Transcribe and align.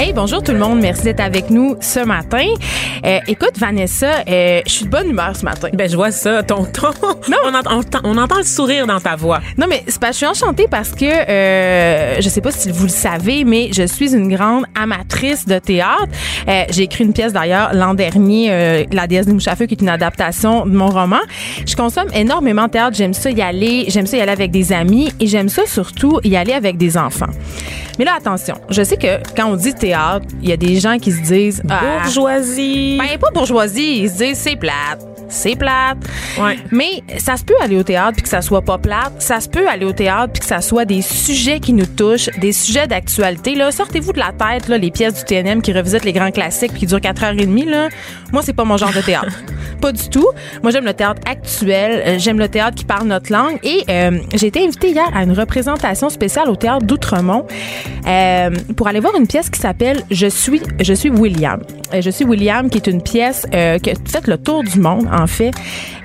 Hey, 0.00 0.12
bonjour 0.12 0.44
tout 0.44 0.52
le 0.52 0.58
monde. 0.60 0.78
Merci 0.80 1.02
d'être 1.02 1.18
avec 1.18 1.50
nous 1.50 1.74
ce 1.80 1.98
matin. 1.98 2.46
Euh, 3.04 3.18
écoute, 3.26 3.58
Vanessa, 3.58 4.22
euh, 4.28 4.60
je 4.64 4.70
suis 4.70 4.84
de 4.84 4.90
bonne 4.90 5.08
humeur 5.10 5.34
ce 5.34 5.44
matin. 5.44 5.68
Ben, 5.72 5.90
je 5.90 5.96
vois 5.96 6.12
ça, 6.12 6.44
ton 6.44 6.64
ton. 6.66 6.90
Non. 7.28 7.36
On, 7.44 7.54
entend, 7.54 7.70
on 7.72 7.78
entend- 7.80 8.00
on 8.04 8.16
entend 8.16 8.36
le 8.36 8.42
sourire 8.44 8.86
dans 8.86 9.00
ta 9.00 9.16
voix. 9.16 9.40
Non, 9.56 9.66
mais 9.68 9.82
c'est 9.88 9.98
que 10.00 10.06
je 10.06 10.12
suis 10.12 10.26
enchantée 10.26 10.66
parce 10.70 10.90
que 10.92 11.04
euh, 11.04 12.20
je 12.20 12.28
sais 12.28 12.40
pas 12.40 12.52
si 12.52 12.70
vous 12.70 12.84
le 12.84 12.88
savez, 12.90 13.42
mais 13.44 13.70
je 13.72 13.82
suis 13.86 14.14
une 14.14 14.32
grande 14.32 14.66
amatrice 14.80 15.46
de 15.46 15.58
théâtre. 15.58 16.06
Euh, 16.48 16.62
J'ai 16.70 16.84
écrit 16.84 17.02
une 17.02 17.12
pièce 17.12 17.32
d'ailleurs 17.32 17.70
l'an 17.74 17.94
dernier, 17.94 18.52
euh, 18.52 18.84
La 18.92 19.08
déesse 19.08 19.26
des 19.26 19.32
mouches 19.32 19.48
à 19.48 19.56
feu, 19.56 19.66
qui 19.66 19.74
est 19.74 19.80
une 19.82 19.88
adaptation 19.88 20.64
de 20.64 20.76
mon 20.76 20.88
roman. 20.88 21.18
Je 21.66 21.74
consomme 21.74 22.08
énormément 22.14 22.66
de 22.66 22.70
théâtre. 22.70 22.96
J'aime 22.96 23.14
ça 23.14 23.30
y 23.30 23.42
aller. 23.42 23.86
J'aime 23.88 24.06
ça 24.06 24.16
y 24.16 24.20
aller 24.20 24.32
avec 24.32 24.52
des 24.52 24.72
amis 24.72 25.10
et 25.18 25.26
j'aime 25.26 25.48
ça 25.48 25.62
surtout 25.66 26.20
y 26.22 26.36
aller 26.36 26.52
avec 26.52 26.76
des 26.76 26.96
enfants. 26.96 27.26
Mais 27.98 28.04
là, 28.04 28.14
attention. 28.16 28.54
Je 28.70 28.82
sais 28.82 28.96
que 28.96 29.18
quand 29.36 29.46
on 29.50 29.56
dit 29.56 29.74
théâtre, 29.74 30.26
il 30.42 30.48
y 30.48 30.52
a 30.52 30.56
des 30.56 30.78
gens 30.78 30.98
qui 30.98 31.12
se 31.12 31.20
disent 31.22 31.62
Ah, 31.68 32.02
Bourgeoisie. 32.04 32.98
ben, 32.98 33.18
pas 33.18 33.30
bourgeoisie. 33.32 34.00
Ils 34.02 34.10
se 34.10 34.18
disent, 34.18 34.38
c'est 34.38 34.56
plate. 34.56 35.04
C'est 35.28 35.56
plate. 35.56 35.98
Ouais. 36.40 36.58
Mais 36.70 37.02
ça 37.18 37.36
se 37.36 37.44
peut 37.44 37.54
aller 37.60 37.76
au 37.76 37.82
théâtre 37.82 38.12
puis 38.14 38.22
que 38.22 38.28
ça 38.28 38.42
soit 38.42 38.62
pas 38.62 38.78
plate. 38.78 39.12
Ça 39.18 39.40
se 39.40 39.48
peut 39.48 39.68
aller 39.68 39.84
au 39.84 39.92
théâtre 39.92 40.32
puis 40.32 40.40
que 40.40 40.46
ça 40.46 40.60
soit 40.60 40.84
des 40.84 41.02
sujets 41.02 41.60
qui 41.60 41.72
nous 41.72 41.86
touchent, 41.86 42.30
des 42.38 42.52
sujets 42.52 42.86
d'actualité. 42.86 43.54
Là, 43.54 43.70
sortez-vous 43.70 44.12
de 44.12 44.18
la 44.18 44.32
tête, 44.32 44.68
là, 44.68 44.78
les 44.78 44.90
pièces 44.90 45.14
du 45.14 45.24
TNM 45.24 45.62
qui 45.62 45.72
revisitent 45.72 46.04
les 46.04 46.12
grands 46.12 46.30
classiques 46.30 46.72
puis 46.72 46.80
qui 46.80 46.86
durent 46.86 46.98
4h30, 46.98 47.68
là. 47.68 47.88
Moi, 48.32 48.42
c'est 48.42 48.52
pas 48.52 48.64
mon 48.64 48.76
genre 48.76 48.92
de 48.92 49.00
théâtre. 49.00 49.42
pas 49.80 49.92
du 49.92 50.08
tout. 50.08 50.28
Moi, 50.62 50.72
j'aime 50.72 50.84
le 50.84 50.94
théâtre 50.94 51.20
actuel. 51.26 52.02
Euh, 52.06 52.18
J'aime 52.18 52.38
le 52.38 52.48
théâtre 52.48 52.74
qui 52.76 52.84
parle 52.84 53.06
notre 53.06 53.32
langue. 53.32 53.58
Et 53.62 53.84
euh, 53.88 54.18
j'ai 54.34 54.48
été 54.48 54.62
invitée 54.64 54.90
hier 54.90 55.08
à 55.14 55.22
une 55.22 55.32
représentation 55.32 56.08
spéciale 56.08 56.48
au 56.48 56.56
théâtre 56.56 56.84
d'Outremont 56.84 57.46
euh, 58.06 58.50
pour 58.76 58.88
aller 58.88 59.00
voir 59.00 59.14
une 59.16 59.26
pièce 59.26 59.48
qui 59.50 59.60
s'appelle 59.60 60.02
Je 60.10 60.26
suis 60.26 60.60
je 60.80 60.92
suis 60.94 61.10
William. 61.10 61.60
Je 61.98 62.10
suis 62.10 62.24
William, 62.24 62.68
qui 62.68 62.78
est 62.78 62.86
une 62.86 63.02
pièce 63.02 63.46
qui 63.50 63.90
a 63.90 63.94
fait 64.06 64.26
le 64.26 64.36
tour 64.36 64.62
du 64.62 64.78
monde 64.78 65.08
en 65.18 65.26
fait, 65.26 65.50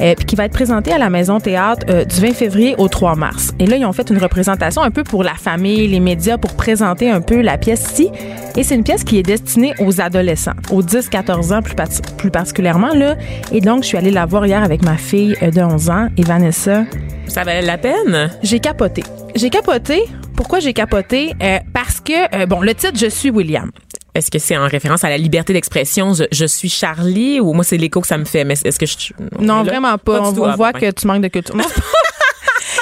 euh, 0.02 0.14
puis 0.16 0.25
qui 0.25 0.36
va 0.36 0.45
être 0.45 0.53
présentée 0.53 0.92
à 0.92 0.97
la 0.97 1.09
Maison 1.09 1.39
Théâtre 1.39 1.86
euh, 1.89 2.06
du 2.06 2.19
20 2.19 2.33
février 2.33 2.75
au 2.78 2.88
3 2.88 3.16
mars. 3.16 3.52
Et 3.59 3.66
là, 3.66 3.78
ils 3.78 3.86
ont 3.86 3.94
fait 3.94 4.09
une 4.09 4.17
représentation 4.17 4.81
un 4.81 4.92
peu 4.92 5.03
pour 5.03 5.23
la 5.23 5.36
famille, 5.36 5.88
les 5.88 6.00
médias, 6.00 6.38
pour 6.38 6.55
présenter 6.55 7.09
un 7.09 7.22
peu 7.22 7.42
la 7.42 7.58
pièce 7.58 7.92
ici. 7.92 8.09
Et 8.55 8.64
c'est 8.64 8.75
une 8.75 8.83
pièce 8.83 9.03
qui 9.03 9.17
est 9.17 9.23
destinée 9.23 9.73
aux 9.80 9.99
adolescents, 10.02 10.54
aux 10.71 10.83
10-14 10.83 11.54
ans 11.54 11.61
plus, 11.61 12.32
particulièrement 12.32 12.93
là. 12.93 13.15
Et 13.52 13.61
donc, 13.61 13.83
je 13.83 13.88
suis 13.88 13.98
allée 13.98 14.11
la 14.11 14.26
voir 14.26 14.45
hier 14.45 14.64
avec 14.64 14.83
ma 14.83 14.98
fille 14.98 15.36
euh, 15.42 15.52
de 15.52 15.61
11 15.61 15.89
ans 15.89 16.08
et 16.17 16.23
Vanessa. 16.23 16.83
Ça 17.27 17.43
valait 17.43 17.61
la 17.61 17.77
peine? 17.77 18.32
J'ai 18.43 18.59
capoté. 18.59 19.04
J'ai 19.36 19.49
capoté. 19.49 20.04
Pourquoi 20.36 20.59
j'ai 20.59 20.73
capoté? 20.73 21.33
Euh, 21.42 21.59
parce 21.73 21.99
que, 21.99 22.36
euh, 22.36 22.45
bon, 22.45 22.61
le 22.61 22.73
titre, 22.73 22.93
Je 22.95 23.08
suis 23.08 23.30
William. 23.30 23.71
Est-ce 24.16 24.30
que 24.30 24.38
c'est 24.40 24.56
en 24.58 24.68
référence 24.68 25.04
à 25.04 25.10
la 25.10 25.18
liberté 25.18 25.54
d'expression? 25.54 26.14
Je, 26.14 26.26
je 26.32 26.46
suis 26.46 26.70
Charlie 26.70 27.40
ou 27.40 27.54
moi, 27.54 27.64
c'est 27.64 27.78
l'écho 27.78 28.00
que 28.02 28.08
ça 28.08 28.18
me 28.18 28.26
fait? 28.26 28.44
Mais 28.44 28.54
est-ce 28.64 28.78
que 28.78 28.86
je. 28.86 28.96
Non, 29.40 29.64
vraiment 29.64 29.98
pas. 29.98 30.22
on 30.22 30.44
Ah, 30.44 30.56
voit 30.56 30.72
bon, 30.72 30.80
que 30.80 30.92
tu 30.92 31.08
manques 31.08 31.24
de 31.24 31.28
culture. 31.30 31.56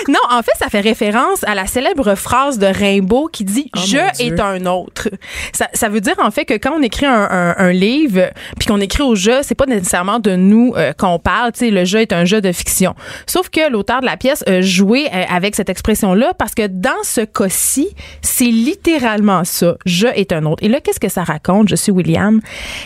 Non, 0.08 0.20
en 0.30 0.42
fait, 0.42 0.52
ça 0.60 0.68
fait 0.70 0.80
référence 0.82 1.44
à 1.46 1.56
la 1.56 1.66
célèbre 1.68 2.16
phrase 2.16 2.58
de 2.60 2.66
Rimbaud 2.68 3.28
qui 3.32 3.44
dit 3.44 3.70
Oh, 3.76 3.80
Je 3.86 3.98
est 4.24 4.40
un 4.40 4.66
autre. 4.66 5.10
Ça, 5.54 5.68
ça 5.74 5.90
veut 5.90 6.02
dire 6.02 6.16
en 6.22 6.32
fait 6.32 6.46
que 6.46 6.54
quand 6.56 6.74
on 6.78 6.82
écrit 6.82 7.06
un, 7.06 7.28
un- 7.30 7.56
un 7.58 7.72
livre 7.72 8.30
puis 8.58 8.68
qu'on 8.68 8.80
écrit 8.82 9.04
au 9.04 9.16
jeu, 9.16 9.40
c'est 9.44 9.56
pas 9.56 9.66
nécessairement 9.66 10.20
de 10.20 10.36
nous 10.36 10.74
euh, 10.78 10.94
qu'on 10.94 11.20
parle. 11.20 11.52
Tu 11.54 11.60
sais, 11.60 11.72
le 11.72 11.86
jeu 11.86 12.00
est 12.02 12.14
un 12.14 12.26
jeu 12.26 12.42
de 12.42 12.52
fiction. 12.52 12.96
Sauf 13.28 13.50
que 13.50 13.70
l'auteur 13.72 14.02
de 14.02 14.06
la 14.06 14.18
pièce 14.18 14.44
a 14.48 14.62
joué 14.62 15.08
euh, 15.14 15.24
avec 15.30 15.56
cette 15.56 15.70
expression-là 15.70 16.34
parce 16.38 16.56
que 16.56 16.68
dans 16.68 17.04
ce 17.04 17.22
cas-ci, 17.22 17.90
c'est 18.22 18.46
littéralement 18.46 19.44
ça. 19.44 19.76
Je 19.86 20.08
est 20.08 20.32
un 20.32 20.46
autre. 20.46 20.64
Et 20.64 20.68
là, 20.68 20.80
qu'est-ce 20.82 21.00
que 21.00 21.10
ça 21.10 21.24
raconte? 21.24 21.70
Je 21.70 21.76
suis 21.76 21.92
William. 21.92 22.42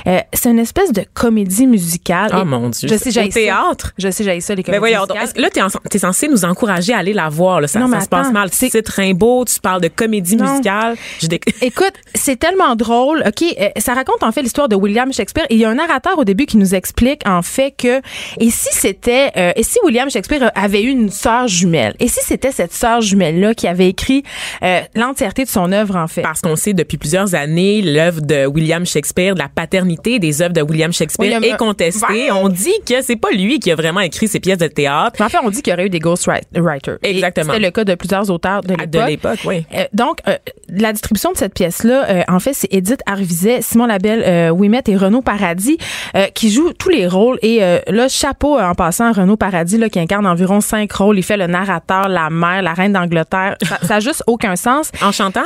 Euh, 0.08 0.20
c'est 0.34 0.50
une 0.50 0.59
espèce 0.59 0.92
de 0.92 1.03
comédie 1.14 1.68
musicale. 1.68 2.32
Oh 2.36 2.42
Et 2.42 2.46
mon 2.46 2.70
Dieu. 2.70 2.88
Je 2.90 2.96
sais, 2.96 3.12
j'ai 3.12 3.24
ça. 3.32 3.40
théâtre? 3.40 3.94
Je 3.97 4.09
sais, 4.12 4.24
j'ai 4.24 4.40
ça 4.42 4.53
les 4.56 4.64
Ben 4.64 4.76
comédies 4.76 4.80
voyons, 4.80 5.06
donc, 5.06 5.18
musicales. 5.20 5.42
là, 5.42 5.50
t'es, 5.50 5.62
en- 5.62 5.90
t'es 5.90 6.00
censé 6.00 6.28
nous 6.28 6.46
encourager 6.46 6.94
à 6.94 7.02
aller 7.06 7.14
la 7.14 7.30
voir. 7.30 7.62
Là. 7.62 7.68
Ça, 7.68 7.80
Non, 7.80 7.88
mais 7.88 7.98
ça 8.00 8.04
se 8.06 8.10
passe 8.10 8.32
mal. 8.32 8.50
c'est- 8.52 8.72
Rimbaud, 8.88 9.46
tu 9.46 9.60
parles 9.60 9.82
de 9.82 9.88
comédie 9.88 10.36
Non. 10.36 10.50
musicale. 10.52 10.96
Je 11.22 11.28
Écoute, 11.62 11.94
c'est 12.14 12.38
tellement 12.38 12.76
drôle. 12.76 13.24
OK, 13.26 13.44
euh, 13.60 13.70
ça 13.78 13.94
raconte 13.94 14.22
en 14.24 14.32
fait 14.32 14.42
l'histoire 14.42 14.68
de 14.70 14.76
William 14.76 15.12
Shakespeare. 15.12 15.46
Et 15.50 15.56
il 15.56 15.60
y 15.60 15.66
a 15.66 15.70
un 15.70 15.76
narrateur 15.76 16.18
au 16.18 16.24
début 16.24 16.46
qui 16.46 16.58
nous 16.58 16.76
explique 16.76 17.22
en 17.28 17.42
fait 17.42 17.72
que 17.78 18.02
et 18.40 18.50
si 18.50 18.70
c'était 18.72 19.32
euh, 19.38 19.52
et 19.56 19.64
si 19.64 19.78
William 19.84 20.10
Shakespeare 20.10 20.52
avait 20.56 20.84
eu 20.84 20.90
une 20.90 21.10
sœur 21.10 21.48
jumelle? 21.48 21.96
Et 22.00 22.08
si 22.08 22.20
c'était 22.24 22.52
cette 22.52 22.74
sœur 22.74 23.02
jumelle 23.02 23.40
là 23.40 23.54
qui 23.54 23.68
avait 23.68 23.88
écrit 23.90 24.24
euh, 24.64 24.82
l'entièreté 24.96 25.44
de 25.46 25.50
son 25.50 25.72
œuvre 25.72 25.96
en 25.96 26.08
fait? 26.08 26.22
Parce 26.22 26.42
qu'on 26.42 26.56
sait 26.56 26.74
depuis 26.74 26.98
plusieurs 26.98 27.34
années, 27.36 27.82
l'œuvre 27.82 28.22
de 28.22 28.46
William 28.46 28.86
Shakespeare, 28.86 29.34
de 29.36 29.40
la 29.40 29.50
paternité 29.50 30.20
des 30.20 30.42
œuvres 30.42 30.54
de 30.54 30.62
William 30.62 30.92
Shakespeare 30.94 31.26
William- 31.38 31.44
est 31.44 31.58
contestée. 31.58 32.06
Ouais. 32.32 32.32
On 32.32 32.50
dit 32.50 32.74
que 32.88 33.02
c'est 33.02 33.16
pas 33.16 33.32
lui 33.32 33.60
qui 33.60 33.72
a 33.72 33.76
vraiment 33.76 34.02
écrit 34.02 34.28
ces 34.28 34.40
pièces 34.40 34.58
de 34.60 34.68
théâtre. 34.68 35.22
En 35.22 35.30
fait, 35.30 35.38
on 35.44 35.50
dit 35.50 35.62
qu'il 35.62 35.72
y 35.72 35.74
aurait 35.74 35.86
eu 35.88 35.90
des 35.90 36.00
ghostwriters. 36.00 36.95
Exactement. 37.04 37.54
C'était 37.54 37.66
le 37.66 37.72
cas 37.72 37.84
de 37.84 37.96
plusieurs 37.96 38.30
auteurs 38.30 38.62
de 38.62 38.70
l'époque. 38.70 38.90
De 38.90 39.08
l'époque, 39.08 39.40
oui. 39.46 39.66
Euh, 39.74 39.86
donc, 39.94 40.20
euh, 40.28 40.36
la 40.70 40.92
distribution 40.94 41.32
de 41.32 41.38
cette 41.38 41.54
pièce-là, 41.54 42.06
euh, 42.10 42.22
en 42.28 42.40
fait, 42.40 42.54
c'est 42.54 42.74
Edith 42.74 43.02
Arviset, 43.06 43.62
Simon 43.62 43.86
Labelle, 43.86 44.24
euh, 44.26 44.50
Ouimet 44.50 44.84
et 44.88 44.96
Renaud 44.98 45.22
Paradis 45.22 45.78
euh, 46.16 46.26
qui 46.34 46.52
jouent 46.52 46.74
tous 46.74 46.90
les 46.90 47.08
rôles. 47.08 47.38
Et 47.42 47.64
euh, 47.64 47.80
là, 47.88 48.08
chapeau 48.08 48.58
euh, 48.58 48.64
en 48.64 48.76
passant 48.76 49.06
à 49.06 49.12
Renaud 49.12 49.38
Paradis, 49.38 49.78
là, 49.78 49.90
qui 49.90 50.00
incarne 50.00 50.26
environ 50.26 50.62
cinq 50.62 50.92
rôles. 50.94 51.18
Il 51.18 51.24
fait 51.24 51.38
le 51.38 51.48
narrateur, 51.48 52.08
la 52.08 52.30
mère, 52.30 52.62
la 52.62 52.74
reine 52.74 52.94
d'Angleterre. 52.94 53.58
Ça, 53.62 53.78
ça 53.84 53.96
a 53.96 54.00
juste 54.00 54.24
aucun 54.28 54.56
sens. 54.56 54.92
En 55.02 55.12
chantant? 55.12 55.42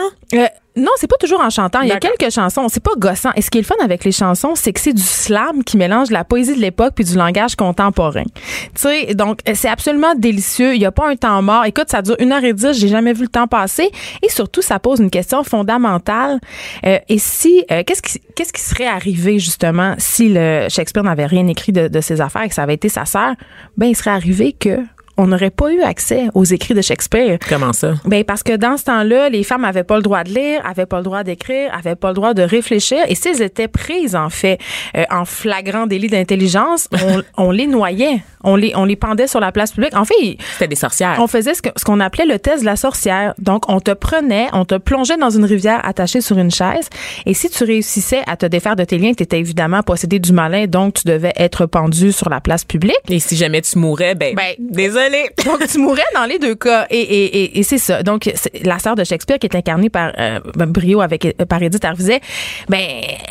Non, 0.79 0.91
c'est 0.97 1.09
pas 1.09 1.17
toujours 1.17 1.41
en 1.41 1.49
chantant. 1.49 1.81
Il 1.81 1.89
y 1.89 1.91
a 1.91 1.99
quelques 1.99 2.31
chansons. 2.31 2.67
C'est 2.69 2.83
pas 2.83 2.91
gossant. 2.97 3.31
Et 3.35 3.41
ce 3.41 3.49
qui 3.49 3.57
est 3.57 3.61
le 3.61 3.67
fun 3.67 3.75
avec 3.83 4.03
les 4.03 4.11
chansons, 4.11 4.55
c'est 4.55 4.73
que 4.73 4.79
c'est 4.79 4.93
du 4.93 5.01
slam 5.01 5.63
qui 5.63 5.77
mélange 5.77 6.09
la 6.09 6.23
poésie 6.23 6.55
de 6.55 6.59
l'époque 6.59 6.93
puis 6.95 7.05
du 7.05 7.15
langage 7.15 7.55
contemporain. 7.55 8.23
Tu 8.23 8.69
sais, 8.75 9.13
donc 9.13 9.39
c'est 9.53 9.69
absolument 9.69 10.15
délicieux. 10.15 10.75
Il 10.75 10.81
y 10.81 10.85
a 10.85 10.91
pas 10.91 11.09
un 11.09 11.15
temps 11.15 11.41
mort. 11.41 11.65
Écoute, 11.65 11.89
ça 11.89 12.01
dure 12.01 12.15
une 12.19 12.31
heure 12.31 12.43
et 12.43 12.53
dix. 12.53 12.73
J'ai 12.73 12.87
jamais 12.87 13.13
vu 13.13 13.23
le 13.23 13.29
temps 13.29 13.47
passer. 13.47 13.89
Et 14.23 14.29
surtout, 14.29 14.61
ça 14.61 14.79
pose 14.79 14.99
une 14.99 15.09
question 15.09 15.43
fondamentale. 15.43 16.39
Euh, 16.85 16.97
et 17.07 17.19
si, 17.19 17.65
euh, 17.71 17.83
qu'est-ce 17.85 18.01
qui, 18.01 18.21
qu'est-ce 18.35 18.53
qui 18.53 18.61
serait 18.61 18.87
arrivé 18.87 19.39
justement 19.39 19.95
si 19.97 20.29
le 20.29 20.67
Shakespeare 20.69 21.03
n'avait 21.03 21.25
rien 21.25 21.47
écrit 21.47 21.71
de, 21.71 21.87
de 21.87 22.01
ses 22.01 22.21
affaires 22.21 22.43
et 22.43 22.49
que 22.49 22.55
ça 22.55 22.63
avait 22.63 22.75
été 22.75 22.89
sa 22.89 23.05
sœur? 23.05 23.33
Ben, 23.77 23.87
il 23.87 23.95
serait 23.95 24.11
arrivé 24.11 24.53
que 24.53 24.79
on 25.19 25.27
n'aurait 25.27 25.49
pas 25.51 25.71
eu 25.71 25.81
accès 25.81 26.27
aux 26.33 26.45
écrits 26.45 26.73
de 26.73 26.81
Shakespeare. 26.81 27.37
Comment 27.47 27.73
ça? 27.73 27.93
Ben 28.05 28.23
parce 28.23 28.41
que 28.41 28.55
dans 28.55 28.77
ce 28.77 28.85
temps-là, 28.85 29.29
les 29.29 29.43
femmes 29.43 29.65
avaient 29.65 29.83
pas 29.83 29.97
le 29.97 30.01
droit 30.01 30.23
de 30.23 30.29
lire, 30.29 30.61
avaient 30.65 30.85
pas 30.85 30.97
le 30.97 31.03
droit 31.03 31.23
d'écrire, 31.23 31.71
avaient 31.77 31.95
pas 31.95 32.07
le 32.09 32.13
droit 32.15 32.33
de 32.33 32.41
réfléchir, 32.41 32.99
et 33.07 33.15
si 33.15 33.27
elles 33.29 33.41
étaient 33.41 33.67
prises 33.67 34.15
en 34.15 34.29
fait 34.29 34.57
euh, 34.97 35.03
en 35.11 35.25
flagrant 35.25 35.85
délit 35.87 36.07
d'intelligence, 36.07 36.87
on, 37.37 37.47
on 37.47 37.51
les 37.51 37.67
noyait, 37.67 38.21
on 38.43 38.55
les 38.55 38.71
on 38.75 38.85
les 38.85 38.95
pendait 38.95 39.27
sur 39.27 39.39
la 39.39 39.51
place 39.51 39.71
publique. 39.73 39.95
En 39.95 40.05
fait, 40.05 40.37
C'était 40.53 40.67
des 40.69 40.75
sorcières. 40.75 41.17
on 41.19 41.27
faisait 41.27 41.53
ce 41.53 41.61
que- 41.61 41.69
ce 41.75 41.83
qu'on 41.83 41.99
appelait 41.99 42.25
le 42.25 42.39
test 42.39 42.61
de 42.61 42.65
la 42.65 42.75
sorcière. 42.77 43.33
Donc, 43.39 43.69
on 43.69 43.79
te 43.81 43.91
prenait, 43.91 44.47
on 44.53 44.63
te 44.65 44.75
plongeait 44.75 45.17
dans 45.17 45.29
une 45.29 45.45
rivière 45.45 45.81
attachée 45.83 46.21
sur 46.21 46.37
une 46.37 46.51
chaise. 46.51 46.87
Et 47.25 47.33
si 47.33 47.49
tu 47.49 47.63
réussissais 47.65 48.21
à 48.27 48.37
te 48.37 48.45
défaire 48.45 48.75
de 48.77 48.83
tes 48.85 48.97
liens, 48.97 49.13
tu 49.13 49.23
étais 49.23 49.39
évidemment 49.39 49.81
possédé 49.83 50.19
du 50.19 50.31
malin, 50.31 50.65
donc 50.67 50.93
tu 50.93 51.07
devais 51.07 51.33
être 51.35 51.65
pendu 51.65 52.11
sur 52.13 52.29
la 52.29 52.39
place 52.39 52.63
publique. 52.63 52.95
Et 53.09 53.19
si 53.19 53.35
jamais 53.35 53.61
tu 53.61 53.77
mourais, 53.77 54.15
ben, 54.15 54.33
Ben, 54.35 54.53
désolé. 54.59 55.08
Donc, 55.45 55.67
tu 55.67 55.79
mourrais 55.79 56.01
dans 56.13 56.25
les 56.25 56.39
deux 56.39 56.55
cas. 56.55 56.87
Et, 56.89 56.99
et, 56.99 57.59
et, 57.59 57.63
c'est 57.63 57.77
ça. 57.77 58.03
Donc, 58.03 58.29
la 58.63 58.79
sœur 58.79 58.95
de 58.95 59.03
Shakespeare 59.03 59.39
qui 59.39 59.47
est 59.47 59.55
incarnée 59.55 59.89
par 59.89 60.11
euh, 60.17 60.39
ben, 60.55 60.65
Brio 60.65 61.01
avec 61.01 61.25
euh, 61.25 61.45
par 61.45 61.61
Edith 61.61 61.83
Arvizet, 61.83 62.21
ben 62.69 62.79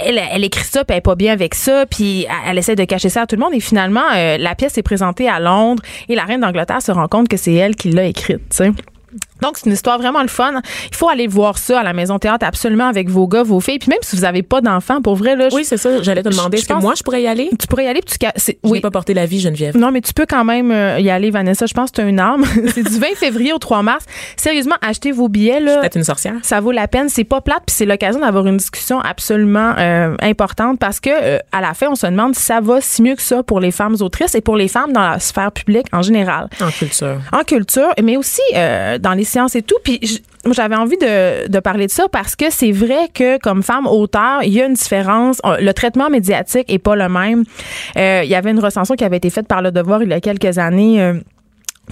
elle, 0.05 0.45
écrit 0.45 0.65
ça, 0.65 0.85
puis 0.85 0.95
elle 0.95 0.99
est 0.99 1.03
pas 1.03 1.15
bien 1.15 1.33
avec 1.33 1.55
ça, 1.55 1.87
puis 1.87 2.25
elle, 2.25 2.51
elle 2.51 2.59
essaie 2.59 2.77
de 2.77 2.85
cacher 2.85 3.09
ça 3.09 3.23
à 3.23 3.27
tout 3.27 3.37
le 3.37 3.41
monde. 3.41 3.55
Et 3.55 3.61
finalement, 3.61 4.05
euh, 4.15 4.37
la 4.39 4.55
pièce 4.55 4.79
est 4.79 4.83
présentée 4.83 5.29
à 5.29 5.41
Londres 5.41 5.83
et 6.09 6.15
la 6.15 6.25
reine 6.25 6.41
d'Angleterre 6.41 6.83
se 6.83 6.93
rend 6.93 7.09
compte 7.09 7.29
que 7.29 7.37
c'est 7.37 7.55
elle 7.55 7.77
qui 7.77 7.91
l'a 7.91 8.05
écrite. 8.05 8.41
tu 8.51 8.57
sais. 8.57 8.71
Donc, 9.43 9.57
c'est 9.59 9.67
une 9.67 9.73
histoire 9.73 9.99
vraiment 9.99 10.23
le 10.23 10.29
fun. 10.29 10.53
Il 10.91 10.97
faut 10.97 11.09
aller 11.09 11.27
voir 11.27 11.59
ça 11.59 11.81
à 11.81 11.83
la 11.83 11.93
Maison 11.93 12.19
Théâtre 12.19 12.45
absolument 12.47 12.87
avec 12.89 13.09
vos 13.09 13.27
gars, 13.29 13.43
vos 13.43 13.61
filles. 13.61 13.79
Puis 13.79 13.89
même 13.91 13.99
si 14.03 14.17
vous 14.17 14.25
avez 14.25 14.43
pas 14.43 14.61
d'enfants, 14.61 15.01
pour 15.03 15.17
vrai, 15.17 15.37
là, 15.37 15.49
je- 15.49 15.55
Oui, 15.57 15.65
c'est 15.65 15.77
ça. 15.77 16.03
J'allais 16.03 16.23
te 16.23 16.29
demander. 16.29 16.59
Est-ce 16.59 16.67
que 16.69 16.75
moi, 16.75 16.95
je 16.97 17.03
pourrais 17.03 17.23
y 17.23 17.27
aller? 17.27 17.51
tu 17.59 17.67
pourrais 17.67 17.85
y 17.85 17.89
aller. 17.89 18.01
Puis 18.01 18.19
tu, 18.19 18.27
c'est- 18.37 18.59
Je 18.65 18.69
oui. 18.71 18.81
pas 18.81 18.91
porté 18.91 19.15
la 19.15 19.27
vie, 19.27 19.41
Geneviève. 19.41 19.77
Non, 19.77 19.91
mais 19.91 20.01
tu 20.01 20.13
peux 20.13 20.27
quand 20.27 20.45
même 20.45 20.71
euh, 20.71 20.99
y 21.01 21.11
aller, 21.11 21.31
Vanessa. 21.31 21.67
Je 21.67 21.75
pense 21.75 21.91
que 21.91 21.97
tu 21.97 22.01
as 22.03 22.05
une 22.05 22.21
arme. 22.21 22.45
c'est 22.75 22.83
du 22.83 22.99
20 22.99 23.15
février 23.17 23.53
au 23.53 23.59
3 23.59 23.83
mars. 23.83 24.05
Sérieusement, 24.37 24.77
achetez 24.83 25.13
vos 25.13 25.29
billets. 25.29 25.61
Là. 25.61 25.79
Peut-être 25.81 25.97
une 25.97 26.05
sorcière. 26.05 26.35
Ça 26.43 26.61
vaut 26.61 26.73
la 26.73 26.89
peine. 26.89 27.09
C'est 27.09 27.25
pas 27.25 27.41
plate, 27.41 27.63
puis 27.67 27.75
c'est 27.77 27.87
l'occasion 27.87 28.21
d'avoir 28.21 28.47
une 28.47 28.57
discussion 28.57 29.01
absolument 29.01 29.75
euh, 29.79 30.15
importante 30.23 30.79
parce 30.79 31.01
que 31.01 31.11
euh, 31.13 31.39
à 31.53 31.61
la 31.61 31.75
fin, 31.75 31.89
on 31.91 31.95
se 31.95 32.07
demande 32.07 32.35
si 32.35 32.43
ça 32.43 32.61
va 32.61 32.81
si 32.81 33.03
mieux 33.03 33.15
que 33.15 33.23
ça 33.23 33.43
pour 33.43 33.61
les 33.61 33.71
femmes 33.71 33.97
autrices 34.01 34.35
et 34.35 34.41
pour 34.41 34.57
les 34.57 34.69
femmes 34.69 34.93
dans 34.93 35.09
la 35.11 35.19
sphère 35.19 35.53
publique 35.53 35.87
en 35.93 36.03
général 36.03 36.49
En 36.61 36.71
culture. 36.71 37.19
en 37.33 37.45
culture, 37.45 37.89
mais 38.03 38.17
aussi 38.17 38.41
euh, 38.55 38.99
dans 38.99 39.13
les 39.15 39.25
sciences 39.29 39.55
et 39.55 39.63
tout. 39.63 39.77
Puis 39.85 40.23
j'avais 40.53 40.77
envie 40.77 40.97
de, 40.97 41.59
parler 41.61 41.87
de 41.87 41.91
ça 41.93 42.09
parce 42.11 42.35
que 42.35 42.47
c'est 42.51 42.73
vrai 42.73 43.09
que 43.13 43.39
comme 43.39 43.63
femme 43.63 43.87
auteur, 43.87 44.43
il 44.43 44.53
y 44.53 44.61
a 44.61 44.67
une 44.67 44.75
différence. 44.75 45.41
On- 45.45 45.57
Le 45.61 45.73
traitement 45.73 46.11
médiatique 46.11 46.65
est 46.73 46.79
pas 46.79 46.97
le 46.97 47.09
même. 47.09 47.45
Euh, 47.97 48.23
il 48.25 48.31
y 48.31 48.35
avait 48.35 48.51
une 48.51 48.61
recension 48.61 48.95
qui 48.97 49.05
avait 49.05 49.19
été 49.19 49.31
faite 49.31 49.47
par 49.47 49.63
Le 49.63 49.71
Devoir 49.71 50.03
il 50.03 50.09
y 50.11 50.13
a 50.13 50.21
quelques 50.21 50.59
années. 50.59 51.01
euh, 51.03 51.15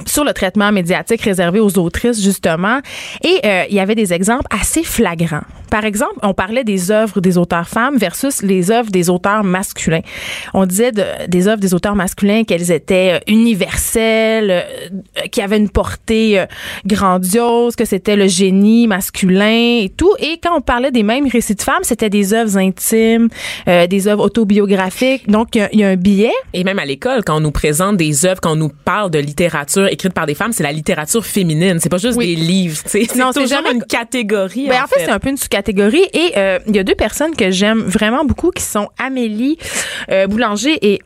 sur 0.04 0.24
le 0.24 0.32
traitement 0.32 0.72
médiatique 0.72 1.22
réservé 1.22 1.60
aux 1.60 1.78
autrices, 1.78 2.22
justement. 2.22 2.80
Et 3.22 3.40
euh, 3.44 3.64
il 3.70 3.74
y 3.76 3.80
avait 3.80 3.94
des 3.94 4.12
exemples 4.12 4.46
assez 4.50 4.82
flagrants. 4.82 5.42
Par 5.70 5.84
exemple, 5.84 6.14
on 6.22 6.32
parlait 6.32 6.62
des 6.64 6.90
œuvres 6.90 7.20
des 7.20 7.38
auteurs 7.38 7.68
femmes 7.68 7.96
versus 7.96 8.42
les 8.42 8.70
œuvres 8.70 8.90
des 8.90 9.10
auteurs 9.10 9.42
masculins. 9.42 10.00
On 10.54 10.64
disait 10.64 10.92
de- 10.92 11.26
des 11.26 11.48
œuvres 11.48 11.60
des 11.60 11.74
auteurs 11.74 11.96
masculins 11.96 12.44
qu'elles 12.44 12.70
étaient 12.70 13.14
euh, 13.14 13.18
universelles, 13.32 14.50
euh, 14.50 15.26
qui 15.30 15.40
avaient 15.42 15.56
une 15.56 15.68
portée 15.70 16.38
euh, 16.40 16.46
grandiose, 16.86 17.74
que 17.76 17.84
c'était 17.84 18.16
le 18.16 18.26
génie 18.28 18.86
masculin 18.86 19.80
et 19.82 19.92
tout. 19.96 20.12
Et 20.18 20.38
quand 20.42 20.56
on 20.56 20.60
parlait 20.60 20.90
des 20.92 21.02
mêmes 21.02 21.28
récits 21.28 21.54
de 21.54 21.62
femmes, 21.62 21.82
c'était 21.82 22.10
des 22.10 22.32
œuvres 22.32 22.56
intimes, 22.56 23.28
euh, 23.68 23.86
des 23.86 24.08
œuvres 24.08 24.24
autobiographiques. 24.24 25.28
Donc, 25.28 25.56
il 25.56 25.68
y 25.72 25.78
y, 25.78 25.84
a 25.84 25.88
un 25.88 25.96
billet. 25.96 26.32
Et 26.54 26.64
même 26.64 26.78
à 26.78 26.84
l'école, 26.84 27.22
quand 27.24 27.36
on 27.36 27.40
nous 27.40 27.50
présente 27.50 27.96
des 27.96 28.24
œuvres, 28.24 28.40
quand 28.40 28.52
on 28.52 28.56
nous 28.56 28.70
parle 28.84 29.10
de 29.10 29.18
littérature 29.18 29.85
écrite 29.90 30.12
par 30.12 30.26
des 30.26 30.34
femmes, 30.34 30.52
c'est 30.52 30.62
la 30.62 30.72
littérature 30.72 31.24
féminine. 31.24 31.78
C'est 31.80 31.88
pas 31.88 31.98
juste 31.98 32.16
Oui. 32.16 32.34
des 32.36 32.40
livres. 32.42 32.82
tu 32.84 32.90
sais. 32.90 33.06
C'est 33.10 33.18
Non, 33.18 33.30
c'est 33.32 33.46
jamais- 33.46 33.72
une 33.72 33.84
catégorie. 33.84 34.68
Ben, 34.68 34.82
en 34.82 34.86
fait, 34.86 35.00
c'est 35.04 35.10
un 35.10 35.18
peu 35.18 35.28
une 35.30 35.36
sous-catégorie. 35.36 36.04
Et 36.12 36.32
euh, 36.36 36.58
il 36.66 36.76
y 36.76 36.78
a 36.78 36.84
deux 36.84 36.94
personnes 36.94 37.34
que 37.34 37.50
j'aime 37.50 37.80
vraiment 37.80 38.24
beaucoup 38.24 38.50
qui 38.50 38.62
sont 38.62 38.88
Amélie 38.98 39.58
euh, 40.10 40.26
Boulanger 40.26 40.78
et 40.82 41.00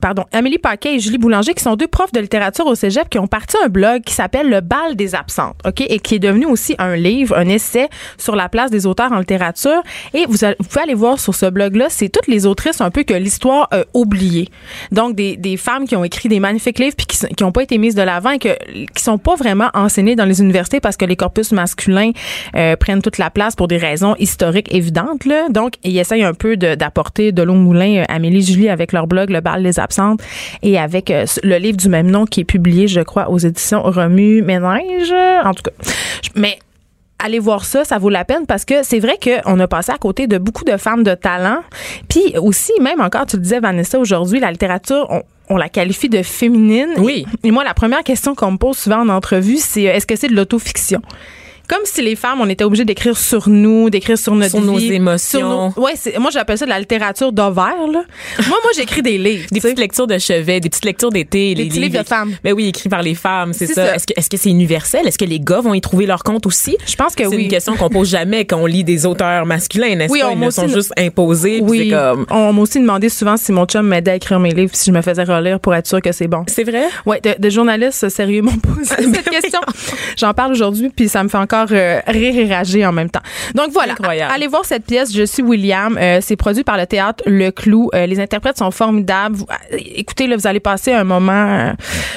pardon, 0.00 0.24
Amélie 0.32 0.58
Paquet 0.58 0.94
et 0.94 1.00
Julie 1.00 1.18
Boulanger, 1.18 1.54
qui 1.54 1.62
sont 1.62 1.76
deux 1.76 1.88
profs 1.88 2.12
de 2.12 2.20
littérature 2.20 2.66
au 2.66 2.74
cégep, 2.74 3.08
qui 3.08 3.18
ont 3.18 3.26
parti 3.26 3.56
un 3.64 3.68
blog 3.68 4.02
qui 4.02 4.14
s'appelle 4.14 4.48
Le 4.48 4.60
bal 4.60 4.94
des 4.96 5.14
absentes, 5.14 5.56
OK, 5.66 5.80
et 5.80 5.98
qui 5.98 6.16
est 6.16 6.20
devenu 6.20 6.46
aussi 6.46 6.74
un 6.78 6.96
livre, 6.96 7.36
un 7.36 7.48
essai 7.48 7.88
sur 8.16 8.36
la 8.36 8.48
place 8.48 8.70
des 8.70 8.86
auteurs 8.86 9.12
en 9.12 9.18
littérature. 9.18 9.82
Et 10.12 10.26
vous, 10.26 10.38
pouvez 10.38 10.82
aller 10.82 10.94
voir 10.94 11.18
sur 11.18 11.34
ce 11.34 11.46
blog-là, 11.46 11.86
c'est 11.88 12.08
toutes 12.08 12.28
les 12.28 12.46
autrices 12.46 12.80
un 12.80 12.90
peu 12.90 13.02
que 13.02 13.14
l'histoire 13.14 13.68
a 13.72 13.84
oubliées. 13.94 14.48
Donc, 14.92 15.14
des, 15.16 15.54
femmes 15.56 15.86
qui 15.86 15.94
ont 15.94 16.04
écrit 16.04 16.28
des 16.28 16.40
magnifiques 16.40 16.78
livres 16.78 16.96
puis 16.96 17.06
qui 17.06 17.42
n'ont 17.42 17.52
pas 17.52 17.62
été 17.62 17.78
mises 17.78 17.94
de 17.94 18.02
l'avant 18.02 18.30
et 18.30 18.38
que, 18.38 18.48
qui 18.94 19.02
sont 19.02 19.18
pas 19.18 19.36
vraiment 19.36 19.70
enseignées 19.72 20.16
dans 20.16 20.24
les 20.24 20.40
universités 20.40 20.80
parce 20.80 20.96
que 20.96 21.04
les 21.04 21.16
corpus 21.16 21.52
masculins 21.52 22.10
euh, 22.56 22.74
prennent 22.76 23.02
toute 23.02 23.18
la 23.18 23.30
place 23.30 23.54
pour 23.54 23.68
des 23.68 23.76
raisons 23.76 24.16
historiques 24.18 24.74
évidentes. 24.74 25.24
Là. 25.24 25.48
Donc, 25.48 25.74
ils 25.84 25.96
essayent 25.96 26.24
un 26.24 26.34
peu 26.34 26.56
de- 26.56 26.74
d'apporter 26.74 27.30
de, 27.32 27.42
l'eau 27.42 27.54
au 27.54 27.56
moulin, 27.56 28.02
euh, 28.02 28.04
Amélie 28.08 28.42
Julie, 28.42 28.68
avec 28.68 28.92
leur 28.92 29.06
blog 29.06 29.30
Le 29.30 29.40
bal 29.40 29.63
des 29.64 29.80
absentes 29.80 30.20
et 30.62 30.78
avec 30.78 31.10
euh, 31.10 31.26
le 31.42 31.56
livre 31.56 31.76
du 31.76 31.88
même 31.88 32.10
nom 32.10 32.24
qui 32.24 32.40
est 32.40 32.44
publié, 32.44 32.86
je 32.86 33.00
crois, 33.00 33.30
aux 33.30 33.38
éditions 33.38 33.82
Remue 33.82 34.42
Ménage. 34.42 35.12
En 35.44 35.52
tout 35.52 35.62
cas, 35.62 35.72
mais 36.36 36.58
allez 37.18 37.38
voir 37.38 37.64
ça, 37.64 37.84
ça 37.84 37.98
vaut 37.98 38.10
la 38.10 38.24
peine 38.24 38.46
parce 38.46 38.64
que 38.64 38.82
c'est 38.82 39.00
vrai 39.00 39.18
qu'on 39.22 39.58
a 39.58 39.66
passé 39.66 39.92
à 39.92 39.98
côté 39.98 40.26
de 40.26 40.38
beaucoup 40.38 40.64
de 40.64 40.76
femmes 40.76 41.02
de 41.02 41.14
talent. 41.14 41.60
Puis 42.08 42.36
aussi, 42.38 42.72
même 42.80 43.00
encore, 43.00 43.26
tu 43.26 43.36
le 43.36 43.42
disais, 43.42 43.60
Vanessa, 43.60 43.98
aujourd'hui, 43.98 44.40
la 44.40 44.50
littérature, 44.50 45.06
on, 45.10 45.22
on 45.48 45.56
la 45.56 45.68
qualifie 45.68 46.08
de 46.08 46.22
féminine. 46.22 46.90
Oui. 46.98 47.24
Et 47.42 47.50
moi, 47.50 47.64
la 47.64 47.74
première 47.74 48.02
question 48.02 48.34
qu'on 48.34 48.52
me 48.52 48.56
pose 48.56 48.76
souvent 48.76 49.00
en 49.00 49.08
entrevue, 49.08 49.56
c'est 49.56 49.88
euh, 49.88 49.94
est-ce 49.94 50.06
que 50.06 50.16
c'est 50.16 50.28
de 50.28 50.34
l'autofiction? 50.34 51.00
Comme 51.68 51.80
si 51.84 52.02
les 52.02 52.14
femmes, 52.16 52.40
on 52.40 52.48
était 52.48 52.64
obligés 52.64 52.84
d'écrire 52.84 53.16
sur 53.16 53.48
nous, 53.48 53.88
d'écrire 53.90 54.18
sur 54.18 54.34
notre 54.34 54.50
Sur 54.52 54.60
nos 54.60 54.78
émotions. 54.78 55.38
sur 55.40 55.48
nos- 55.48 55.84
ouais, 55.84 55.92
c'est, 55.96 56.18
moi 56.18 56.30
j'appelle 56.30 56.58
ça 56.58 56.64
de 56.66 56.70
la 56.70 56.78
littérature 56.78 57.32
d'ovaire. 57.32 57.86
Là. 57.90 58.02
moi, 58.48 58.58
moi 58.62 58.70
j'écris 58.76 59.02
des 59.02 59.16
livres. 59.18 59.46
Des 59.50 59.60
petites 59.60 59.78
lectures 59.78 60.06
de 60.06 60.18
chevet, 60.18 60.60
des 60.60 60.68
petites 60.68 60.84
lectures 60.84 61.10
d'été, 61.10 61.54
les 61.54 61.66
petits 61.66 61.80
livres 61.80 61.94
de 61.94 61.98
écrits- 62.00 62.08
femmes. 62.08 62.32
Ben 62.44 62.52
oui, 62.52 62.66
écrits 62.68 62.88
par 62.88 63.02
les 63.02 63.14
femmes, 63.14 63.52
c'est 63.52 63.66
C'est 63.66 63.74
ça. 63.74 63.86
ça. 63.86 63.94
Est-ce 63.96 64.06
que 64.06 64.12
est-ce 64.16 64.28
que 64.30 64.36
c'est 64.36 64.50
universel? 64.50 65.06
Est-ce 65.06 65.18
que 65.18 65.24
les 65.24 65.40
gars 65.40 65.60
vont 65.60 65.74
y 65.74 65.80
trouver 65.80 66.06
leur 66.06 66.22
compte 66.22 66.46
aussi? 66.46 66.76
Je 66.86 66.96
pense 66.96 67.14
que 67.14 67.24
C'est 67.24 67.34
oui. 67.34 67.44
une 67.44 67.48
question 67.48 67.74
qu'on 67.76 67.88
pose 67.88 68.10
jamais 68.10 68.44
quand 68.44 68.58
on 68.58 68.66
lit 68.66 68.84
des 68.84 69.06
auteurs 69.06 69.46
masculins, 69.46 69.94
n'est-ce 69.94 70.12
Oui, 70.12 70.20
pas? 70.20 70.28
on 70.30 70.42
Ils 70.42 70.52
sont 70.52 70.68
juste 70.68 70.92
imposés. 70.98 71.60
Oui, 71.62 71.88
C'est 71.88 71.96
comme. 71.96 72.26
on 72.30 72.52
m'a 72.52 72.60
aussi 72.62 72.78
demandé 72.80 73.08
souvent 73.08 73.36
si 73.36 73.52
mon 73.52 73.64
chum 73.64 73.86
m'aidait 73.86 74.10
à 74.12 74.16
écrire 74.16 74.38
mes 74.38 74.52
livres, 74.52 74.72
si 74.74 74.90
je 74.90 74.94
me 74.94 75.00
faisais 75.02 75.24
relire 75.24 75.58
pour 75.60 75.74
être 75.74 75.86
sûr 75.86 76.02
que 76.02 76.12
c'est 76.12 76.28
bon. 76.28 76.44
C'est 76.46 76.64
vrai? 76.64 76.84
Ouais, 77.06 77.20
de, 77.22 77.34
de 77.38 77.50
journalistes 77.50 78.08
sérieux 78.10 78.42
m'ont 78.42 78.56
posé 78.58 78.84
cette 78.98 79.30
question. 79.30 79.60
J'en 80.18 80.34
parle 80.34 80.52
aujourd'hui, 80.52 80.90
puis 80.94 81.08
ça 81.08 81.22
me 81.24 81.28
fait 81.28 81.38
encore 81.38 81.53
euh, 81.72 82.00
rire 82.06 82.36
et 82.36 82.52
rager 82.52 82.84
en 82.86 82.92
même 82.92 83.10
temps. 83.10 83.20
Donc 83.54 83.70
voilà, 83.72 83.92
Incroyable. 83.92 84.32
allez 84.34 84.46
voir 84.46 84.64
cette 84.64 84.84
pièce. 84.86 85.14
Je 85.14 85.24
suis 85.24 85.42
William. 85.42 85.96
Euh, 86.00 86.18
c'est 86.20 86.36
produit 86.36 86.64
par 86.64 86.76
le 86.76 86.86
théâtre 86.86 87.22
Le 87.26 87.50
Clou. 87.50 87.90
Euh, 87.94 88.06
les 88.06 88.20
interprètes 88.20 88.58
sont 88.58 88.70
formidables. 88.70 89.36
Vous- 89.36 89.46
écoutez, 89.72 90.26
là, 90.26 90.36
vous 90.36 90.46
allez 90.46 90.60
passer 90.60 90.92
un 90.92 91.04
moment, 91.04 91.72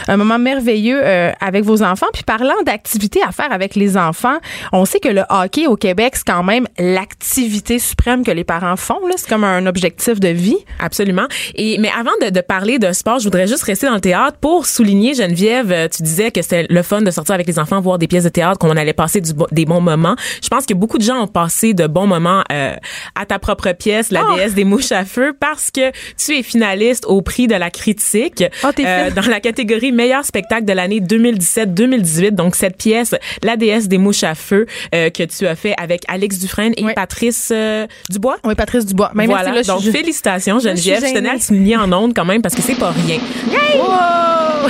un 0.07 0.18
moment 0.18 0.39
merveilleux 0.39 1.01
avec 1.39 1.63
vos 1.63 1.84
enfants. 1.84 2.07
Puis 2.13 2.24
parlant 2.24 2.54
d'activités 2.66 3.22
à 3.22 3.31
faire 3.31 3.51
avec 3.51 3.75
les 3.75 3.98
enfants, 3.98 4.38
on 4.74 4.86
sait 4.86 5.00
que 5.00 5.10
le 5.10 5.24
hockey 5.30 5.68
au 5.68 5.75
Québec, 5.75 6.13
c'est 6.16 6.25
quand 6.28 6.44
même 6.44 6.68
l'activité 6.80 7.80
suprême 7.80 8.24
que 8.24 8.31
les 8.31 8.44
parents 8.44 8.75
font. 8.75 9.00
Là, 9.07 9.13
c'est 9.18 9.30
comme 9.30 9.44
un 9.44 9.66
objectif 9.66 10.19
de 10.19 10.30
vie. 10.30 10.57
Absolument. 10.80 11.28
Et 11.56 11.78
mais 11.80 11.89
avant 11.98 12.12
de, 12.22 12.30
de 12.30 12.42
parler 12.42 12.80
de 12.80 12.92
sport, 12.92 13.19
je 13.19 13.25
voudrais 13.25 13.48
juste 13.48 13.63
rester 13.63 13.88
dans 13.88 13.95
le 13.95 14.01
théâtre 14.01 14.38
pour 14.39 14.66
souligner 14.66 15.13
Geneviève. 15.13 15.89
Tu 15.95 16.04
disais 16.04 16.31
que 16.31 16.42
c'était 16.42 16.66
le 16.69 16.81
fun 16.84 17.01
de 17.01 17.12
sortir 17.12 17.36
avec 17.36 17.48
les 17.48 17.60
enfants, 17.60 17.80
voir 17.81 17.98
des 17.98 18.07
pièces 18.07 18.24
de 18.24 18.30
théâtre, 18.30 18.57
qu'on 18.60 18.75
allait 18.75 18.94
passer 18.94 19.22
du 19.33 19.39
des 19.51 19.65
bons 19.65 19.81
moments. 19.81 20.15
Je 20.44 20.47
pense 20.50 20.65
que 20.65 20.74
beaucoup 20.74 20.97
de 20.97 21.03
gens 21.03 21.21
ont 21.21 21.27
passé 21.27 21.74
de 21.74 21.88
bons 21.88 22.07
moments 22.07 22.44
euh, 22.51 22.75
à 23.15 23.25
ta 23.25 23.39
propre 23.39 23.71
pièce, 23.74 24.12
la 24.12 24.24
Oh! 24.25 24.35
déesse 24.35 24.53
des 24.53 24.63
mouches 24.63 24.91
à 24.91 25.06
feu, 25.06 25.33
parce 25.39 25.71
que 25.71 25.91
tu 26.18 26.38
es 26.38 26.44
finaliste 26.44 27.06
au 27.06 27.21
prix 27.21 27.47
de 27.47 27.56
la 27.56 27.69
critique 27.69 28.41
euh, 28.41 28.50
Oh, 28.63 28.69
fine. 28.75 29.13
dans 29.15 29.29
la 29.29 29.39
catégorie 29.39 29.91
meilleur 29.91 30.24
spectacle 30.25 30.65
de 30.65 30.74
l'année 30.74 31.00
2017-2018. 31.01 32.31
Donc 32.31 32.56
cette 32.56 32.77
pièce, 32.77 33.15
la 33.44 33.56
déesse 33.57 33.88
des 33.88 33.98
mouches 33.98 34.24
à 34.24 34.36
feu, 34.36 34.65
euh, 34.96 35.10
que 35.10 35.24
tu 35.24 35.46
as 35.48 35.55
fait 35.55 35.74
avec 35.77 36.03
Alex 36.07 36.39
Dufresne 36.39 36.74
et 36.77 36.84
Oui. 36.84 36.93
Patrice 36.96 37.50
euh, 37.53 37.88
Dubois. 38.10 38.38
Oui, 38.43 38.55
Patrice 38.55 38.86
Dubois. 38.86 39.12
Mais 39.13 39.25
Voilà. 39.25 39.51
là, 39.53 39.63
Donc, 39.63 39.81
je 39.81 39.91
félicitations, 39.91 40.60
je 40.60 40.69
Geneviève. 40.69 41.03
Je 41.05 41.13
tenais 41.13 41.29
à 41.29 41.34
le 41.34 41.39
souligner 41.39 41.77
en 41.77 41.91
ondes 41.93 42.13
quand 42.15 42.25
même 42.25 42.41
parce 42.41 42.55
que 42.55 42.62
c'est 42.62 42.75
pas 42.77 42.91
rien. 42.91 43.17
Wow! 43.77 44.69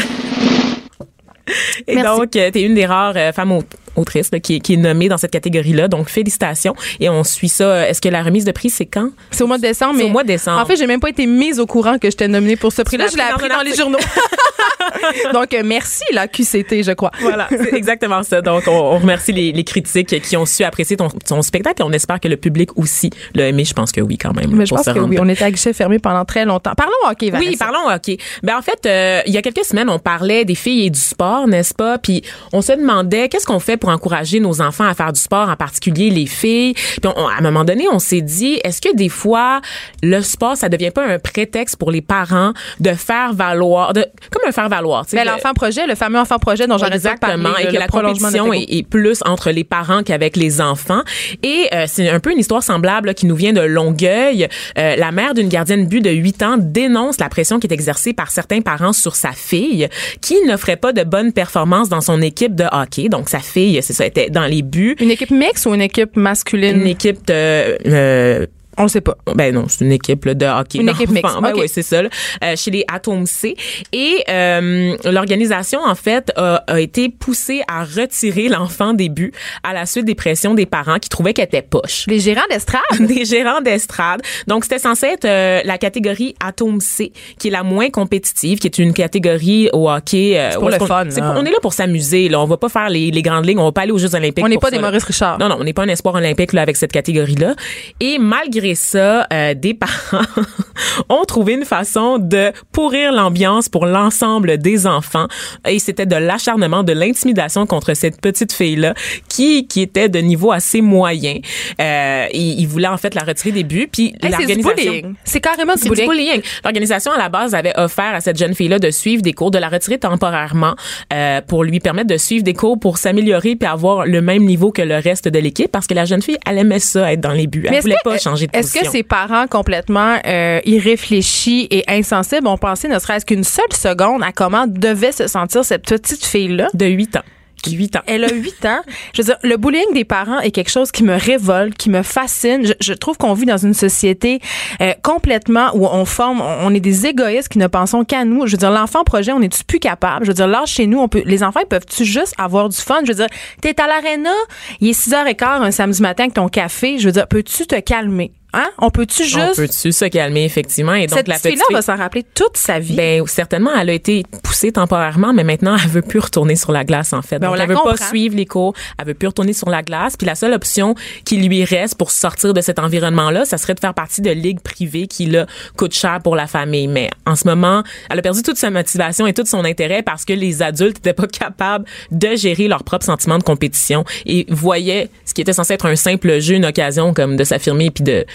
Et 1.88 1.96
Merci. 1.96 2.20
donc, 2.20 2.32
tu 2.32 2.38
es 2.40 2.62
une 2.62 2.74
des 2.74 2.86
rares 2.86 3.14
euh, 3.16 3.32
femmes 3.32 3.54
au- 3.54 3.64
autrices 3.98 4.30
là, 4.32 4.39
qui, 4.39 4.56
est- 4.56 4.60
qui 4.60 4.74
est 4.75 4.77
nommée 4.77 5.10
dans 5.10 5.18
cette 5.18 5.32
catégorie-là. 5.32 5.88
Donc, 5.88 6.10
félicitations. 6.10 6.75
Et 7.00 7.10
on 7.10 7.24
suit 7.24 7.50
ça. 7.50 7.88
Est-ce 7.89 8.01
que 8.01 8.10
la 8.10 8.24
remise 8.24 8.46
de 8.46 8.51
prix, 8.51 8.70
c'est 8.70 8.86
quand? 8.86 9.10
C'est 9.32 9.44
au 9.44 9.48
mois 9.48 9.58
de 9.58 9.63
décembre. 9.63 9.96
C'est 9.98 10.04
au 10.06 10.10
mois 10.10 10.24
de 10.24 10.27
décembre. 10.27 10.60
En 10.62 10.66
fait, 10.66 10.75
j'ai 10.77 10.88
même 10.88 11.00
pas 11.00 11.10
été 11.10 11.25
mise 11.25 11.60
au 11.60 11.66
courant 11.66 11.98
que 11.98 12.10
j'étais 12.10 12.27
nominée 12.27 12.56
pour 12.56 12.72
ce 12.72 12.82
prix-là. 12.82 13.08
Je 13.12 13.16
l'ai 13.18 13.24
appris 13.24 13.50
dans 13.50 13.62
les 13.62 13.75
journaux. 13.75 14.00
Donc, 15.34 15.56
merci, 15.63 16.04
la 16.12 16.27
QCT, 16.27 16.84
je 16.84 16.92
crois. 16.94 17.12
Voilà, 17.20 17.48
c'est 17.50 17.74
exactement 17.74 18.24
ça. 18.24 18.42
Donc, 18.42 18.63
on, 18.68 18.72
on 18.72 19.00
remercie 19.00 19.32
les, 19.34 19.51
les 19.51 19.63
critiques 19.63 20.22
qui 20.22 20.38
ont 20.38 20.46
su 20.46 20.63
apprécier 20.63 20.96
ton, 20.96 21.10
ton 21.10 21.42
spectacle 21.42 21.82
et 21.82 21.86
on 21.86 21.92
espère 21.92 22.20
que 22.20 22.27
le 22.27 22.38
public 22.38 22.70
aussi 22.77 23.10
l'a 23.36 23.48
aimé. 23.50 23.66
Je 23.66 23.74
pense 23.74 23.92
que 23.92 24.00
oui, 24.01 24.18
quand 24.18 24.34
même. 24.34 24.51
Mais 24.56 24.66
je 24.66 24.74
pense 24.74 24.86
se 24.86 24.92
que 24.92 25.00
oui, 25.00 25.18
on 25.20 25.27
était 25.27 25.44
à 25.44 25.51
guichet 25.51 25.74
fermé 25.74 26.00
pendant 26.00 26.24
très 26.25 26.46
longtemps. 26.46 26.72
Parlons 26.75 26.94
hockey, 27.10 27.30
Vanessa. 27.30 27.50
Oui, 27.50 27.58
parlons 27.58 27.89
hockey. 27.89 28.18
Ben 28.44 28.58
en 28.58 28.62
fait, 28.62 28.86
euh, 28.86 29.22
il 29.27 29.34
y 29.34 29.38
a 29.38 29.42
quelques 29.42 29.66
semaines, 29.66 29.89
on 29.89 30.00
parlait 30.00 30.46
des 30.46 30.56
filles 30.56 30.86
et 30.86 30.89
du 30.89 31.00
sport, 31.00 31.48
n'est-ce 31.48 31.74
pas? 31.74 31.98
Puis 31.98 32.24
on 32.54 32.62
se 32.62 32.72
demandait 32.72 33.27
qu'est-ce 33.30 33.46
qu'on 33.46 33.60
fait 33.60 33.77
pour 33.77 33.87
pour 33.88 33.94
encourager 33.94 34.41
nos 34.41 34.60
enfants 34.62 34.84
à 34.86 34.94
faire 34.94 35.13
du 35.13 35.20
sport, 35.20 35.48
en 35.50 35.56
particulier 35.56 36.10
les 36.10 36.25
filles. 36.25 36.74
Puis 36.74 37.00
on- 37.15 37.27
à 37.27 37.36
un 37.38 37.41
moment 37.41 37.63
donné, 37.63 37.86
on 37.91 38.00
s'est 38.00 38.20
dit, 38.22 38.60
est-ce 38.65 38.82
que 38.82 38.94
des 38.94 39.08
fois, 39.08 39.62
le 40.03 40.22
sport, 40.22 40.58
ça 40.58 40.67
devient 40.67 40.91
pas 40.91 41.06
un 41.06 41.20
prétexte 41.20 41.77
pour 41.77 41.89
les 41.89 42.01
parents 42.01 42.51
de 42.82 42.91
faire 42.94 43.34
valoir, 43.34 43.94
de, 43.94 44.06
comme 44.32 44.41
un 44.48 44.51
faire 44.51 44.67
valoir, 44.67 45.06
tu 45.06 45.12
sais, 45.12 45.24
Ben, 45.24 45.32
l'enfant 45.32 45.53
projet, 45.53 45.88
le 45.88 45.96
fameux 45.96 46.20
enfant 46.20 46.38
projet 46.38 46.67
dont 46.67 46.77
parler. 46.77 46.96
Exactement, 46.96 47.58
et 47.58 47.63
le- 47.63 47.67
que 47.70 47.74
le 47.75 47.79
la 47.79 47.88
compétition 47.88 48.46
est, 48.53 48.65
est 48.79 48.84
plus 48.88 49.20
entre 49.25 49.51
les 49.51 49.63
parents 49.63 50.03
qu'avec 50.03 50.36
les 50.36 50.60
enfants. 50.60 51.01
Et 51.44 51.67
euh, 51.74 51.86
c'est 51.88 52.10
un 52.10 52.20
peu 52.20 52.32
une 52.34 52.39
histoire 52.39 52.63
semblable 52.63 53.08
là, 53.08 53.13
qui 53.13 53.25
nous 53.25 53.36
vient 53.36 53.53
de 53.53 53.62
Longueuil. 53.62 54.48
Euh, 54.77 54.96
la 54.98 55.12
mère 55.13 55.34
d'une 55.34 55.48
gardienne 55.48 55.88
but 55.88 56.01
de 56.01 56.10
8 56.10 56.44
ans 56.44 56.56
dénonce 56.60 57.20
la 57.20 57.29
pression 57.29 57.60
qui 57.60 57.67
est 57.67 57.74
exercée 57.74 58.12
par 58.13 58.32
certains 58.32 58.60
parents 58.62 58.91
sur 58.94 59.15
sa 59.15 59.32
fille, 59.32 59.88
qui 60.22 60.36
n'offrait 60.46 60.75
pas 60.75 60.91
de 60.91 61.03
bonnes 61.03 61.32
performances 61.32 61.88
dans 61.89 62.01
son 62.01 62.22
équipe 62.22 62.53
de 62.56 62.65
hockey. 62.72 63.08
Donc 63.08 63.29
sa 63.29 63.39
fille, 63.39 63.77
c'est 63.82 63.94
ça, 63.94 64.06
était 64.06 64.30
dans 64.30 64.46
les 64.46 64.62
buts. 64.62 64.96
Une 65.00 65.12
équipe 65.12 65.32
mixte 65.32 65.66
ou 65.66 65.74
une 65.74 65.82
équipe 65.82 66.16
masculine? 66.16 66.82
Une 66.82 66.88
équipe 66.88 67.26
de 67.28 67.34
euh, 67.34 68.46
On 68.78 68.84
le 68.84 68.90
sait 68.90 69.02
pas. 69.02 69.16
ben 69.36 69.54
non, 69.54 69.66
c'est 69.68 69.84
une 69.86 69.92
équipe 69.92 70.26
là, 70.26 70.34
de 70.34 70.46
hockey. 70.46 70.80
Une 70.80 70.90
équipe 70.94 71.10
mixte, 71.10 71.36
Ben 71.42 71.54
oui, 71.56 71.68
c'est 71.68 71.82
ça. 71.82 72.02
là. 72.04 72.10
Euh, 72.44 72.56
chez 72.56 72.72
les 72.72 72.86
Atomes 72.92 73.26
C. 73.26 73.56
Et 73.94 74.24
euh, 74.30 74.96
l'organisation, 75.06 75.80
en 75.84 75.96
fait, 75.96 76.32
a, 76.36 76.64
a 76.68 76.80
été 76.80 77.10
poussée 77.10 77.62
à 77.68 77.84
retirer 77.84 78.50
l'enfant 78.50 78.94
des 78.94 79.10
buts 79.10 79.32
à 79.64 79.74
la 79.74 79.86
suite 79.86 80.06
des 80.06 80.16
pressions 80.16 80.54
des 80.54 80.66
parents 80.66 81.00
qui 81.00 81.10
trouvaient 81.10 81.34
qu'elle 81.34 81.46
était 81.46 81.62
poche. 81.62 82.06
Les 82.08 82.20
gérants 82.20 82.42
d'estrade? 82.50 82.82
Des 83.00 83.26
gérants 83.26 83.62
d'estrade. 83.62 84.22
Donc, 84.48 84.64
c'était 84.64 84.80
censé 84.80 85.08
être 85.08 85.26
euh, 85.26 85.62
la 85.66 85.78
catégorie 85.78 86.36
Atome 86.44 86.80
C, 86.82 87.12
qui 87.40 87.48
est 87.48 87.52
la 87.52 87.64
moins 87.64 87.90
compétitive, 87.90 88.60
qui 88.60 88.68
est 88.68 88.78
une 88.80 88.94
catégorie 88.94 89.70
au 89.74 89.90
hockey. 89.90 90.34
euh, 90.38 90.52
pour 90.54 90.70
le 90.70 90.78
qu'on- 90.78 90.86
fun, 90.86 91.06
pour- 91.06 91.24
on 91.24 91.46
est 91.46 91.52
là 91.52 91.58
pour 91.62 91.74
s'amuser. 91.74 92.30
Là. 92.30 92.40
On 92.42 92.46
va 92.46 92.58
pas 92.58 92.70
faire 92.70 92.90
les, 92.90 93.12
les 93.12 93.22
grandes 93.22 93.46
lignes. 93.46 93.60
On 93.60 93.66
va 93.66 93.72
pas 93.72 93.82
aller 93.82 93.92
aux 93.92 93.98
Jeux 93.98 94.14
olympiques. 94.16 94.44
On 94.44 94.50
n'est 94.50 94.58
pas 94.58 94.70
ça, 94.70 94.76
des. 94.76 94.82
Maurice 94.82 95.04
Richard. 95.04 95.38
Non, 95.40 95.50
non, 95.50 95.58
on 95.60 95.64
n'est 95.64 95.74
pas 95.74 95.84
un 95.84 95.88
espoir 95.88 96.16
olympique 96.16 96.54
là, 96.54 96.62
avec 96.62 96.76
cette 96.76 96.92
catégorie-là. 96.92 97.56
Et 98.00 98.18
malgré 98.20 98.67
ça, 98.76 99.28
euh, 99.32 99.54
des 99.54 99.74
parents 99.74 100.24
ont 101.10 101.24
trouvé 101.26 101.54
une 101.54 101.66
façon 101.66 102.18
de 102.18 102.52
pourrir 102.72 103.12
l'ambiance 103.12 103.70
pour 103.70 103.86
l'ensemble 103.86 104.58
des 104.58 104.88
enfants. 104.88 105.28
Et 105.68 105.80
c'était 105.80 106.06
de 106.06 106.16
l'acharnement, 106.16 106.84
de 106.84 106.94
l'intimidation 106.94 107.66
contre 107.66 107.94
cette 107.94 108.22
petite 108.22 108.54
fille-là 108.54 108.94
qui, 109.28 109.68
qui 109.68 109.82
était 109.82 110.10
de 110.10 110.20
niveau 110.20 110.52
assez 110.52 110.82
moyen. 110.82 111.40
Euh, 111.82 112.26
ils, 112.34 112.68
voulaient 112.68 112.88
en 112.88 112.98
fait 112.98 113.16
la 113.16 113.24
retirer 113.24 113.52
des 113.52 113.64
buts. 113.64 113.88
Puis 113.92 114.14
Hey, 114.22 114.32
l'organisation... 114.32 115.16
C'est 115.24 115.42
carrément 115.42 115.76
du 115.76 115.90
bullying. 115.90 116.08
bullying. 116.08 116.42
L'organisation 116.64 117.12
à 117.12 117.18
la 117.18 117.30
base 117.30 117.54
avait 117.54 117.74
offert 117.78 118.14
à 118.14 118.22
cette 118.22 118.38
jeune 118.38 118.54
fille-là 118.56 118.80
de 118.80 118.92
suivre 118.92 119.22
des 119.22 119.34
cours, 119.34 119.52
de 119.52 119.58
la 119.58 119.70
retirer 119.70 119.98
temporairement 119.98 120.76
euh, 121.14 121.42
pour 121.42 121.64
lui 121.64 121.80
permettre 121.80 122.08
de 122.08 122.18
suivre 122.18 122.44
des 122.44 122.54
cours 122.54 122.80
pour 122.80 122.98
s'améliorer 122.98 123.56
puis 123.56 123.68
avoir 123.68 124.06
le 124.06 124.22
même 124.22 124.44
niveau 124.44 124.72
que 124.72 124.82
le 124.82 124.96
reste 124.96 125.28
de 125.28 125.40
l'équipe 125.40 125.72
parce 125.72 125.88
que 125.88 125.94
la 125.94 126.06
jeune 126.06 126.22
fille, 126.22 126.38
elle 126.46 126.58
aimait 126.58 126.80
ça 126.80 127.12
être 127.12 127.22
dans 127.22 127.32
les 127.32 127.48
buts. 127.48 127.66
Elle 127.70 127.82
voulait 127.82 127.96
que- 128.04 128.10
pas 128.10 128.18
changer 128.18 128.48
de 128.48 128.57
Est-ce 128.58 128.80
que 128.80 128.88
ces 128.90 129.04
parents 129.04 129.48
complètement 129.48 130.18
euh, 130.26 130.60
irréfléchis 130.66 131.68
et 131.72 131.84
insensibles 131.88 132.48
ont 132.48 132.58
pensé 132.58 132.88
ne 132.88 133.00
serait-ce 133.00 133.26
qu'une 133.26 133.44
seule 133.44 133.74
seconde 133.74 134.24
à 134.24 134.32
comment 134.32 134.66
devait 134.68 135.12
se 135.12 135.28
sentir 135.28 135.64
cette 135.64 135.86
petite 135.86 136.26
fille-là? 136.26 136.70
de 136.74 136.86
8 136.86 137.18
ans. 137.18 137.24
8 137.66 137.96
ans. 137.98 138.02
Elle 138.08 138.24
a 138.24 138.30
8 138.34 138.66
ans. 138.66 138.82
Je 139.14 139.22
veux 139.22 139.26
dire, 139.26 139.38
le 139.44 139.58
bullying 139.58 139.94
des 139.94 140.06
parents 140.06 140.40
est 140.40 140.52
quelque 140.52 140.70
chose 140.70 140.92
qui 140.92 141.04
me 141.04 141.16
révolte, 141.16 141.76
qui 141.76 141.90
me 141.90 142.02
fascine. 142.04 142.66
Je, 142.66 142.74
je 142.80 142.94
trouve 142.94 143.18
qu'on 143.18 143.34
vit 143.34 143.46
dans 143.46 143.58
une 143.58 143.74
société 143.74 144.40
euh, 144.82 144.94
complètement 145.04 145.72
où 145.74 145.86
on 145.86 146.06
forme, 146.06 146.42
on 146.42 146.74
est 146.74 146.80
des 146.80 147.08
égoïstes 147.08 147.50
qui 147.50 147.60
ne 147.60 147.68
pensons 147.68 148.06
qu'à 148.06 148.26
nous. 148.26 148.46
Je 148.48 148.54
veux 148.54 148.58
dire, 148.58 148.72
l'enfant 148.72 149.04
projet, 149.04 149.32
on 149.32 149.42
est-tu 149.42 149.64
plus 149.64 149.80
capable? 149.80 150.26
Je 150.26 150.30
veux 150.30 150.36
dire, 150.36 150.48
là, 150.48 150.64
chez 150.66 150.88
nous, 150.88 151.00
on 151.00 151.08
peut, 151.08 151.24
les 151.26 151.44
enfants, 151.44 151.62
ils 151.62 151.68
peuvent-tu 151.68 152.06
juste 152.06 152.34
avoir 152.38 152.70
du 152.70 152.78
fun? 152.78 153.02
Je 153.04 153.12
veux 153.12 153.16
dire, 153.16 153.28
t'es 153.62 153.80
à 153.82 153.88
l'aréna, 153.88 154.32
il 154.80 154.90
est 154.90 155.08
6h15 155.08 155.62
un 155.62 155.72
samedi 155.72 156.02
matin 156.02 156.24
avec 156.24 156.36
ton 156.36 156.48
café. 156.48 157.00
Je 157.00 157.08
veux 157.08 157.14
dire, 157.14 157.28
peux-tu 157.28 157.66
te 157.68 157.80
calmer? 157.80 158.32
Hein? 158.54 158.70
On 158.77 158.89
peut-tu 158.89 159.24
On 159.24 159.25
juste... 159.25 159.56
peut-tu 159.58 159.92
se 159.92 160.06
calmer 160.06 160.46
effectivement? 160.46 160.94
Et 160.94 161.08
donc 161.08 161.18
cette 161.18 161.27
la 161.27 161.36
petite 161.36 161.51
fille-là 161.51 161.66
fille, 161.68 161.75
va 161.75 161.82
s'en 161.82 161.98
rappeler 161.98 162.25
toute 162.34 162.56
sa 162.56 162.80
vie. 162.80 162.96
Ben 162.96 163.25
certainement, 163.27 163.72
elle 163.77 163.89
a 163.89 163.94
été 163.94 164.24
poussée 164.42 164.72
temporairement, 164.72 165.34
mais 165.34 165.44
maintenant 165.44 165.75
elle 165.82 165.89
veut 165.89 166.01
plus 166.01 166.20
retourner 166.20 166.56
sur 166.56 166.72
la 166.72 166.86
glace 166.86 167.12
en 167.13 167.22
fait. 167.22 167.39
Ben, 167.39 167.48
on 167.48 167.51
Donc 167.51 167.58
la 167.58 167.63
elle 167.66 167.70
veut 167.70 167.75
comprend. 167.75 167.96
pas 167.96 168.08
suivre 168.08 168.36
les 168.36 168.46
cours, 168.46 168.74
elle 168.98 169.08
veut 169.08 169.13
plus 169.13 169.27
retourner 169.27 169.54
sur 169.54 169.70
la 169.70 169.82
glace. 169.82 170.16
Puis 170.16 170.25
la 170.25 170.36
seule 170.36 170.54
option 170.54 170.96
qui 171.25 171.38
lui 171.38 171.66
reste 171.66 171.96
pour 171.96 172.12
sortir 172.12 172.54
de 172.54 172.62
cet 172.62 172.80
environnement-là, 172.80 173.46
ça 173.46 173.58
serait 173.58 173.74
de 173.74 173.80
faire 173.80 173.94
partie 173.94 174.22
de 174.22 174.32
ligues 174.32 174.62
privées 174.62 175.08
qui 175.08 175.25
là 175.25 175.46
coûtent 175.75 175.94
cher 175.94 176.22
pour 176.24 176.36
la 176.36 176.48
famille. 176.48 176.88
Mais 176.88 177.10
en 177.25 177.36
ce 177.36 177.48
moment, 177.48 177.84
elle 178.10 178.20
a 178.20 178.22
perdu 178.22 178.44
toute 178.44 178.58
sa 178.58 178.70
motivation 178.72 179.27
et 179.27 179.34
tout 179.34 179.46
son 179.46 179.66
intérêt 179.66 180.04
parce 180.04 180.24
que 180.24 180.34
les 180.34 180.62
adultes 180.62 180.98
n'étaient 180.98 181.13
pas 181.13 181.27
capables 181.27 181.86
de 182.12 182.36
gérer 182.36 182.68
leurs 182.70 182.84
propres 182.84 183.06
sentiments 183.06 183.38
de 183.38 183.44
compétition 183.44 184.06
et 184.25 184.46
voyaient 184.50 185.10
ce 185.25 185.34
qui 185.34 185.42
était 185.42 185.54
censé 185.54 185.74
être 185.74 185.86
un 185.86 185.96
simple 185.96 186.39
jeu, 186.39 186.56
une 186.56 186.66
occasion 186.66 187.13
comme 187.13 187.36
de 187.36 187.44
s'affirmer 187.44 187.92
puis 187.92 188.04
de, 188.04 188.25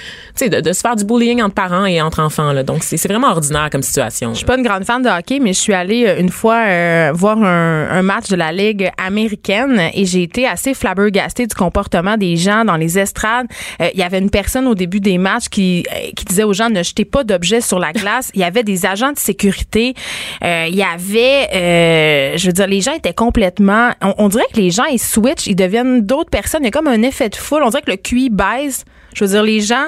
de, 0.41 0.61
de 0.61 0.73
se 0.73 0.81
faire 0.81 0.97
du 0.97 1.05
bullying 1.05 1.43
entre 1.43 1.55
parents 1.55 1.87
et 1.87 2.01
entre 2.01 2.21
enfants. 2.21 2.53
Là. 2.53 2.63
Donc 2.63 2.83
c'est 2.83 3.03
vraiment 3.07 3.29
ordinaire 3.29 3.69
comme 3.71 3.83
situation. 3.83 4.31
Je 4.31 4.39
suis 4.39 4.47
pas 4.47 4.57
une 4.57 4.63
grande 4.65 4.85
fan 4.85 5.03
de 5.03 5.09
hockey, 5.09 5.39
mais 5.41 5.53
je 5.53 5.61
suis 5.61 5.73
allée 5.75 6.07
euh, 6.07 6.19
une 6.21 6.31
fois 6.31 6.65
euh, 6.67 7.13
voir 7.15 7.39
un, 7.43 7.89
un 7.91 8.03
match 8.03 8.29
de 8.29 8.37
la 8.37 8.53
Ligue 8.53 8.91
américaine 8.99 9.81
et 9.95 10.05
j'ai 10.07 10.23
été 10.23 10.47
assez 10.47 10.75
flabbergastée 10.75 11.47
du 11.47 11.55
comportement 11.55 12.17
des 12.17 12.37
gens 12.37 12.65
dans 12.65 12.77
les 12.77 12.99
estrades. 12.99 13.47
Euh, 13.81 13.89
Il 13.93 14.01
y 14.01 14.03
avait 14.03 14.19
une 14.19 14.31
personne 14.31 14.67
au 14.67 14.75
début 14.75 15.01
des 15.01 15.19
matchs 15.19 15.49
qui, 15.49 15.85
euh, 15.93 16.11
qui 16.17 16.25
disait 16.25 16.45
aux 16.45 16.53
gens 16.53 16.71
ne 16.71 16.83
jetez 16.83 17.05
pas 17.05 17.25
d'objets 17.25 17.61
sur 17.61 17.79
la 17.79 17.93
glace. 17.93 18.31
Il 18.35 18.41
y 18.41 18.45
avait 18.45 18.65
des 18.65 18.87
agents 18.87 19.13
de 19.13 19.19
sécurité. 19.19 19.95
Il 20.43 20.75
y 20.75 20.83
avait, 20.83 22.37
je 22.39 22.47
veux 22.47 22.53
dire, 22.53 22.67
les 22.67 22.81
gens 22.81 22.93
étaient 22.93 23.15
complètement... 23.15 23.91
On, 24.01 24.15
on 24.19 24.29
dirait 24.29 24.47
que 24.53 24.59
les 24.61 24.71
gens, 24.71 24.85
ils 24.85 24.99
switchent, 24.99 25.47
ils 25.47 25.57
deviennent 25.57 26.01
d'autres 26.03 26.31
personnes. 26.31 26.63
Il 26.63 26.67
y 26.67 26.69
a 26.69 26.71
comme 26.71 26.89
un 26.89 27.03
effet 27.03 27.29
de 27.29 27.37
foule. 27.37 27.63
On 27.63 27.69
dirait 27.71 27.83
que 27.83 27.91
le 27.91 27.97
QI 27.97 28.31
baisse. 28.31 28.85
Je 29.15 29.25
veux 29.25 29.31
dire, 29.31 29.43
les 29.43 29.61
gens... 29.61 29.87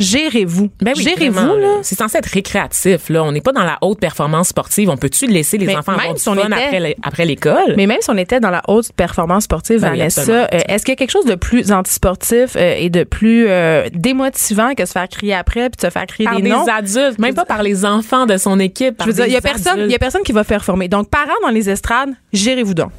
Gérez-vous. 0.00 0.70
Ben 0.80 0.92
oui, 0.96 1.02
Gérez-vous, 1.02 1.56
là. 1.56 1.78
C'est 1.82 1.96
censé 1.98 2.18
être 2.18 2.26
récréatif, 2.26 3.08
là. 3.08 3.24
On 3.24 3.32
n'est 3.32 3.40
pas 3.40 3.50
dans 3.50 3.64
la 3.64 3.78
haute 3.80 3.98
performance 3.98 4.46
sportive. 4.50 4.88
On 4.90 4.96
peut-tu 4.96 5.26
laisser 5.26 5.58
les 5.58 5.66
Mais 5.66 5.74
enfants 5.76 5.90
même 5.90 6.00
avoir 6.02 6.14
du 6.14 6.20
si 6.22 6.28
on 6.28 6.36
fun 6.36 6.46
était- 6.46 6.94
après, 7.02 7.24
l'école? 7.24 7.74
Mais 7.76 7.88
même 7.88 7.98
si 8.00 8.08
on 8.08 8.16
était 8.16 8.38
dans 8.38 8.50
la 8.50 8.62
haute 8.68 8.92
performance 8.92 9.42
sportive, 9.42 9.80
Ben 9.80 9.90
Vanessa, 9.90 10.22
euh, 10.30 10.46
est-ce 10.68 10.84
qu'il 10.84 10.92
y 10.92 10.96
a 10.96 10.96
quelque 10.96 11.10
chose 11.10 11.24
de 11.24 11.34
plus 11.34 11.72
antisportif 11.72 12.54
euh, 12.54 12.76
et 12.78 12.90
de 12.90 13.02
plus 13.02 13.46
euh, 13.48 13.88
démotivant 13.92 14.74
que 14.76 14.86
se 14.86 14.92
faire 14.92 15.08
crier 15.08 15.34
après 15.34 15.68
puis 15.68 15.78
de 15.78 15.86
se 15.88 15.90
faire 15.90 16.06
crier 16.06 16.26
par 16.28 16.36
des 16.36 16.42
des 16.42 16.50
noms? 16.50 16.64
adultes, 16.68 17.18
même 17.18 17.34
pas 17.34 17.44
par 17.44 17.64
les 17.64 17.84
enfants 17.84 18.26
de 18.26 18.36
son 18.36 18.60
équipe. 18.60 18.94
Je 19.00 19.06
veux 19.06 19.12
dire, 19.14 19.26
il 19.26 19.32
y 19.32 19.36
a 19.36 19.40
personne, 19.40 19.80
il 19.80 19.90
y 19.90 19.96
a 19.96 19.98
personne 19.98 20.22
qui 20.22 20.30
va 20.30 20.44
faire 20.44 20.64
former. 20.64 20.86
Donc, 20.86 21.10
parents 21.10 21.32
dans 21.42 21.50
les 21.50 21.68
estrades, 21.68 22.10
gérez-vous 22.32 22.74
donc. 22.74 22.92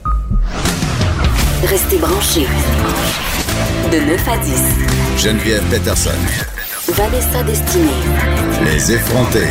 Restez 1.65 1.97
branchés. 1.97 2.45
De 3.89 3.99
9 3.99 4.27
à 4.27 4.37
10. 4.37 4.98
Geneviève 5.21 5.61
Peterson. 5.69 6.11
Vanessa 6.93 7.43
Destinée. 7.43 7.89
Les 8.63 8.93
effrontés. 8.93 9.49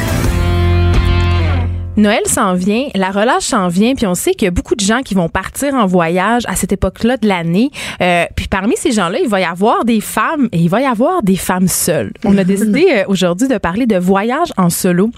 Noël 1.99 2.23
s'en 2.25 2.55
vient, 2.55 2.87
la 2.95 3.11
relâche 3.11 3.43
s'en 3.43 3.69
vient, 3.69 3.95
puis 3.95 4.07
on 4.07 4.15
sait 4.15 4.33
qu'il 4.33 4.47
y 4.47 4.49
a 4.49 4.51
beaucoup 4.51 4.77
de 4.77 4.81
gens 4.81 5.03
qui 5.03 5.13
vont 5.13 5.29
partir 5.29 5.75
en 5.75 5.85
voyage 5.85 6.45
à 6.47 6.57
cette 6.57 6.73
époque-là 6.73 7.19
de 7.19 7.29
l'année. 7.29 7.71
Euh, 8.01 8.25
puis 8.35 8.49
parmi 8.49 8.77
ces 8.79 8.93
gens-là, 8.93 9.19
il 9.23 9.29
va 9.29 9.41
y 9.41 9.45
avoir 9.45 9.85
des 9.85 10.01
femmes 10.01 10.49
et 10.53 10.59
il 10.59 10.71
va 10.71 10.81
y 10.81 10.87
avoir 10.87 11.23
des 11.23 11.37
femmes 11.37 11.69
seules. 11.69 12.13
On 12.25 12.39
a 12.39 12.45
décidé 12.45 12.87
euh, 12.91 13.05
aujourd'hui 13.09 13.47
de 13.47 13.59
parler 13.59 13.85
de 13.85 13.99
voyage 13.99 14.49
en 14.57 14.71
solo 14.71 15.11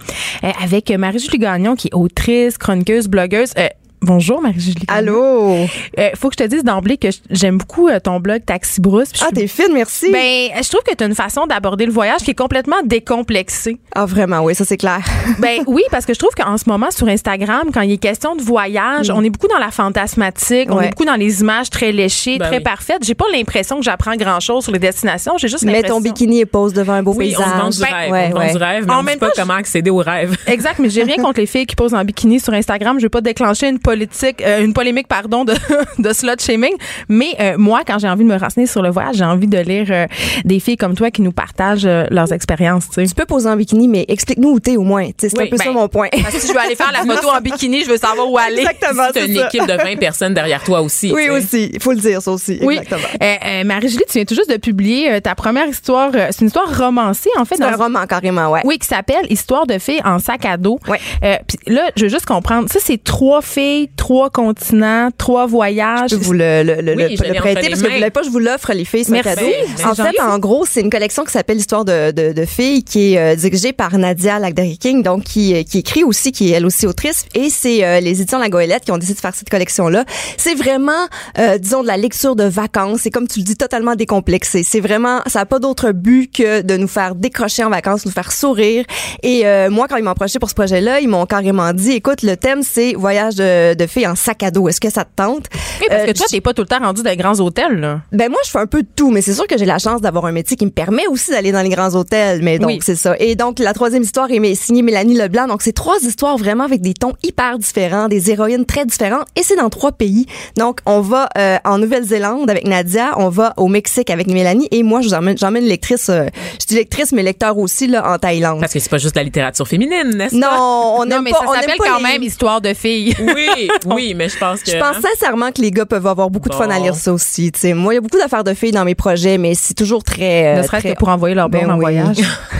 euh, 0.42 0.50
avec 0.60 0.90
Marie-Julie 0.90 1.38
Gagnon, 1.38 1.76
qui 1.76 1.88
est 1.88 1.94
autrice, 1.94 2.58
chroniqueuse, 2.58 3.06
blogueuse. 3.06 3.52
Euh, 3.56 3.68
Bonjour 4.02 4.40
Marie-Julie. 4.40 4.86
Allô? 4.88 5.52
Euh, 5.98 6.08
faut 6.16 6.30
que 6.30 6.34
je 6.38 6.44
te 6.44 6.48
dise 6.48 6.64
d'emblée 6.64 6.96
que 6.96 7.08
j'aime 7.30 7.58
beaucoup 7.58 7.88
euh, 7.88 8.00
ton 8.00 8.18
blog 8.18 8.42
Taxi 8.46 8.80
Brousse. 8.80 9.10
Ah, 9.20 9.26
t'es 9.34 9.46
fine, 9.46 9.74
merci. 9.74 10.10
ben, 10.10 10.48
je 10.62 10.68
trouve 10.70 10.82
que 10.82 10.94
tu 10.94 11.04
as 11.04 11.06
une 11.06 11.14
façon 11.14 11.46
d'aborder 11.46 11.84
le 11.84 11.92
voyage 11.92 12.22
qui 12.22 12.30
est 12.30 12.34
complètement 12.34 12.76
décomplexée. 12.82 13.78
Ah, 13.94 14.06
vraiment, 14.06 14.40
oui, 14.40 14.54
ça 14.54 14.64
c'est 14.64 14.78
clair. 14.78 15.00
Ben 15.38 15.60
oui, 15.66 15.82
parce 15.90 16.06
que 16.06 16.14
je 16.14 16.18
trouve 16.18 16.30
qu'en 16.34 16.56
ce 16.56 16.64
moment 16.66 16.90
sur 16.90 17.08
Instagram, 17.08 17.68
quand 17.74 17.82
il 17.82 17.92
est 17.92 17.98
question 17.98 18.36
de 18.36 18.42
voyage, 18.42 19.10
on 19.10 19.22
est 19.22 19.28
beaucoup 19.30 19.48
dans 19.48 19.58
la 19.58 19.70
fantasmatique, 19.70 20.68
on 20.70 20.76
Mm. 20.80 20.84
Est 20.84 20.90
beaucoup 20.90 21.04
dans 21.04 21.16
les 21.16 21.40
images 21.42 21.68
très 21.68 21.92
léchées, 21.92 22.38
Ben 22.38 22.46
très 22.46 22.56
oui. 22.56 22.62
parfaites. 22.62 23.04
J'ai 23.04 23.14
pas 23.14 23.26
l'impression 23.32 23.76
que 23.76 23.82
j'apprends 23.84 24.16
grand 24.16 24.40
chose 24.40 24.64
sur 24.64 24.72
les 24.72 24.78
destinations. 24.78 25.36
J'ai 25.36 25.48
juste 25.48 25.62
Mets 25.64 25.72
l'impression. 25.72 25.96
ton 25.96 26.00
bikini 26.00 26.40
et 26.40 26.46
pose 26.46 26.72
devant 26.72 26.94
un 26.94 27.02
beau 27.02 27.12
Oui, 27.14 27.34
on 27.36 27.42
paysage. 27.42 27.44
se 27.54 27.58
vend 27.60 27.68
du 27.70 27.78
Ben, 27.80 27.96
rêve. 27.96 28.12
ouais, 28.12 28.30
on 28.32 28.36
se 28.36 28.38
ouais. 28.38 28.52
du 28.52 28.56
rêve, 28.56 28.84
mais 28.86 28.92
En 28.94 29.00
on 29.00 29.02
même 29.02 29.18
pas 29.18 29.26
temps, 29.26 29.42
comment 29.42 29.54
accéder 29.54 29.90
au 29.90 29.98
rêve. 29.98 30.36
Exact, 30.46 30.78
mais 30.78 30.88
j'ai 30.88 31.02
rien 31.02 31.16
contre 31.16 31.38
les 31.40 31.46
filles 31.46 31.66
qui 31.66 31.76
posent 31.76 31.92
en 31.94 32.02
bikini 32.02 32.40
sur 32.40 32.54
Instagram. 32.54 32.96
Je 32.98 33.02
vais 33.04 33.08
pas 33.10 33.20
déclencher 33.20 33.68
une 33.68 33.78
politique, 33.90 34.40
euh, 34.42 34.64
une 34.64 34.72
polémique, 34.72 35.08
pardon, 35.08 35.44
de, 35.44 35.54
de 35.98 36.12
slut 36.12 36.40
shaming. 36.40 36.74
Mais 37.08 37.34
euh, 37.40 37.54
moi, 37.58 37.80
quand 37.86 37.98
j'ai 37.98 38.08
envie 38.08 38.22
de 38.24 38.28
me 38.28 38.38
renseigner 38.38 38.66
sur 38.68 38.82
le 38.82 38.90
voyage, 38.90 39.16
j'ai 39.16 39.24
envie 39.24 39.48
de 39.48 39.58
lire 39.58 39.86
euh, 39.90 40.06
des 40.44 40.60
filles 40.60 40.76
comme 40.76 40.94
toi 40.94 41.10
qui 41.10 41.22
nous 41.22 41.32
partagent 41.32 41.86
euh, 41.86 42.04
leurs 42.10 42.32
expériences. 42.32 42.86
Tu 42.88 42.94
sais. 42.94 43.06
Tu 43.06 43.14
peux 43.14 43.24
poser 43.26 43.48
en 43.48 43.56
bikini, 43.56 43.88
mais 43.88 44.04
explique-nous 44.08 44.50
où 44.50 44.60
t'es 44.60 44.76
au 44.76 44.82
moins. 44.82 45.06
Tu 45.08 45.12
sais, 45.18 45.28
C'est 45.30 45.38
Oui, 45.38 45.46
un 45.46 45.50
peu 45.50 45.56
ça 45.56 45.64
ben, 45.64 45.72
mon 45.72 45.88
point. 45.88 46.08
Parce 46.22 46.34
que 46.36 46.40
si 46.40 46.46
je 46.46 46.52
veux 46.52 46.60
aller 46.60 46.76
faire 46.76 46.92
la 46.92 47.00
photo 47.14 47.28
en 47.30 47.40
bikini, 47.40 47.82
je 47.84 47.90
veux 47.90 47.96
savoir 47.96 48.30
où 48.30 48.38
aller. 48.38 48.58
Exactement, 48.60 49.04
C'est 49.12 49.20
c'est 49.22 49.26
une 49.28 49.36
ça. 49.38 49.46
équipe 49.46 49.66
de 49.66 49.72
20 49.72 49.96
personnes 49.98 50.34
derrière 50.34 50.62
toi 50.62 50.82
aussi. 50.82 51.12
Oui, 51.12 51.22
tu 51.24 51.30
sais. 51.30 51.36
aussi. 51.38 51.70
Il 51.74 51.82
faut 51.82 51.92
le 51.92 51.98
dire, 52.00 52.22
ça 52.22 52.30
aussi. 52.30 52.58
Oui. 52.62 52.74
Exactement. 52.76 53.08
Euh, 53.22 53.34
euh, 53.46 53.64
Marie-Julie, 53.64 54.04
tu 54.08 54.18
viens 54.18 54.24
tout 54.24 54.34
juste 54.36 54.50
de 54.50 54.56
publier 54.56 55.10
euh, 55.12 55.20
ta 55.20 55.34
première 55.34 55.66
histoire. 55.66 56.10
euh, 56.14 56.28
c'est 56.30 56.42
une 56.42 56.46
histoire 56.48 56.68
romancée, 56.78 57.30
en 57.36 57.44
fait. 57.44 57.56
C'est 57.56 57.64
un 57.64 57.76
roman, 57.76 58.06
carrément, 58.06 58.48
ouais. 58.50 58.60
Oui, 58.64 58.78
qui 58.78 58.86
s'appelle 58.86 59.26
Histoire 59.30 59.66
de 59.66 59.78
filles 59.78 60.02
en 60.04 60.18
sac 60.20 60.44
à 60.44 60.56
dos. 60.56 60.78
Ouais. 60.88 61.00
Euh, 61.24 61.36
Puis 61.48 61.58
là, 61.74 61.90
je 61.96 62.04
veux 62.04 62.08
juste 62.08 62.26
comprendre. 62.26 62.68
Ça, 62.70 62.78
c'est 62.82 63.02
trois 63.02 63.42
filles 63.42 63.79
trois 63.96 64.30
continents, 64.30 65.08
trois 65.16 65.46
voyages. 65.46 66.10
Je 66.10 66.16
peux 66.16 66.22
vous 66.22 66.32
le, 66.32 66.62
le, 66.62 66.74
le, 66.80 66.94
Oui, 66.94 67.16
le- 67.16 67.34
prêter 67.34 67.68
parce 67.68 67.82
que 67.82 67.86
vous 67.88 67.98
l'avez 67.98 68.10
pas, 68.10 68.22
je 68.22 68.30
vous 68.30 68.38
l'offre, 68.38 68.72
les 68.72 68.84
filles, 68.84 69.04
Merci. 69.08 69.22
cadeau. 69.34 69.46
En 69.84 69.94
fait, 69.94 70.20
en 70.20 70.38
gros, 70.38 70.64
c'est 70.66 70.80
une 70.80 70.90
collection 70.90 71.24
qui 71.24 71.32
s'appelle 71.32 71.56
l'histoire 71.56 71.84
de, 71.84 72.10
de, 72.10 72.32
de 72.32 72.44
filles 72.44 72.82
qui 72.84 73.14
est 73.14 73.18
euh, 73.18 73.36
dirigée 73.36 73.72
par 73.72 73.96
Nadia 73.96 74.38
Lagdari 74.38 74.78
King, 74.78 75.02
donc 75.02 75.24
qui, 75.24 75.54
euh, 75.54 75.62
qui 75.62 75.78
écrit 75.78 76.04
aussi, 76.04 76.32
qui 76.32 76.50
est 76.50 76.56
elle 76.56 76.66
aussi 76.66 76.86
autrice. 76.86 77.24
Et 77.34 77.50
c'est 77.50 77.84
euh, 77.84 78.00
les 78.00 78.20
éditions 78.20 78.38
La 78.38 78.48
Goélette 78.48 78.84
qui 78.84 78.92
ont 78.92 78.98
décidé 78.98 79.14
de 79.16 79.20
faire 79.20 79.34
cette 79.34 79.50
collection-là. 79.50 80.04
C'est 80.36 80.54
vraiment, 80.54 81.06
euh, 81.38 81.58
disons, 81.58 81.82
de 81.82 81.86
la 81.86 81.96
lecture 81.96 82.36
de 82.36 82.44
vacances. 82.44 83.00
C'est 83.02 83.10
comme 83.10 83.28
tu 83.28 83.38
le 83.40 83.44
dis, 83.44 83.56
totalement 83.56 83.94
décomplexé. 83.94 84.62
C'est 84.64 84.80
vraiment, 84.80 85.20
ça 85.26 85.40
n'a 85.40 85.46
pas 85.46 85.58
d'autre 85.58 85.92
but 85.92 86.30
que 86.34 86.62
de 86.62 86.76
nous 86.76 86.88
faire 86.88 87.14
décrocher 87.14 87.64
en 87.64 87.70
vacances, 87.70 88.04
nous 88.06 88.12
faire 88.12 88.32
sourire. 88.32 88.84
Et 89.22 89.46
euh, 89.46 89.70
moi, 89.70 89.86
quand 89.88 89.96
ils 89.96 90.02
m'ont 90.04 90.10
approché 90.10 90.38
pour 90.38 90.48
ce 90.50 90.54
projet-là, 90.54 91.00
ils 91.00 91.08
m'ont 91.08 91.26
carrément 91.26 91.72
dit, 91.72 91.92
écoute, 91.92 92.22
le 92.22 92.36
thème, 92.36 92.62
c'est 92.62 92.94
voyage 92.94 93.34
de, 93.36 93.69
de 93.74 93.86
filles 93.86 94.06
en 94.06 94.14
sac 94.14 94.42
à 94.42 94.50
dos. 94.50 94.68
Est-ce 94.68 94.80
que 94.80 94.90
ça 94.90 95.04
te 95.04 95.10
tente? 95.16 95.44
Oui, 95.80 95.86
parce 95.88 96.04
que 96.04 96.10
Euh, 96.10 96.12
toi, 96.12 96.26
t'es 96.30 96.40
pas 96.40 96.52
tout 96.54 96.62
le 96.62 96.68
temps 96.68 96.78
rendu 96.80 97.02
dans 97.02 97.10
les 97.10 97.16
grands 97.16 97.38
hôtels, 97.40 97.80
là. 97.80 98.00
ben 98.12 98.28
moi, 98.30 98.38
je 98.44 98.50
fais 98.50 98.58
un 98.58 98.66
peu 98.66 98.82
de 98.82 98.88
tout, 98.94 99.10
mais 99.10 99.22
c'est 99.22 99.34
sûr 99.34 99.46
que 99.46 99.56
j'ai 99.58 99.64
la 99.66 99.78
chance 99.78 100.00
d'avoir 100.00 100.26
un 100.26 100.32
métier 100.32 100.56
qui 100.56 100.64
me 100.66 100.70
permet 100.70 101.06
aussi 101.06 101.30
d'aller 101.30 101.52
dans 101.52 101.62
les 101.62 101.68
grands 101.68 101.94
hôtels. 101.94 102.40
Mais 102.42 102.58
donc, 102.58 102.68
Oui. 102.68 102.78
c'est 102.82 102.96
ça. 102.96 103.14
Et 103.18 103.34
donc, 103.36 103.58
la 103.58 103.72
troisième 103.72 104.02
histoire 104.02 104.30
est 104.30 104.54
signée 104.54 104.82
Mélanie 104.82 105.14
Leblanc. 105.16 105.46
Donc, 105.46 105.62
c'est 105.62 105.72
trois 105.72 105.98
histoires 106.02 106.36
vraiment 106.36 106.64
avec 106.64 106.80
des 106.80 106.94
tons 106.94 107.14
hyper 107.22 107.58
différents, 107.58 108.08
des 108.08 108.30
héroïnes 108.30 108.64
très 108.66 108.84
différentes. 108.84 109.26
Et 109.36 109.42
c'est 109.42 109.56
dans 109.56 109.70
trois 109.70 109.92
pays. 109.92 110.26
Donc, 110.56 110.80
on 110.86 111.00
va 111.00 111.28
euh, 111.38 111.56
en 111.64 111.78
Nouvelle-Zélande 111.78 112.50
avec 112.50 112.66
Nadia, 112.66 113.12
on 113.16 113.28
va 113.28 113.54
au 113.56 113.68
Mexique 113.68 114.10
avec 114.10 114.26
Mélanie, 114.26 114.68
et 114.70 114.82
moi, 114.82 115.00
je 115.00 115.08
vous 115.08 115.14
emmène, 115.14 115.36
j'emmène 115.38 115.62
une 115.64 115.68
lectrice, 115.68 116.08
euh, 116.08 116.26
je 116.60 116.66
dis 116.66 116.74
lectrice, 116.74 117.12
mais 117.12 117.22
lecteur 117.22 117.56
aussi, 117.58 117.86
là, 117.86 118.10
en 118.12 118.18
Thaïlande. 118.18 118.60
Parce 118.60 118.72
que 118.72 118.78
c'est 118.80 118.88
pas 118.90 118.98
juste 118.98 119.16
la 119.16 119.22
littérature 119.22 119.66
féminine, 119.66 120.10
n'est-ce 120.14 120.38
pas? 120.38 120.56
Non, 120.56 120.96
on 121.00 121.04
Non, 121.06 121.22
mais 121.22 121.30
pas, 121.30 121.38
ça 121.46 121.60
s'appelle 121.60 121.76
quand 121.78 121.96
les- 121.98 122.02
même 122.02 122.22
Histoire 122.22 122.60
de 122.60 122.74
filles. 122.74 123.14
Oui, 123.20 123.48
oui, 123.86 124.14
mais 124.14 124.28
je 124.28 124.38
pense 124.38 124.62
que. 124.62 124.70
Je 124.70 124.76
pense 124.78 124.96
sincèrement 125.00 125.50
que 125.52 125.60
les 125.60 125.70
gars 125.70 125.86
peuvent 125.86 126.06
avoir 126.06 126.30
beaucoup 126.30 126.48
de 126.48 126.54
fun 126.54 126.68
à 126.70 126.78
lire 126.78 126.94
ça 126.94 127.12
aussi. 127.12 127.50
Moi, 127.74 127.94
il 127.94 127.96
y 127.96 127.98
a 127.98 128.00
beaucoup 128.00 128.18
d'affaires 128.18 128.44
de 128.44 128.54
filles 128.54 128.72
dans 128.72 128.84
mes 128.84 128.94
projets, 128.94 129.38
mais 129.38 129.54
c'est 129.54 129.74
toujours 129.74 130.02
très. 130.04 130.54
ne 130.54 130.58
euh, 130.60 130.62
serait-ce 130.64 130.82
très- 130.82 130.94
que 130.94 130.98
pour 130.98 131.08
envoyer 131.08 131.34
leur 131.34 131.48
Ben 131.48 131.68
en 131.70 131.74
oui. 131.74 131.80
voyage. 131.80 132.16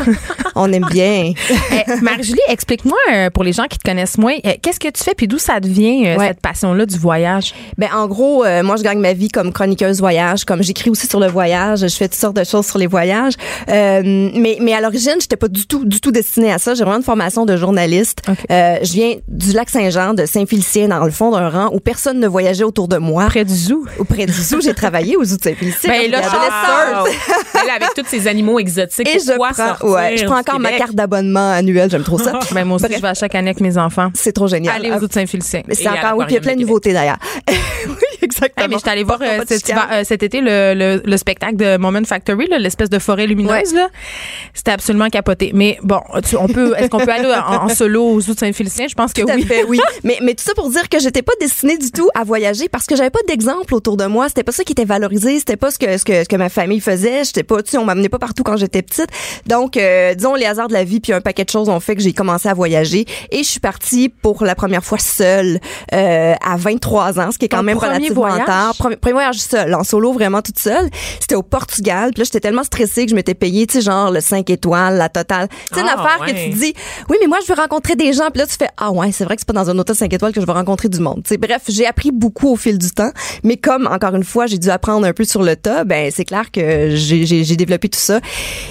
On 0.54 0.70
aime 0.72 0.86
bien. 0.90 1.32
Eh, 1.72 2.00
Marie-Julie, 2.02 2.38
explique-moi, 2.48 2.98
euh, 3.12 3.30
pour 3.30 3.44
les 3.44 3.52
gens 3.52 3.64
qui 3.64 3.78
te 3.78 3.88
connaissent 3.88 4.18
moins, 4.18 4.34
euh, 4.44 4.52
qu'est-ce 4.60 4.80
que 4.80 4.88
tu 4.88 5.02
fais 5.02 5.14
puis 5.14 5.28
d'où 5.28 5.38
ça 5.38 5.60
devient, 5.60 6.16
Ouais. 6.16 6.28
cette 6.28 6.40
passion-là 6.40 6.84
du 6.84 6.98
voyage? 6.98 7.54
Ben 7.78 7.88
en 7.94 8.06
gros, 8.08 8.44
euh, 8.44 8.62
moi 8.62 8.76
je 8.76 8.82
gagne 8.82 8.98
ma 8.98 9.12
vie 9.12 9.28
comme 9.28 9.52
chroniqueuse 9.52 10.00
voyage, 10.00 10.44
comme 10.44 10.62
j'écris 10.62 10.90
aussi 10.90 11.06
sur 11.06 11.20
le 11.20 11.28
voyage, 11.28 11.80
je 11.80 11.86
fais 11.96 12.08
toutes 12.08 12.18
sortes 12.20 12.36
de 12.36 12.44
choses 12.44 12.66
sur 12.66 12.78
les 12.78 12.86
voyages. 12.86 13.34
Euh, 13.68 14.02
mais 14.04 14.58
mais 14.60 14.72
à 14.74 14.80
l'origine, 14.80 15.14
j'étais 15.20 15.36
pas 15.36 15.48
du 15.48 15.66
tout 15.66 15.84
du 15.84 16.00
tout 16.00 16.10
destinée 16.10 16.52
à 16.52 16.58
ça. 16.58 16.74
J'ai 16.74 16.82
vraiment 16.82 16.98
une 16.98 17.02
formation 17.04 17.46
de 17.46 17.56
journaliste. 17.56 18.22
Euh, 18.50 18.76
je 18.82 18.92
viens 18.92 19.14
du 19.28 19.52
lac 19.52 19.70
Saint-Jean, 19.70 20.14
de 20.14 20.26
Saint-Félicien, 20.26 20.88
dans 20.98 21.04
le 21.04 21.10
fond 21.10 21.30
d'un 21.30 21.48
rang 21.48 21.70
où 21.72 21.80
personne 21.80 22.20
ne 22.20 22.28
voyageait 22.28 22.64
autour 22.64 22.88
de 22.88 22.98
moi. 22.98 23.26
Près 23.26 23.44
du 23.44 23.54
zoo. 23.54 23.84
Auprès 23.98 24.26
du 24.26 24.32
zoo, 24.32 24.60
j'ai 24.60 24.74
travaillé 24.74 25.16
au 25.16 25.24
zoo 25.24 25.36
de 25.36 25.42
Saint-Félicien. 25.42 25.90
Ben 25.90 26.10
quand 26.10 26.10
là, 26.18 26.18
adolescente. 26.18 27.16
Elle, 27.54 27.70
avec 27.70 27.94
tous 27.94 28.04
ces 28.06 28.28
animaux 28.28 28.58
exotiques, 28.58 29.08
Et 29.08 29.18
je 29.18 29.32
prends, 29.36 29.88
ouais, 29.92 30.16
je 30.16 30.24
prends 30.24 30.38
encore 30.38 30.60
ma 30.60 30.72
carte 30.72 30.94
d'abonnement 30.94 31.52
annuelle, 31.52 31.90
j'aime 31.90 32.02
trop 32.04 32.18
ça. 32.18 32.38
Ben, 32.52 32.64
moi 32.64 32.76
aussi, 32.76 32.86
Bref. 32.86 32.96
je 32.96 33.02
vais 33.02 33.08
à 33.08 33.14
chaque 33.14 33.34
année 33.36 33.50
avec 33.50 33.60
mes 33.60 33.78
enfants. 33.78 34.10
C'est 34.14 34.32
trop 34.32 34.48
génial. 34.48 34.74
Aller 34.74 34.90
au 34.90 34.98
zoo 34.98 35.06
de 35.06 35.12
Saint-Félicien. 35.12 35.62
C'est 35.70 35.88
encore, 35.88 36.16
oui, 36.16 36.24
puis 36.26 36.34
il 36.34 36.34
y 36.34 36.38
a 36.38 36.40
plein 36.40 36.54
de 36.54 36.60
nouveautés 36.60 36.92
d'ailleurs. 36.92 37.18
exactement. 38.30 38.64
Hey, 38.64 38.68
mais 38.68 38.74
je 38.76 38.80
suis 38.80 38.90
allée 38.90 39.04
voir 39.04 39.18
euh, 39.22 39.44
cet, 39.46 39.70
euh, 39.70 40.04
cet 40.04 40.22
été 40.22 40.40
le, 40.40 40.74
le, 40.74 41.02
le 41.04 41.16
spectacle 41.16 41.56
de 41.56 41.76
Moment 41.76 42.04
Factory, 42.04 42.48
l'espèce 42.58 42.90
de 42.90 42.98
forêt 42.98 43.26
lumineuse. 43.26 43.74
là. 43.74 43.88
C'était 44.54 44.70
absolument 44.72 45.08
capoté. 45.08 45.52
Mais 45.54 45.78
bon, 45.82 46.00
tu- 46.28 46.36
on 46.36 46.46
peut, 46.48 46.74
est-ce 46.76 46.88
qu'on 46.88 46.98
peut 47.04 47.10
aller 47.12 47.26
en, 47.32 47.64
en 47.64 47.68
solo 47.68 48.04
au 48.04 48.20
zoo 48.20 48.34
de 48.34 48.38
Saint-Félicien? 48.38 48.86
Je 48.88 48.94
pense 48.94 49.12
que 49.12 49.22
Tout 49.22 49.30
à 49.30 49.34
oui. 49.34 49.44
fait, 49.44 49.64
oui. 49.64 49.78
Mais, 50.04 50.18
mais 50.22 50.34
tout 50.34 50.42
ça 50.44 50.54
pour 50.54 50.70
dire 50.70 50.88
que 50.88 50.98
j'étais 50.98 51.22
pas 51.22 51.32
destinée 51.40 51.76
du 51.76 51.90
tout 51.90 52.08
à 52.14 52.24
voyager 52.24 52.68
parce 52.68 52.86
que 52.86 52.96
j'avais 52.96 53.10
pas 53.10 53.20
d'exemple 53.28 53.74
autour 53.74 53.96
de 53.96 54.06
moi. 54.06 54.28
C'était 54.28 54.42
pas 54.44 54.52
ça 54.52 54.64
qui 54.64 54.72
était 54.72 54.84
valorisé. 54.84 55.38
C'était 55.38 55.56
pas 55.56 55.70
ce 55.70 55.78
que, 55.78 55.98
ce 55.98 56.04
que, 56.04 56.24
ce 56.24 56.28
que 56.28 56.36
ma 56.36 56.48
famille 56.48 56.80
faisait. 56.80 57.24
J'étais 57.24 57.42
pas, 57.42 57.62
tu 57.62 57.70
sais, 57.72 57.78
on 57.78 57.84
m'amenait 57.84 58.08
pas 58.08 58.18
partout 58.18 58.42
quand 58.42 58.56
j'étais 58.56 58.82
petite. 58.82 59.08
Donc, 59.46 59.76
euh, 59.76 60.14
disons, 60.14 60.34
les 60.34 60.46
hasards 60.46 60.68
de 60.68 60.72
la 60.72 60.84
vie 60.84 61.00
puis 61.00 61.12
un 61.12 61.20
paquet 61.20 61.44
de 61.44 61.50
choses 61.50 61.68
ont 61.68 61.80
fait 61.80 61.96
que 61.96 62.02
j'ai 62.02 62.12
commencé 62.12 62.48
à 62.48 62.54
voyager 62.54 63.04
et 63.30 63.38
je 63.38 63.48
suis 63.48 63.60
partie 63.60 64.08
pour 64.08 64.44
la 64.44 64.54
première 64.54 64.84
fois 64.84 64.98
seule, 64.98 65.60
euh, 65.92 66.34
à 66.44 66.56
23 66.56 67.20
ans, 67.20 67.30
ce 67.32 67.38
qui 67.38 67.44
est 67.46 67.48
quand 67.48 67.58
Ton 67.58 67.62
même 67.64 67.78
relativement 67.78 68.19
voyage? 68.28 68.78
Premier, 68.78 68.96
premier 68.96 69.12
voyage 69.12 69.38
seul, 69.38 69.74
en 69.74 69.84
solo, 69.84 70.12
vraiment 70.12 70.42
toute 70.42 70.58
seule. 70.58 70.88
C'était 71.20 71.34
au 71.34 71.42
Portugal. 71.42 72.10
Puis 72.12 72.20
là, 72.20 72.24
j'étais 72.24 72.40
tellement 72.40 72.64
stressée 72.64 73.04
que 73.04 73.10
je 73.10 73.14
m'étais 73.14 73.34
payée, 73.34 73.66
tu 73.66 73.78
sais, 73.78 73.80
genre 73.82 74.10
le 74.10 74.20
5 74.20 74.48
étoiles, 74.50 74.96
la 74.96 75.08
totale. 75.08 75.48
C'est 75.72 75.80
une 75.80 75.86
Ah, 75.88 76.00
affaire 76.00 76.26
que 76.26 76.32
tu 76.32 76.50
dis, 76.50 76.74
oui, 77.08 77.16
mais 77.20 77.26
moi, 77.26 77.38
je 77.42 77.52
veux 77.52 77.58
rencontrer 77.58 77.96
des 77.96 78.12
gens. 78.12 78.30
Puis 78.30 78.40
là, 78.40 78.46
tu 78.46 78.54
fais, 78.56 78.68
ah 78.76 78.90
ouais, 78.90 79.12
c'est 79.12 79.24
vrai 79.24 79.36
que 79.36 79.42
c'est 79.42 79.52
pas 79.52 79.52
dans 79.52 79.70
un 79.70 79.78
hôtel 79.78 79.96
5 79.96 80.12
étoiles 80.12 80.32
que 80.32 80.40
je 80.40 80.46
vais 80.46 80.52
rencontrer 80.52 80.88
du 80.88 81.00
monde. 81.00 81.22
Tu 81.24 81.30
sais, 81.30 81.36
bref, 81.36 81.62
j'ai 81.68 81.86
appris 81.86 82.10
beaucoup 82.10 82.48
au 82.52 82.56
fil 82.56 82.78
du 82.78 82.90
temps. 82.90 83.10
Mais 83.44 83.56
comme, 83.56 83.86
encore 83.86 84.14
une 84.14 84.24
fois, 84.24 84.46
j'ai 84.46 84.58
dû 84.58 84.70
apprendre 84.70 85.06
un 85.06 85.12
peu 85.12 85.24
sur 85.24 85.42
le 85.42 85.56
tas, 85.56 85.84
ben, 85.84 86.10
c'est 86.14 86.24
clair 86.24 86.50
que 86.50 86.94
j'ai, 86.94 87.56
développé 87.56 87.88
tout 87.88 87.98
ça. 87.98 88.18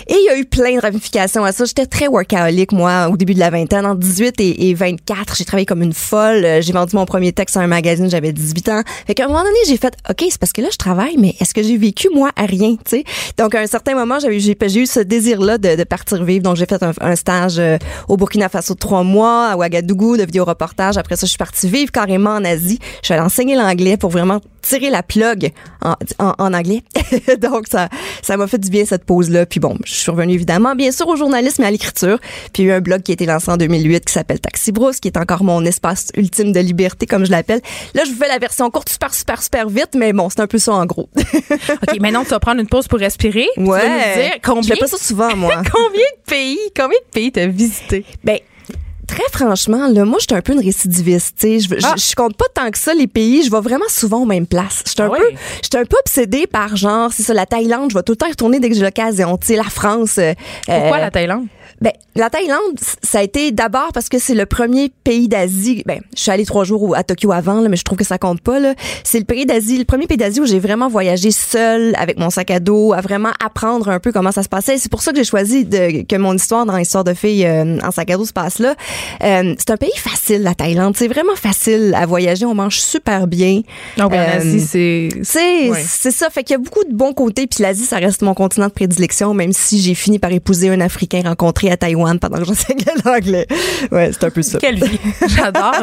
Et 0.07 0.13
il 0.13 0.25
y 0.25 0.29
a 0.29 0.37
eu 0.37 0.45
plein 0.45 0.75
de 0.75 0.81
ramifications 0.81 1.43
à 1.43 1.51
ça. 1.51 1.65
J'étais 1.65 1.85
très 1.85 2.07
workaholic, 2.07 2.71
moi, 2.71 3.09
au 3.11 3.17
début 3.17 3.33
de 3.33 3.39
la 3.39 3.49
vingtaine. 3.49 3.85
Entre 3.85 3.99
18 3.99 4.39
et, 4.39 4.69
et 4.69 4.73
24, 4.73 5.35
j'ai 5.35 5.45
travaillé 5.45 5.65
comme 5.65 5.81
une 5.81 5.93
folle. 5.93 6.45
J'ai 6.61 6.73
vendu 6.73 6.95
mon 6.95 7.05
premier 7.05 7.31
texte 7.33 7.57
à 7.57 7.61
un 7.61 7.67
magazine, 7.67 8.09
j'avais 8.09 8.31
18 8.31 8.69
ans. 8.69 8.81
Fait 9.07 9.13
qu'à 9.13 9.25
un 9.25 9.27
moment 9.27 9.38
donné, 9.43 9.57
j'ai 9.67 9.77
fait, 9.77 9.93
OK, 10.09 10.25
c'est 10.29 10.39
parce 10.39 10.53
que 10.53 10.61
là, 10.61 10.69
je 10.71 10.77
travaille, 10.77 11.17
mais 11.17 11.35
est-ce 11.39 11.53
que 11.53 11.63
j'ai 11.63 11.77
vécu, 11.77 12.09
moi, 12.13 12.31
à 12.35 12.45
rien, 12.45 12.75
tu 12.75 12.97
sais? 12.97 13.03
Donc, 13.37 13.55
à 13.55 13.59
un 13.59 13.67
certain 13.67 13.95
moment, 13.95 14.17
j'ai, 14.19 14.29
eu 14.29 14.85
ce 14.85 14.99
désir-là 14.99 15.57
de, 15.57 15.75
de 15.75 15.83
partir 15.83 16.23
vivre. 16.23 16.43
Donc, 16.43 16.55
j'ai 16.55 16.65
fait 16.65 16.81
un, 16.83 16.91
un 17.01 17.15
stage 17.15 17.59
euh, 17.59 17.77
au 18.07 18.17
Burkina 18.17 18.49
Faso 18.49 18.73
de 18.73 18.79
trois 18.79 19.03
mois, 19.03 19.49
à 19.49 19.57
Ouagadougou, 19.57 20.17
de 20.17 20.23
vidéo-reportage. 20.23 20.97
Après 20.97 21.15
ça, 21.15 21.25
je 21.25 21.29
suis 21.29 21.37
partie 21.37 21.69
vivre 21.69 21.91
carrément 21.91 22.31
en 22.31 22.43
Asie. 22.43 22.79
Je 23.01 23.07
suis 23.07 23.13
allée 23.13 23.23
enseigner 23.23 23.55
l'anglais 23.55 23.97
pour 23.97 24.09
vraiment 24.09 24.39
tirer 24.61 24.89
la 24.89 25.03
plug 25.03 25.51
en, 25.81 25.95
en, 26.19 26.33
en 26.37 26.53
anglais. 26.53 26.83
Donc, 27.41 27.67
ça, 27.69 27.89
ça 28.21 28.37
m'a 28.37 28.47
fait 28.47 28.57
du 28.57 28.69
bien, 28.69 28.85
cette 28.85 29.05
pause-là. 29.05 29.45
Puis 29.45 29.59
bon, 29.59 29.77
je 29.85 29.93
suis 29.93 30.11
revenue 30.11 30.33
évidemment, 30.33 30.75
bien 30.75 30.91
sûr, 30.91 31.07
au 31.07 31.15
journalisme 31.15 31.63
et 31.63 31.65
à 31.65 31.71
l'écriture. 31.71 32.19
Puis 32.53 32.63
il 32.63 32.65
y 32.67 32.71
a 32.71 32.75
eu 32.75 32.77
un 32.77 32.81
blog 32.81 33.01
qui 33.01 33.11
a 33.11 33.13
été 33.13 33.25
lancé 33.25 33.51
en 33.51 33.57
2008 33.57 34.05
qui 34.05 34.13
s'appelle 34.13 34.39
Taxi 34.39 34.71
Brousse, 34.71 34.99
qui 34.99 35.07
est 35.07 35.17
encore 35.17 35.43
mon 35.43 35.63
espace 35.65 36.09
ultime 36.15 36.51
de 36.51 36.59
liberté, 36.59 37.05
comme 37.05 37.25
je 37.25 37.31
l'appelle. 37.31 37.61
Là, 37.93 38.03
je 38.05 38.11
vous 38.11 38.17
fais 38.17 38.27
la 38.27 38.37
version 38.37 38.69
courte 38.69 38.89
super, 38.89 39.13
super, 39.13 39.28
super 39.37 39.69
vite, 39.69 39.89
mais 39.95 40.13
bon, 40.13 40.29
c'est 40.29 40.39
un 40.41 40.47
peu 40.47 40.57
ça 40.57 40.73
en 40.73 40.85
gros. 40.85 41.09
OK, 41.17 41.99
maintenant, 41.99 42.23
tu 42.23 42.29
vas 42.29 42.39
prendre 42.39 42.59
une 42.59 42.67
pause 42.67 42.87
pour 42.87 42.99
respirer. 42.99 43.47
puis 43.55 43.63
Tu 43.63 43.69
vas 43.69 43.83
nous 43.83 43.89
dire 44.21 44.31
Je 44.35 44.39
combien, 44.41 44.75
fais 44.75 44.79
pas 44.79 44.87
ça 44.87 44.97
souvent, 44.97 45.35
moi. 45.35 45.55
combien 45.73 45.99
de 46.01 46.23
pays, 46.29 46.59
combien 46.75 46.97
de 46.97 47.11
pays 47.11 47.31
t'as 47.31 47.47
visité? 47.47 48.05
Ben, 48.23 48.39
très 49.07 49.23
franchement, 49.31 49.87
là, 49.87 50.05
moi, 50.05 50.17
j'étais 50.19 50.35
un 50.35 50.41
peu 50.41 50.53
une 50.53 50.63
récidiviste. 50.63 51.35
Je, 51.41 51.59
je- 51.59 51.75
Ah. 51.83 51.95
je 51.97 52.15
compte 52.15 52.35
pas 52.37 52.45
tant 52.53 52.69
que 52.71 52.77
ça 52.77 52.93
les 52.93 53.07
pays. 53.07 53.43
Je 53.43 53.51
vais 53.51 53.61
vraiment 53.61 53.85
souvent 53.89 54.21
aux 54.21 54.25
mêmes 54.25 54.47
places. 54.47 54.83
J'étais 54.87 55.01
un 55.01 55.07
Ah 55.07 55.11
ouais? 55.11 55.19
peu, 55.19 55.37
j'étais 55.63 55.77
un 55.77 55.85
peu 55.85 55.97
obsédée 55.99 56.47
par 56.47 56.75
genre, 56.75 57.11
c'est 57.13 57.23
ça, 57.23 57.33
la 57.33 57.45
Thaïlande. 57.45 57.89
Je 57.91 57.95
vais 57.97 58.03
tout 58.03 58.13
le 58.13 58.17
temps 58.17 58.27
y 58.27 58.31
retourner 58.31 58.59
dès 58.59 58.69
que 58.69 58.75
j'ai 58.75 58.83
l'occasion. 58.83 59.37
Tu 59.37 59.47
sais, 59.47 59.55
la 59.55 59.63
France. 59.63 60.17
euh, 60.17 60.33
Pourquoi 60.65 60.97
euh, 60.97 61.01
la 61.01 61.11
Thaïlande? 61.11 61.45
Ben, 61.81 61.91
la 62.15 62.29
Thaïlande, 62.29 62.59
ça 63.01 63.19
a 63.19 63.23
été 63.23 63.51
d'abord 63.51 63.91
parce 63.93 64.09
que 64.09 64.19
c'est 64.19 64.33
le 64.35 64.45
premier 64.45 64.91
pays 65.03 65.27
d'Asie. 65.29 65.83
Ben, 65.85 66.01
je 66.15 66.21
suis 66.21 66.31
allée 66.31 66.45
trois 66.45 66.65
jours 66.65 66.95
à 66.95 67.03
Tokyo 67.03 67.31
avant, 67.31 67.61
là, 67.61 67.69
mais 67.69 67.77
je 67.77 67.83
trouve 67.83 67.97
que 67.97 68.03
ça 68.03 68.17
compte 68.17 68.41
pas. 68.41 68.57
C'est 69.03 69.19
le 69.19 69.25
pays 69.25 69.45
d'Asie, 69.45 69.77
le 69.77 69.85
premier 69.85 70.05
pays 70.07 70.17
d'Asie 70.17 70.41
où 70.41 70.45
j'ai 70.45 70.59
vraiment 70.59 70.89
voyagé 70.89 71.31
seule 71.31 71.93
avec 71.97 72.19
mon 72.19 72.29
sac 72.29 72.51
à 72.51 72.59
dos, 72.59 72.91
à 72.93 72.99
vraiment 73.01 73.29
apprendre 73.43 73.87
un 73.89 73.99
peu 73.99 74.11
comment 74.11 74.31
ça 74.33 74.43
se 74.43 74.49
passait. 74.49 74.77
C'est 74.77 74.91
pour 74.91 75.01
ça 75.01 75.11
que 75.11 75.17
j'ai 75.17 75.23
choisi 75.23 75.63
de, 75.65 76.05
que 76.05 76.15
mon 76.17 76.33
histoire 76.33 76.65
dans 76.65 76.75
l'histoire 76.75 77.03
de 77.05 77.13
filles 77.13 77.45
euh, 77.45 77.77
en 77.81 77.91
sac 77.91 78.09
à 78.11 78.17
dos 78.17 78.25
se 78.25 78.33
passe 78.33 78.59
là. 78.59 78.75
Euh, 79.23 79.55
c'est 79.57 79.69
un 79.71 79.77
pays 79.77 79.95
facile, 79.95 80.41
la 80.43 80.55
Thaïlande. 80.55 80.95
C'est 80.97 81.07
vraiment 81.07 81.35
facile 81.35 81.93
à 81.95 82.05
voyager. 82.05 82.45
On 82.45 82.55
mange 82.55 82.79
super 82.79 83.27
bien. 83.27 83.61
Donc, 83.97 84.11
en 84.11 84.17
Euh, 84.17 84.37
Asie, 84.37 84.59
c'est. 84.59 85.09
C'est 85.23 85.69
Ouais. 85.69 85.83
c'est 85.87 86.11
ça. 86.11 86.29
Fait 86.29 86.43
qu'il 86.43 86.53
y 86.53 86.55
a 86.55 86.59
beaucoup 86.59 86.83
de 86.83 86.93
bons 86.93 87.13
côtés. 87.13 87.47
Puis 87.47 87.63
l'Asie, 87.63 87.85
ça 87.85 87.97
reste 87.97 88.21
mon 88.21 88.33
continent 88.33 88.67
de 88.67 88.71
prédilection, 88.73 89.33
même 89.33 89.53
si 89.53 89.79
j'ai 89.79 89.93
fini 89.95 90.19
par 90.19 90.31
épouser 90.31 90.69
un 90.69 90.81
Africain 90.81 91.21
rencontré 91.23 91.68
à 91.71 91.77
Taïwan 91.77 92.19
pendant 92.19 92.37
que 92.39 92.45
j'enseignais 92.45 92.85
l'anglais. 93.05 93.47
Ouais, 93.91 94.11
c'est 94.11 94.23
un 94.25 94.29
peu 94.29 94.41
ça. 94.41 94.57
Quelle 94.59 94.75
vie. 94.83 94.99
J'adore. 95.27 95.73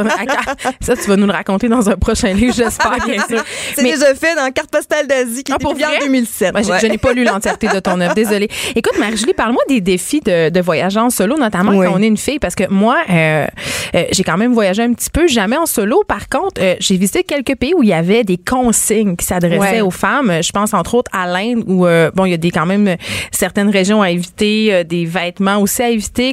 Ça, 0.81 0.96
tu 0.96 1.09
vas 1.09 1.16
nous 1.16 1.27
le 1.27 1.33
raconter 1.33 1.68
dans 1.68 1.88
un 1.88 1.96
prochain 1.96 2.33
livre, 2.33 2.55
j'espère, 2.55 2.96
bien 3.07 3.22
sûr. 3.29 3.42
C'est 3.75 3.83
Mais- 3.83 3.92
déjà 3.92 4.14
fait 4.14 4.35
dans 4.35 4.51
Carte 4.53 4.70
postale 4.70 5.07
d'Asie 5.07 5.44
qui 5.44 5.53
Ah, 5.53 5.57
est 5.59 5.62
pour 5.62 5.72
en 5.72 5.75
vrai? 5.75 5.99
2007. 6.01 6.53
Moi, 6.53 6.62
j'ai- 6.62 6.70
Ouais. 6.72 6.79
Je 6.81 6.87
n'ai 6.88 6.99
pas 6.99 7.12
lu 7.12 7.25
l'entièreté 7.25 7.68
de 7.68 7.79
ton 7.81 8.01
œuvre, 8.01 8.14
désolée. 8.14 8.49
Écoute, 8.75 8.99
Marie-Julie, 8.99 9.33
parle-moi 9.35 9.62
des 9.68 9.81
défis 9.81 10.20
de, 10.20 10.51
de 10.51 10.61
voyager 10.61 10.99
en 11.01 11.11
solo, 11.11 11.37
notamment 11.38 11.72
Oui. 11.72 11.87
quand 11.87 11.94
on 11.96 12.03
est 12.03 12.07
une 12.07 12.16
fille, 12.16 12.38
parce 12.38 12.55
que 12.55 12.64
moi, 12.70 12.99
euh, 13.09 13.46
euh, 13.94 14.05
j'ai 14.12 14.25
quand 14.25 14.37
même 14.37 14.53
voyagé 14.53 14.83
un 14.83 14.92
petit 14.92 15.11
peu, 15.11 15.27
jamais 15.27 15.57
en 15.57 15.66
solo. 15.66 16.03
Par 16.07 16.29
contre, 16.29 16.61
euh, 16.61 16.75
j'ai 16.81 16.96
visité 16.96 17.22
quelques 17.25 17.57
pays 17.57 17.72
où 17.75 17.83
il 17.83 17.88
y 17.88 17.92
avait 17.94 18.25
des 18.25 18.37
consignes 18.37 19.16
qui 19.16 19.25
s'adressaient 19.25 19.57
Ouais. 19.59 19.81
aux 19.81 19.90
femmes. 19.90 20.42
Je 20.42 20.51
pense 20.53 20.75
entre 20.75 20.94
autres 20.94 21.11
à 21.14 21.27
l'Inde, 21.27 21.64
où 21.66 21.87
bon, 22.14 22.25
il 22.25 22.31
y 22.31 22.35
a 22.35 22.37
des 22.38 22.51
quand 22.51 22.66
même 22.66 22.96
certaines 23.31 23.70
régions 23.70 24.03
à 24.03 24.11
éviter, 24.11 24.85
des 24.85 25.05
vêtements 25.07 25.59
aussi 25.59 25.76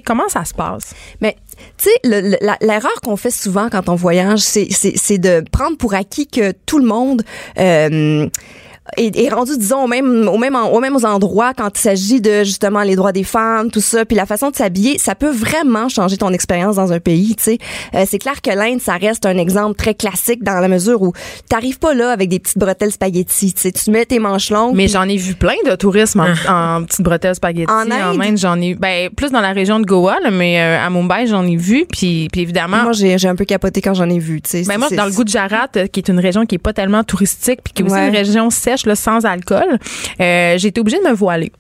Comment 0.06 0.30
ça 0.30 0.46
se 0.46 0.54
passe? 0.54 0.94
Mais 1.22 1.36
tu 1.78 1.90
sais, 1.90 2.36
l'erreur 2.62 3.02
qu'on 3.04 3.16
fait 3.16 3.32
souvent 3.32 3.70
quand 3.70 3.90
on 3.90 3.96
voyage, 3.96 4.40
c'est 4.40 5.18
de 5.18 5.44
prendre 5.52 5.78
pour 5.78 5.94
acquis 5.94 6.28
que 6.28 6.52
tout 6.66 6.80
le 6.80 6.86
monde 6.86 7.24
euh, 7.60 8.28
est, 8.98 9.16
est 9.18 9.30
rendu, 9.30 9.58
disons, 9.58 9.84
au 9.86 9.88
même, 9.88 10.28
au 10.28 10.38
même, 10.38 10.56
au 10.56 10.80
même 10.80 10.98
endroit 11.06 11.54
quand 11.54 11.70
il 11.74 11.80
s'agit 11.80 12.22
de 12.22 12.44
justement 12.44 12.82
les 12.82 12.96
droits 12.96 13.12
des 13.12 13.24
femmes, 13.24 13.72
tout 13.72 13.80
ça, 13.82 14.06
puis 14.06 14.16
la 14.16 14.26
façon 14.26 14.50
de 14.50 14.56
s'habiller, 14.56 14.98
ça 14.98 15.16
peut 15.16 15.30
vraiment 15.32 15.88
changer 15.90 16.18
ton 16.18 16.32
expérience 16.32 16.76
dans 16.76 16.92
un 16.92 17.00
pays. 17.00 17.36
Tu 17.36 17.44
sais, 17.44 17.58
euh, 17.96 18.04
c'est 18.08 18.20
clair 18.20 18.42
que 18.42 18.50
l'Inde, 18.52 18.82
ça 18.82 18.94
reste 18.98 19.26
un 19.26 19.38
exemple 19.38 19.76
très 19.76 19.94
classique 19.94 20.44
dans 20.44 20.60
la 20.60 20.68
mesure 20.68 21.02
où 21.02 21.14
t'arrives 21.50 21.80
pas 21.80 21.94
là 21.94 22.12
avec 22.12 22.30
des 22.30 22.40
petites 22.40 22.58
bretelles 22.58 22.92
spaghetti. 22.92 23.54
Tu 23.54 23.62
sais, 23.62 23.72
tu 23.72 23.90
mets 23.92 24.06
tes 24.06 24.20
manches 24.20 24.50
longues. 24.50 24.76
Mais 24.76 24.88
j'en 24.88 25.08
ai 25.08 25.18
vu 25.18 25.36
plein 25.36 25.54
de 25.66 25.76
tourisme 25.76 26.20
en, 26.22 26.52
en 26.80 26.84
petites 26.84 27.02
bretelles 27.02 27.36
spaghetti. 27.36 27.72
En 27.72 27.90
Inde? 27.90 28.38
j'en 28.38 28.60
ai 28.60 28.76
ben 28.76 29.10
plus 29.10 29.32
dans 29.32 29.42
la 29.42 29.52
région 29.54 29.80
de 29.80 29.86
Goa, 29.86 30.18
là, 30.22 30.32
mais 30.32 30.60
euh, 30.60 30.86
à 30.86 30.90
Mumbai, 30.90 31.28
j'en 31.28 31.46
ai 31.46 31.56
vu. 31.56 31.86
Puis, 31.92 32.28
puis 32.32 32.42
évidemment, 32.42 32.84
moi, 32.84 32.92
j'ai 32.92 33.18
j'ai 33.18 33.28
un 33.28 33.36
peu 33.36 33.46
capoté 33.46 33.82
quand 33.82 33.94
j'en 33.94 34.10
ai 34.10 34.20
vu. 34.20 34.42
Tu 34.42 34.50
sais, 34.50 34.64
ben 34.68 34.78
moi, 34.78 34.90
dans 34.92 35.06
le 35.06 35.12
Gujarat, 35.12 35.68
euh, 35.78 35.88
qui 35.88 36.00
est 36.00 36.10
une 36.10 36.20
région 36.20 36.46
qui 36.46 36.56
est 36.56 36.60
pas 36.60 36.74
tellement 36.74 37.04
touristique, 37.04 37.60
puis 37.64 37.74
qui 37.74 37.82
est 37.82 37.86
aussi 37.86 37.94
Ouais. 37.94 38.08
une 38.10 38.16
région 38.16 38.50
sèche, 38.78 38.86
là, 38.86 38.96
sans 38.96 39.26
alcool, 39.26 39.78
euh, 40.20 40.58
j'ai 40.58 40.68
été 40.70 40.82
obligée 40.82 41.00
de 41.04 41.08
me 41.10 41.14
voiler. 41.14 41.52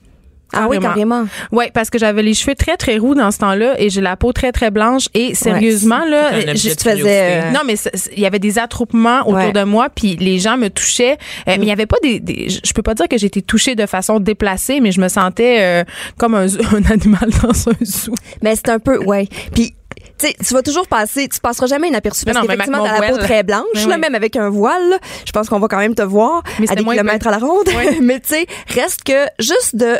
Ah 0.55 0.67
oui, 0.69 0.77
carrément. 0.79 1.25
Oui, 1.51 1.65
parce 1.73 1.89
que 1.89 1.97
j'avais 1.97 2.21
les 2.21 2.35
cheveux 2.35 2.53
très, 2.53 2.77
très 2.77 2.99
roux 2.99 3.15
dans 3.15 3.31
ce 3.31 3.39
temps-là 3.39 3.73
et 3.81 3.89
j'ai 3.89 4.01
la 4.01 4.15
peau 4.15 4.31
très, 4.33 4.51
très 4.51 4.69
blanche. 4.69 5.07
Et 5.15 5.33
sérieusement, 5.33 6.05
là, 6.05 6.41
je- 6.53 6.69
faisais, 6.69 7.41
euh, 7.41 7.51
non, 7.51 7.61
mais 7.65 7.73
il 8.15 8.19
y 8.21 8.27
avait 8.27 8.37
des 8.37 8.59
attroupements 8.59 9.21
autour 9.21 9.33
Ouais. 9.33 9.51
de 9.51 9.63
moi, 9.63 9.87
puis 9.89 10.15
les 10.15 10.37
gens 10.37 10.55
me 10.57 10.69
touchaient. 10.69 11.13
Euh, 11.47 11.55
Mais 11.57 11.57
il 11.63 11.65
y 11.65 11.71
avait 11.71 11.87
pas 11.87 11.97
des, 12.03 12.19
des- 12.19 12.49
Je 12.49 12.71
peux 12.73 12.83
pas 12.83 12.93
dire 12.93 13.07
que 13.07 13.17
j'ai 13.17 13.25
été 13.25 13.41
touchée 13.41 13.73
de 13.73 13.87
façon 13.87 14.19
déplacée, 14.19 14.79
mais 14.79 14.91
je 14.91 15.01
me 15.01 15.07
sentais 15.07 15.57
euh, 15.59 15.83
comme 16.19 16.35
un, 16.35 16.45
un 16.75 16.91
animal 16.91 17.29
dans 17.41 17.69
un 17.69 17.73
zoo. 17.83 18.13
Mais 18.43 18.55
c'est 18.55 18.69
un 18.69 18.77
peu, 18.77 18.99
ouais. 19.03 19.27
Puis, 19.55 19.73
sais, 20.17 20.35
tu 20.45 20.53
vas 20.53 20.61
toujours 20.61 20.87
passer, 20.87 21.27
tu 21.27 21.39
passeras 21.39 21.67
jamais 21.67 21.87
inaperçu 21.87 22.25
parce 22.25 22.39
qu'effectivement, 22.39 22.83
t'as 22.83 22.99
la 22.99 23.09
peau 23.09 23.17
très 23.17 23.43
blanche, 23.43 23.63
Mais 23.75 23.85
là, 23.85 23.97
même 23.97 24.15
avec 24.15 24.35
un 24.35 24.49
voile, 24.49 24.99
je 25.25 25.31
pense 25.31 25.49
qu'on 25.49 25.59
va 25.59 25.67
quand 25.67 25.77
même 25.77 25.95
te 25.95 26.01
voir 26.01 26.43
Mais 26.59 26.71
à 26.71 26.75
des 26.75 26.83
kilomètres 26.83 27.27
à 27.27 27.31
la 27.31 27.37
ronde. 27.37 27.67
Oui. 27.67 27.99
Mais 28.01 28.19
tu 28.19 28.29
sais, 28.29 28.45
reste 28.67 29.03
que 29.03 29.27
juste 29.39 29.75
de, 29.75 29.99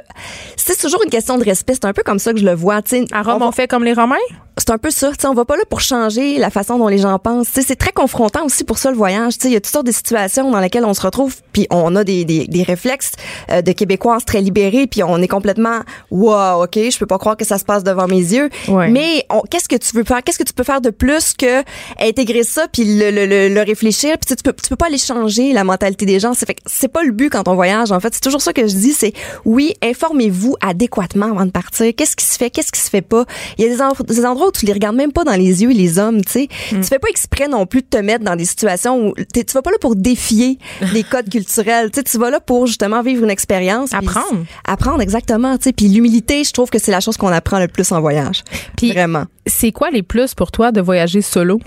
c'est 0.56 0.80
toujours 0.80 1.04
une 1.04 1.10
question 1.10 1.38
de 1.38 1.43
respect. 1.43 1.73
C'est 1.73 1.86
un 1.86 1.93
peu 1.93 2.04
comme 2.04 2.19
ça 2.19 2.34
que 2.34 2.39
je 2.39 2.45
le 2.45 2.54
vois. 2.54 2.82
Tu 2.82 2.89
sais, 3.02 3.06
À 3.12 3.23
Rome, 3.23 3.41
on 3.41 3.52
fait 3.52 3.67
comme 3.67 3.84
les 3.84 3.93
Romains? 3.93 4.15
c'est 4.58 4.69
un 4.69 4.78
peu 4.78 4.91
ça. 4.91 5.12
Tu 5.12 5.17
sais, 5.19 5.28
on 5.28 5.34
va 5.34 5.45
pas 5.45 5.58
là 5.58 5.63
pour 5.69 5.82
changer 5.82 6.38
la 6.38 6.49
façon 6.49 6.78
dont 6.78 6.88
les 6.88 6.99
gens 6.99 7.17
pensent. 7.19 7.47
Tu 7.47 7.54
sais, 7.54 7.62
c'est 7.67 7.76
très 7.76 7.91
confrontant 7.91 8.45
aussi 8.45 8.63
pour 8.63 8.78
ça 8.78 8.91
le 8.91 8.97
voyage. 8.97 9.34
Tu 9.34 9.43
sais, 9.43 9.47
il 9.49 9.54
y 9.54 9.56
a 9.56 9.60
toutes 9.60 9.71
sortes 9.71 9.88
de 9.88 9.91
situations 9.91 10.52
dans 10.52 10.60
lesquelles 10.60 10.86
on 10.86 10.93
se 10.93 11.02
retrouve, 11.02 11.36
puis 11.52 11.67
on 11.69 11.95
a 11.95 12.04
des, 12.04 12.23
des, 12.23 12.45
des 12.45 12.63
réflexes 12.63 13.13
euh, 13.52 13.62
de 13.62 13.71
Québécoises 13.71 14.26
très 14.26 14.41
libérés, 14.41 14.88
puis 14.88 15.04
on 15.04 15.17
est 15.21 15.28
complètement 15.28 15.80
wow, 16.12 16.63
ok, 16.63 16.76
je 16.76 16.97
peux 16.97 17.06
pas 17.06 17.17
croire 17.17 17.36
que 17.36 17.45
ça 17.45 17.58
se 17.58 17.65
passe 17.65 17.84
devant 17.84 18.08
mes 18.08 18.15
yeux. 18.15 18.49
Ouais. 18.67 18.89
Mais 18.89 19.26
qu'est-ce 19.49 19.67
que 19.67 19.76
tu 19.76 19.95
veux 19.95 20.04
faire? 20.15 20.23
Qu'est-ce 20.23 20.39
que 20.39 20.43
tu 20.43 20.54
peux 20.54 20.63
faire 20.63 20.82
de 20.82 20.89
plus 20.89 21.34
que 21.34 21.63
intégrer 21.99 22.43
ça 22.43 22.67
puis 22.71 22.84
le, 22.86 23.12
le, 23.12 23.26
le, 23.26 23.49
le 23.54 23.62
réfléchir? 23.62 24.12
Puis 24.17 24.28
tu 24.28 24.30
sais, 24.30 24.36
tu 24.36 24.43
peux 24.43 24.54
tu 24.54 24.69
peux 24.69 24.76
pas 24.76 24.88
aller 24.88 24.97
changer 24.97 25.54
la 25.54 25.63
mentalité 25.63 26.06
des 26.06 26.19
gens. 26.19 26.34
C'est 26.34 26.45
fait 26.45 26.58
c'est 26.65 26.88
pas 26.88 27.04
le 27.04 27.12
but 27.12 27.30
quand 27.30 27.47
on 27.47 27.56
voyage. 27.56 27.91
En 27.91 27.99
fait, 27.99 28.13
c'est 28.13 28.21
toujours 28.21 28.41
ça 28.41 28.54
que 28.54 28.67
je 28.67 28.73
dis. 28.76 28.93
C'est 28.93 29.13
oui, 29.45 29.73
informez-vous 29.82 30.56
adéquatement 30.62 31.28
avant 31.28 31.45
de 31.45 31.52
partir. 31.52 31.91
Qu'est-ce 31.95 32.15
qui 32.15 32.26
se 32.26 32.38
fait? 32.38 32.49
Qu'est-ce 32.49 32.71
qui 32.71 32.80
se 32.80 32.89
fait 32.89 33.02
pas? 33.02 33.26
Il 33.58 33.65
y 33.65 33.67
a 33.67 33.76
des, 33.76 33.82
en- 33.82 33.93
des 34.08 34.26
endroits 34.26 34.47
où 34.47 34.52
tu 34.52 34.65
les 34.65 34.73
regardes 34.73 34.95
même 34.95 35.12
pas 35.12 35.23
dans 35.23 35.36
les 35.36 35.63
yeux 35.63 35.71
les 35.71 35.97
hommes. 35.99 36.23
Tu 36.23 36.32
sais, 36.32 36.47
tu 36.69 36.84
fais 36.84 36.99
pas 36.99 37.08
exprès 37.10 37.47
non 37.47 37.65
plus 37.65 37.82
de 37.82 37.88
te 37.88 37.97
mettre 37.97 38.23
dans 38.23 38.36
des 38.36 38.45
situations 38.45 39.08
où 39.08 39.13
tu 39.34 39.43
vas 39.54 39.62
pas 39.62 39.71
là 39.71 39.78
pour 39.80 39.95
défier 39.95 40.58
les 40.93 41.04
codes 41.04 41.30
culturels. 41.30 41.91
Tu 41.91 41.99
sais, 41.99 42.04
tu 42.04 42.17
vas 42.17 42.30
là 42.30 42.39
pour 42.39 42.67
justement 42.67 43.02
vivre 43.02 43.23
une 43.23 43.30
expérience. 43.30 43.93
Apprendre. 43.93 44.45
Apprendre 44.65 45.02
exactement. 45.02 45.58
Tu 45.58 45.63
sais, 45.65 45.73
puis 45.73 45.88
l'humilité, 45.88 46.43
je 46.43 46.52
trouve 46.52 46.69
que 46.69 46.80
c'est 46.80 46.91
la 46.91 46.99
chose 46.99 47.17
qu'on 47.17 47.28
apprend 47.30 47.60
le 47.60 47.67
plus 47.67 47.91
en 47.91 48.02
voyage. 48.02 48.43
Puis- 48.78 48.91
Vraiment. 48.91 49.26
C'est 49.45 49.71
quoi 49.73 49.89
les 49.93 50.03
plus 50.03 50.34
pour 50.34 50.51
toi 50.51 50.71
de 50.71 50.82
voyager 50.82 51.21
solo? 51.21 51.60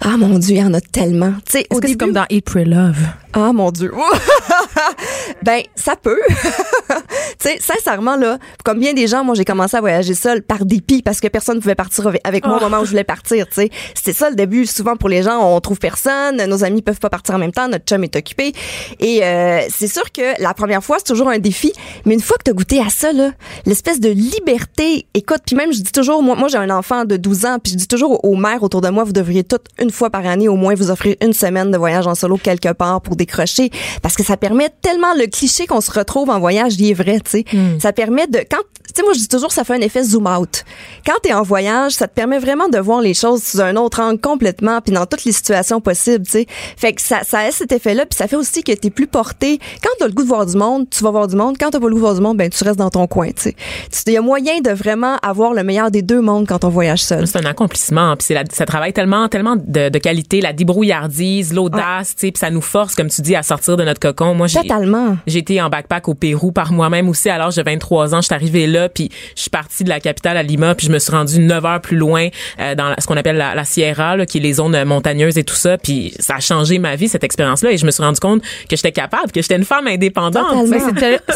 Ah 0.00 0.16
mon 0.16 0.38
dieu, 0.38 0.56
il 0.56 0.60
y 0.60 0.64
en 0.64 0.74
a 0.74 0.80
tellement. 0.80 1.34
Est-ce 1.54 1.80
que 1.80 1.88
c'est 1.88 1.96
comme 1.96 2.12
dans 2.12 2.26
Eat, 2.28 2.44
Pray, 2.44 2.64
Love? 2.64 2.98
Ah 3.32 3.52
mon 3.52 3.70
dieu. 3.70 3.92
ben 5.42 5.62
ça 5.74 5.94
peut. 5.96 6.18
tu 6.88 6.94
sais, 7.38 7.58
sincèrement 7.60 8.16
là, 8.16 8.38
comme 8.64 8.78
bien 8.80 8.94
des 8.94 9.06
gens, 9.06 9.24
moi 9.24 9.34
j'ai 9.34 9.44
commencé 9.44 9.76
à 9.76 9.80
voyager 9.80 10.14
seule 10.14 10.42
par 10.42 10.64
dépit 10.64 11.02
parce 11.02 11.20
que 11.20 11.28
personne 11.28 11.56
ne 11.56 11.60
pouvait 11.60 11.74
partir 11.74 12.06
avec- 12.24 12.46
moi 12.46 12.56
au 12.58 12.60
moment 12.60 12.80
où 12.80 12.84
je 12.84 12.90
voulais 12.90 13.04
partir. 13.04 13.46
Tu 13.48 13.54
sais, 13.54 13.70
c'était 13.94 14.12
ça 14.12 14.30
le 14.30 14.36
début. 14.36 14.66
Souvent 14.66 14.96
pour 14.96 15.08
les 15.08 15.22
gens, 15.22 15.38
on 15.42 15.60
trouve 15.60 15.78
personne, 15.78 16.44
nos 16.46 16.64
amis 16.64 16.82
peuvent 16.82 16.98
pas 17.00 17.10
partir 17.10 17.34
en 17.34 17.38
même 17.38 17.52
temps, 17.52 17.68
notre 17.68 17.84
chum 17.84 18.02
est 18.04 18.16
occupé. 18.16 18.52
Et 19.00 19.24
euh, 19.24 19.60
c'est 19.68 19.88
sûr 19.88 20.10
que 20.12 20.40
la 20.40 20.54
première 20.54 20.82
fois 20.82 20.96
c'est 20.98 21.12
toujours 21.12 21.28
un 21.28 21.38
défi, 21.38 21.72
mais 22.04 22.14
une 22.14 22.20
fois 22.20 22.36
que 22.38 22.44
t'as 22.44 22.52
goûté 22.52 22.80
à 22.80 22.88
ça 22.90 23.12
là, 23.12 23.30
l'espèce 23.66 24.00
de 24.00 24.08
liberté. 24.08 25.06
Écoute, 25.14 25.40
puis 25.46 25.56
même 25.56 25.72
je 25.72 25.80
dis 25.80 25.92
toujours, 25.92 26.22
moi, 26.22 26.36
moi 26.36 26.48
j'ai 26.48 26.58
un 26.58 26.70
enfant 26.70 27.04
de 27.04 27.16
12 27.16 27.46
ans, 27.46 27.58
puis 27.62 27.72
je 27.72 27.78
dis 27.78 27.88
toujours 27.88 28.24
aux 28.24 28.36
mères 28.36 28.62
autour 28.62 28.80
de 28.80 28.88
moi, 28.88 29.04
vous 29.04 29.12
devriez 29.12 29.44
toutes 29.44 29.66
une 29.80 29.90
fois 29.90 30.10
par 30.10 30.24
année 30.26 30.48
au 30.48 30.56
moins 30.56 30.74
vous 30.74 30.90
offrir 30.90 31.16
une 31.20 31.32
semaine 31.32 31.70
de 31.70 31.78
voyage 31.78 32.06
en 32.06 32.14
solo 32.14 32.36
quelque 32.36 32.72
part 32.72 33.00
pour 33.00 33.15
décrocher, 33.16 33.70
parce 34.02 34.14
que 34.14 34.22
ça 34.22 34.36
permet 34.36 34.68
tellement 34.82 35.14
le 35.14 35.26
cliché 35.26 35.66
qu'on 35.66 35.80
se 35.80 35.90
retrouve 35.90 36.30
en 36.30 36.38
voyage, 36.38 36.74
il 36.78 36.90
est 36.90 36.94
vrai, 36.94 37.18
tu 37.24 37.30
sais. 37.30 37.44
Ça 37.80 37.92
permet 37.92 38.26
de 38.26 38.38
quand, 38.50 38.58
tu 38.86 38.92
sais, 38.94 39.02
moi 39.02 39.12
je 39.14 39.18
dis 39.20 39.28
toujours 39.28 39.52
ça 39.52 39.64
fait 39.64 39.74
un 39.74 39.80
effet 39.80 40.02
zoom 40.04 40.26
out. 40.26 40.64
Quand 41.04 41.14
t'es 41.22 41.32
en 41.32 41.42
voyage, 41.42 41.92
ça 41.92 42.06
te 42.08 42.14
permet 42.14 42.38
vraiment 42.38 42.68
de 42.68 42.78
voir 42.78 43.00
les 43.00 43.14
choses 43.14 43.42
sous 43.42 43.60
un 43.60 43.76
autre 43.76 44.00
angle 44.00 44.20
complètement, 44.20 44.80
puis 44.80 44.92
dans 44.94 45.06
toutes 45.06 45.24
les 45.24 45.32
situations 45.32 45.80
possibles, 45.80 46.24
tu 46.26 46.32
sais. 46.32 46.46
Fait 46.76 46.92
que 46.92 47.00
ça, 47.02 47.20
ça 47.24 47.40
a 47.40 47.50
cet 47.50 47.72
effet-là, 47.72 48.06
puis 48.06 48.16
ça 48.16 48.28
fait 48.28 48.36
aussi 48.36 48.62
que 48.62 48.72
t'es 48.72 48.90
plus 48.90 49.06
porté. 49.06 49.58
Quand 49.82 49.90
t'as 49.98 50.06
le 50.06 50.12
goût 50.12 50.22
de 50.22 50.28
voir 50.28 50.46
du 50.46 50.56
monde, 50.56 50.86
tu 50.90 51.02
vas 51.02 51.10
voir 51.10 51.26
du 51.26 51.36
monde. 51.36 51.56
Quand 51.58 51.70
t'as 51.70 51.80
pas 51.80 51.86
le 51.86 51.92
goût 51.92 51.98
de 51.98 52.00
voir 52.04 52.14
du 52.14 52.20
monde, 52.20 52.36
ben 52.36 52.48
tu 52.50 52.62
restes 52.64 52.78
dans 52.78 52.90
ton 52.90 53.06
coin, 53.06 53.28
tu 53.28 53.42
sais. 53.42 53.52
Tu- 53.90 54.02
Il 54.06 54.12
y 54.12 54.16
a 54.16 54.20
moyen 54.22 54.60
de 54.60 54.70
vraiment 54.70 55.16
avoir 55.22 55.52
le 55.52 55.62
meilleur 55.64 55.90
des 55.90 56.02
deux 56.02 56.20
mondes 56.20 56.46
quand 56.46 56.64
on 56.64 56.68
voyage 56.68 57.02
seul. 57.02 57.26
C'est 57.26 57.38
un 57.38 57.44
accomplissement, 57.48 58.16
puis 58.16 58.34
ça 58.52 58.66
travaille 58.66 58.92
tellement, 58.92 59.28
tellement 59.28 59.56
de, 59.56 59.88
de 59.88 59.98
qualité, 59.98 60.40
la 60.40 60.52
débrouillardise, 60.52 61.52
l'audace, 61.52 62.14
tu 62.14 62.26
sais, 62.26 62.32
puis 62.32 62.38
ça 62.40 62.50
nous 62.50 62.60
force, 62.60 62.94
comme 62.94 63.05
tu 63.08 63.22
dis, 63.22 63.34
à 63.36 63.42
sortir 63.42 63.76
de 63.76 63.84
notre 63.84 64.00
cocon. 64.00 64.34
Moi, 64.34 64.46
j'ai 64.46 64.60
Totalement. 64.60 65.16
j'ai 65.26 65.38
été 65.38 65.60
en 65.60 65.68
backpack 65.68 66.08
au 66.08 66.14
Pérou 66.14 66.52
par 66.52 66.72
moi-même 66.72 67.08
aussi 67.08 67.28
à 67.30 67.38
l'âge 67.38 67.56
de 67.56 67.62
23 67.62 68.14
ans. 68.14 68.20
Je 68.20 68.26
suis 68.26 68.34
arrivée 68.34 68.66
là, 68.66 68.88
puis 68.88 69.10
je 69.34 69.40
suis 69.42 69.50
partie 69.50 69.84
de 69.84 69.88
la 69.88 70.00
capitale 70.00 70.36
à 70.36 70.42
Lima, 70.42 70.74
puis 70.74 70.86
je 70.86 70.92
me 70.92 70.98
suis 70.98 71.10
rendue 71.12 71.38
9 71.40 71.64
heures 71.64 71.80
plus 71.80 71.96
loin 71.96 72.28
euh, 72.60 72.74
dans 72.74 72.88
la- 72.90 72.96
ce 73.00 73.06
qu'on 73.06 73.16
appelle 73.16 73.36
la, 73.36 73.54
la 73.54 73.64
Sierra, 73.64 74.16
là, 74.16 74.26
qui 74.26 74.38
est 74.38 74.40
les 74.40 74.54
zones 74.54 74.82
montagneuses 74.84 75.38
et 75.38 75.44
tout 75.44 75.54
ça. 75.54 75.78
Puis 75.78 76.14
ça 76.18 76.36
a 76.36 76.40
changé 76.40 76.78
ma 76.78 76.96
vie, 76.96 77.08
cette 77.08 77.24
expérience-là, 77.24 77.70
et 77.72 77.76
je 77.78 77.86
me 77.86 77.90
suis 77.90 78.02
rendu 78.02 78.20
compte 78.20 78.42
que 78.42 78.76
j'étais 78.76 78.92
capable, 78.92 79.30
que 79.32 79.42
j'étais 79.42 79.56
une 79.56 79.64
femme 79.64 79.86
indépendante. 79.86 80.66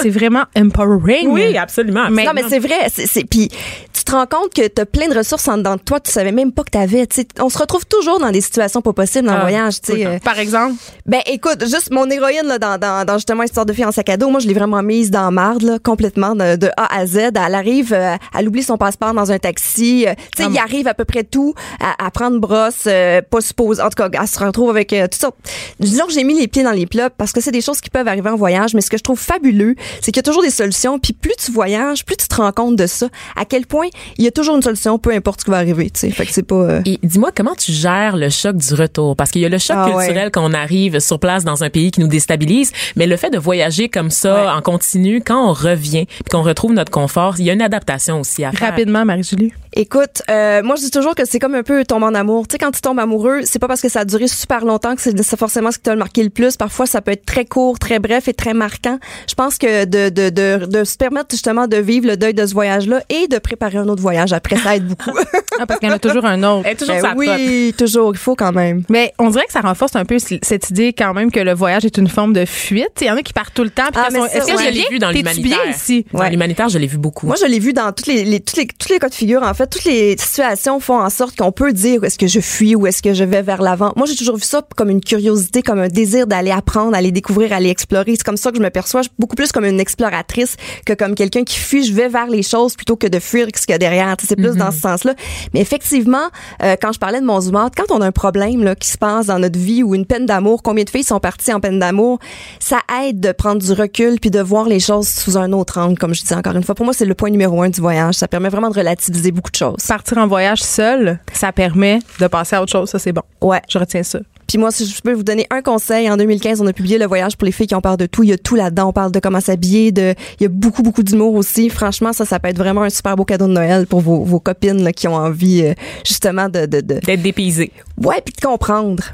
C'est- 0.01 0.11
vraiment 0.11 0.45
empowering. 0.57 1.29
Oui, 1.29 1.57
absolument. 1.57 2.09
Mais- 2.11 2.25
non, 2.25 2.33
mais 2.35 2.43
c'est 2.49 2.59
vrai. 2.59 2.75
C'est, 2.89 3.25
puis 3.25 3.49
tu 3.93 4.05
te 4.05 4.11
rends 4.13 4.27
compte 4.27 4.53
que 4.55 4.67
t'as 4.67 4.85
plein 4.85 5.09
de 5.09 5.17
ressources 5.17 5.47
en 5.49 5.57
dedans 5.59 5.77
de 5.77 5.81
toi, 5.81 6.01
tu 6.01 6.11
savais 6.11 6.33
même 6.33 6.53
pas 6.53 6.63
que 6.65 6.71
t'avais. 6.71 7.07
Tu 7.07 7.21
sais, 7.23 7.29
on 7.41 7.49
se 7.49 7.59
retrouve 7.59 7.87
toujours 7.87 8.19
dans 8.19 8.31
des 8.31 8.41
situations 8.41 8.83
pas 8.83 8.93
possibles 8.93 9.27
dans 9.27 9.35
le 9.35 9.39
Ah, 9.41 9.43
voyage. 9.43 9.81
Tu 9.81 9.95
le 9.97 10.07
euh, 10.07 10.19
Par 10.19 10.39
exemple, 10.39 10.75
Ben 11.07 11.21
écoute, 11.27 11.60
juste 11.61 11.91
mon 11.91 12.09
héroïne 12.09 12.47
là, 12.47 12.59
dans, 12.59 12.79
dans, 12.79 13.05
dans 13.05 13.15
justement 13.15 13.43
Histoire 13.43 13.67
de 13.67 13.73
fille 13.73 13.85
en 13.85 13.93
sac 13.93 14.09
à 14.09 14.17
dos, 14.17 14.29
moi 14.31 14.41
je 14.41 14.47
l'ai 14.47 14.55
vraiment 14.55 14.83
mise 14.83 15.11
dans 15.11 15.31
marde 15.31 15.63
là, 15.63 15.79
complètement 15.83 16.35
de, 16.35 16.57
de 16.57 16.69
A 16.77 16.95
à 17.01 17.07
Z. 17.07 17.17
Elle 17.35 17.55
arrive, 17.55 17.93
euh, 17.93 18.17
elle 18.39 18.49
oublie 18.49 18.63
son 18.63 18.77
passeport 18.77 19.13
dans 19.15 19.33
un 19.33 19.39
taxi. 19.39 20.05
euh, 20.07 20.15
tu 20.37 20.43
sais, 20.43 20.49
Ah, 20.49 20.51
il 20.53 20.59
arrive 20.59 20.87
à 20.89 20.95
peu 20.95 21.05
près 21.05 21.25
tout 21.25 21.55
à, 21.81 22.05
à 22.07 22.11
prendre 22.11 22.39
brosse, 22.39 22.85
euh, 22.87 23.21
pas 23.23 23.41
suppose. 23.41 23.81
En 23.81 23.89
tout 23.89 23.97
cas, 23.97 24.09
elle 24.13 24.29
se 24.29 24.39
retrouve 24.39 24.71
avec 24.71 24.93
euh, 24.93 25.05
toutes 25.05 25.21
sortes. 25.21 25.37
Disons 25.81 26.07
que 26.07 26.13
j'ai 26.13 26.25
mis 26.25 26.39
les 26.39 26.49
pieds 26.49 26.63
dans 26.63 26.71
les 26.73 26.87
plats 26.87 27.11
parce 27.11 27.33
que 27.33 27.41
c'est 27.41 27.51
des 27.53 27.61
choses 27.61 27.81
qui 27.81 27.91
peuvent 27.91 28.09
arriver 28.09 28.31
en 28.31 28.37
voyage. 28.37 28.75
Mais 28.75 28.81
ce 28.81 28.91
que 28.91 28.97
je 28.99 29.03
trouve 29.03 29.19
fabuleux, 29.19 29.75
c'est 30.01 30.13
qu'il 30.13 30.17
y 30.17 30.21
a 30.21 30.23
toujours 30.23 30.43
des 30.43 30.51
solutions. 30.51 30.99
Puis 30.99 31.13
plus 31.13 31.35
tu 31.45 31.51
voyages, 31.53 32.05
plus 32.05 32.17
tu 32.17 32.29
te 32.29 32.35
rends 32.37 32.53
compte 32.53 32.77
de 32.77 32.87
ça. 32.87 33.09
À 33.37 33.45
quel 33.45 33.67
point 33.67 33.87
il 34.19 34.25
y 34.25 34.29
a 34.29 34.31
toujours 34.31 34.57
une 34.57 34.63
solution, 34.63 34.99
peu 34.99 35.13
importe 35.13 35.41
ce 35.41 35.45
qui 35.47 35.51
va 35.51 35.59
arriver. 35.59 35.91
Tu 35.91 36.01
sais, 36.01 36.11
fait 36.11 36.27
que 36.27 36.33
c'est 36.33 36.43
pas. 36.43 36.55
euh, 36.57 36.83
Et 36.85 36.99
dis-moi, 37.03 37.31
comment 37.35 37.55
tu 37.55 37.73
gères 37.73 38.17
le 38.17 38.29
choc 38.31 38.57
du 38.57 38.75
retour? 38.75 39.17
Parce 39.17 39.31
qu'il 39.31 39.41
y 39.43 39.47
a 39.47 39.49
le 39.49 39.59
choc 39.59 39.77
Ah 39.79 39.91
culturel 39.91 40.31
quand 40.31 40.45
on 40.49 40.53
arrive 40.55 40.99
sur 41.01 41.19
place 41.19 41.45
dans 41.45 41.50
un 41.63 41.71
pays 41.71 41.91
qui 41.91 42.01
nous 42.01 42.09
déstabilise, 42.09 42.73
mais 42.97 43.07
le 43.07 43.17
fait 43.17 43.31
de 43.31 43.39
voyager 43.39 43.89
comme 43.89 44.11
ça 44.11 44.55
en 44.55 44.63
continu, 44.63 45.23
quand 45.25 45.49
on 45.49 45.53
revient 45.53 46.07
puis 46.07 46.31
qu'on 46.31 46.43
retrouve 46.43 46.73
notre 46.73 46.91
confort, 46.91 47.35
il 47.39 47.45
y 47.45 47.51
a 47.51 47.53
une 47.53 47.63
adaptation 47.63 48.21
aussi 48.21 48.45
à 48.45 48.53
faire. 48.53 48.71
rapidement, 48.71 49.05
Marie-Julie. 49.05 49.53
Écoute, 49.75 50.23
euh, 50.29 50.63
moi 50.65 50.75
je 50.77 50.83
dis 50.83 50.91
toujours 50.91 51.15
que 51.15 51.25
c'est 51.25 51.39
comme 51.39 51.55
un 51.55 51.63
peu 51.63 51.85
tomber 51.85 52.07
en 52.07 52.15
amour. 52.15 52.49
Tu 52.49 52.53
sais, 52.55 52.59
quand 52.59 52.73
tu 52.73 52.81
tombes 52.81 52.99
amoureux, 52.99 53.43
c'est 53.45 53.61
pas 53.61 53.69
parce 53.69 53.81
que 53.81 53.89
ça 53.89 54.01
a 54.01 54.05
duré 54.05 54.27
super 54.27 54.65
longtemps 54.65 54.97
que 54.97 55.01
c'est 55.03 55.37
forcément 55.39 55.71
ce 55.71 55.77
qui 55.79 55.85
t'a 55.85 55.95
marqué 55.95 56.25
le 56.25 56.31
plus. 56.31 56.57
Parfois, 56.57 56.87
ça 56.87 57.01
peut 57.01 57.13
être 57.13 57.25
très 57.25 57.45
court, 57.45 57.79
très 57.79 58.01
bref 58.01 58.27
et 58.27 58.35
très 58.35 58.53
marquant. 58.53 58.99
Je 59.29 59.35
pense 59.35 59.59
que 59.59 59.85
de, 59.85 60.09
de, 60.09 60.31
de, 60.31 60.67
de 60.67 60.85
se 60.85 60.97
permettre 60.97 61.29
justement 61.31 61.69
de 61.69 61.77
vivre 61.77 62.09
le 62.09 62.17
deuil 62.17 62.35
de 62.35 62.45
ce 62.45 62.53
voyage-là 62.53 63.03
et 63.11 63.29
de 63.29 63.39
préparer 63.39 63.79
un 63.79 63.89
autre 63.89 64.03
voyage 64.03 64.33
après, 64.33 64.57
ça 64.57 64.77
aide 64.77 64.87
beaucoup. 64.87 65.11
Ah, 65.63 65.67
parce 65.67 65.79
qu'il 65.79 65.91
y 65.91 65.93
en 65.93 65.97
a 65.97 65.99
toujours 65.99 66.25
un 66.25 66.43
autre. 66.43 66.67
Est 66.67 66.75
toujours 66.77 66.97
Ben 67.03 67.13
oui, 67.17 67.75
toujours, 67.77 68.13
il 68.15 68.19
faut 68.19 68.35
quand 68.35 68.53
même. 68.53 68.83
Mais 68.89 69.13
on 69.19 69.29
dirait 69.29 69.45
que 69.45 69.53
ça 69.53 69.61
renforce 69.61 69.95
un 69.95 70.07
peu 70.07 70.17
cette 70.19 70.71
idée 70.71 70.95
quand 70.95 71.13
même 71.13 71.31
que 71.41 71.45
le 71.47 71.55
voyage 71.55 71.85
est 71.85 71.97
une 71.97 72.09
forme 72.09 72.33
de 72.35 72.45
fuite. 72.45 72.91
Il 73.01 73.07
y 73.07 73.11
en 73.11 73.17
a 73.17 73.23
qui 73.23 73.33
partent 73.33 73.55
tout 73.55 73.65
le 73.65 73.71
temps. 73.71 73.85
Ah, 73.95 74.09
Est-ce 74.09 74.47
que 74.47 74.53
Moi, 74.53 74.63
je 74.63 74.71
l'ai 74.71 74.87
vu 74.91 74.99
dans 74.99 75.11
l'humanitaire? 75.11 75.59
ici? 75.71 76.05
Dans 76.13 76.21
Ouais. 76.21 76.31
l'humanitaire, 76.31 76.69
je 76.69 76.79
l'ai 76.79 76.87
vu 76.87 76.99
beaucoup. 76.99 77.27
Moi, 77.27 77.37
je 77.41 77.47
l'ai 77.47 77.59
vu 77.59 77.73
dans 77.73 77.93
toutes 77.93 78.07
les, 78.09 78.25
les, 78.25 78.41
tous 78.41 78.57
les, 78.57 78.67
tous 78.67 78.93
les 78.93 78.99
cas 78.99 79.09
de 79.09 79.15
figure. 79.15 79.43
En 79.43 79.55
fait, 79.55 79.67
toutes 79.67 79.85
les 79.85 80.17
situations 80.19 80.81
font 80.81 81.01
en 81.01 81.09
sorte 81.09 81.37
qu'on 81.37 81.53
peut 81.53 81.73
dire 81.73 82.05
est-ce 82.05 82.19
que 82.19 82.27
je 82.27 82.41
fuis 82.41 82.75
ou 82.77 82.87
est-ce 82.87 83.03
que 83.03 83.15
je 83.15 83.25
vais 83.25 83.41
vers 83.43 83.63
l'avant. 83.63 83.93
Moi, 83.97 84.07
j'ai 84.07 84.17
toujours 84.17 84.37
vu 84.37 84.43
ça 84.45 84.63
comme 84.77 84.91
une 84.91 85.01
curiosité, 85.01 85.63
comme 85.63 85.79
un 85.79 85.89
désir 85.89 86.27
d'aller 86.27 86.51
apprendre, 86.51 86.93
d'aller 86.93 87.11
découvrir, 87.13 87.49
d'aller 87.51 87.71
explorer. 87.71 88.13
C'est 88.17 88.25
comme 88.25 88.37
ça 88.37 88.51
que 88.51 88.59
je 88.59 88.63
me 88.63 88.71
perçois, 88.71 89.01
beaucoup 89.19 89.37
plus 89.37 89.51
comme 89.53 89.65
une 89.65 89.81
exploratrice 89.81 90.57
que 90.85 90.93
comme 90.93 91.15
quelqu'un 91.15 91.45
qui 91.45 91.57
fuit. 91.59 91.85
Je 91.85 91.95
vais 91.95 92.09
vers 92.09 92.27
les 92.27 92.43
choses 92.43 92.75
plutôt 92.77 92.97
que 92.97 93.07
de 93.07 93.19
fuir 93.19 93.47
ce 93.55 93.63
qu'il 93.67 93.73
y 93.73 93.75
a 93.75 93.79
derrière. 93.79 94.15
C'est 94.27 94.37
plus 94.37 94.57
dans 94.57 94.71
ce 94.73 94.81
sens-là. 94.81 95.15
Mais 95.55 95.61
effectivement, 95.61 96.29
euh, 96.63 96.77
quand 96.81 96.93
je 96.93 96.99
parlais 96.99 97.21
de 97.21 97.27
mon 97.27 97.41
zoom 97.41 97.51
quand 97.77 97.91
on 97.95 98.01
a 98.01 98.07
un 98.07 98.13
problème 98.13 98.63
là, 98.63 98.75
qui 98.75 98.89
se 98.89 98.99
passe 98.99 99.27
dans 99.27 99.39
notre 99.39 99.59
vie 99.59 99.83
ou 99.83 99.95
une 99.95 100.07
peine 100.07 100.27
d'amour, 100.27 100.63
combien 100.63 100.85
de 100.85 100.91
filles 100.91 101.05
sont 101.05 101.21
partie 101.31 101.53
en 101.53 101.61
peine 101.61 101.79
d'amour, 101.79 102.19
ça 102.59 102.81
aide 103.05 103.21
de 103.21 103.31
prendre 103.31 103.63
du 103.63 103.73
recul 103.73 104.19
puis 104.19 104.31
de 104.31 104.41
voir 104.41 104.67
les 104.67 104.81
choses 104.81 105.07
sous 105.07 105.39
un 105.39 105.53
autre 105.53 105.79
angle, 105.79 105.97
comme 105.97 106.13
je 106.13 106.25
dis 106.25 106.35
encore 106.35 106.57
une 106.57 106.65
fois. 106.65 106.75
Pour 106.75 106.85
moi, 106.85 106.93
c'est 106.93 107.05
le 107.05 107.15
point 107.15 107.31
numéro 107.31 107.63
un 107.63 107.69
du 107.69 107.81
voyage. 107.81 108.15
Ça 108.17 108.27
permet 108.27 108.49
vraiment 108.49 108.69
de 108.69 108.75
relativiser 108.75 109.31
beaucoup 109.31 109.53
de 109.53 109.57
choses. 109.57 109.77
Partir 109.87 110.19
en 110.19 110.27
voyage 110.27 110.61
seul, 110.61 111.21
ça 111.33 111.53
permet 111.53 112.01
de 112.19 112.27
passer 112.27 112.57
à 112.57 112.63
autre 112.63 112.73
chose. 112.73 112.91
Ça, 112.91 112.99
c'est 112.99 113.13
bon. 113.13 113.23
Ouais. 113.41 113.63
Je 113.69 113.79
retiens 113.79 114.03
ça. 114.03 114.19
Puis 114.49 114.59
moi, 114.59 114.73
si 114.73 114.85
je 114.85 115.01
peux 115.01 115.13
vous 115.13 115.23
donner 115.23 115.47
un 115.51 115.63
conseil, 115.63 116.11
en 116.11 116.17
2015, 116.17 116.61
on 116.61 116.67
a 116.67 116.73
publié 116.73 116.99
le 116.99 117.07
voyage 117.07 117.37
pour 117.37 117.47
les 117.47 117.53
filles 117.53 117.69
qui 117.69 117.77
ont 117.77 117.81
peur 117.81 117.97
de 117.97 118.07
tout. 118.07 118.25
Il 118.25 118.31
y 118.31 118.33
a 118.33 118.39
tout 118.39 118.57
là-dedans. 118.57 118.89
On 118.89 118.93
parle 118.93 119.13
de 119.13 119.21
comment 119.21 119.41
s'habiller, 119.41 119.93
de, 119.93 120.17
il 120.41 120.43
y 120.43 120.47
a 120.47 120.49
beaucoup, 120.49 120.83
beaucoup 120.83 121.05
d'humour 121.05 121.35
aussi. 121.35 121.69
Franchement, 121.71 122.13
ça, 122.13 122.25
ça 122.25 122.41
peut 122.41 122.49
être 122.49 122.59
vraiment 122.59 122.83
un 122.83 122.91
super 122.91 123.15
beau 123.15 123.25
cadeau 123.25 123.47
de 123.47 123.53
Noël 123.53 123.87
pour 123.87 124.01
vos, 124.01 124.25
vos 124.25 124.41
copines 124.41 124.83
là, 124.83 124.93
qui 124.93 125.07
ont 125.07 125.15
envie 125.15 125.63
euh, 125.63 125.75
justement 126.05 126.49
de, 126.49 126.67
de, 126.67 126.81
de 126.81 126.99
D'être 126.99 127.23
dépaysé. 127.23 127.71
ouais, 127.99 128.21
puis 128.25 128.35
de 128.35 128.45
comprendre, 128.45 129.05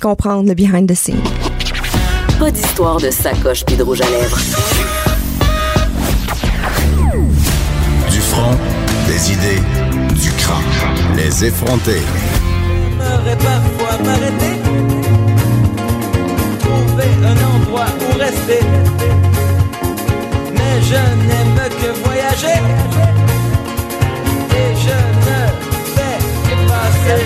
comprendre 0.00 0.48
le 0.48 0.54
behind 0.54 0.88
the 0.88 0.94
scenes. 0.94 1.20
Pas 2.38 2.50
d'histoire 2.50 2.98
de 2.98 3.10
sacoche 3.10 3.64
puis 3.64 3.76
de 3.76 3.82
rouge 3.82 4.00
à 4.02 4.10
lèvres. 4.10 4.38
Du 8.10 8.20
front, 8.20 8.54
des 9.06 9.32
idées, 9.32 9.62
du 10.20 10.30
crâne. 10.32 10.62
Les 11.16 11.46
effronter. 11.46 12.02
J'aimerais 12.90 13.36
parfois 13.36 14.04
m'arrêter, 14.04 14.60
trouver 16.60 17.10
un 17.24 17.36
endroit 17.54 17.86
où 18.00 18.18
rester. 18.18 18.60
Mais 20.52 20.82
je 20.82 21.00
n'aime 21.26 21.60
que 21.80 21.88
voyager. 22.04 22.60
Et 24.50 24.74
je 24.84 24.98
ne 25.24 25.38
fais 25.94 26.18
que 26.44 26.54
passer. 26.68 27.16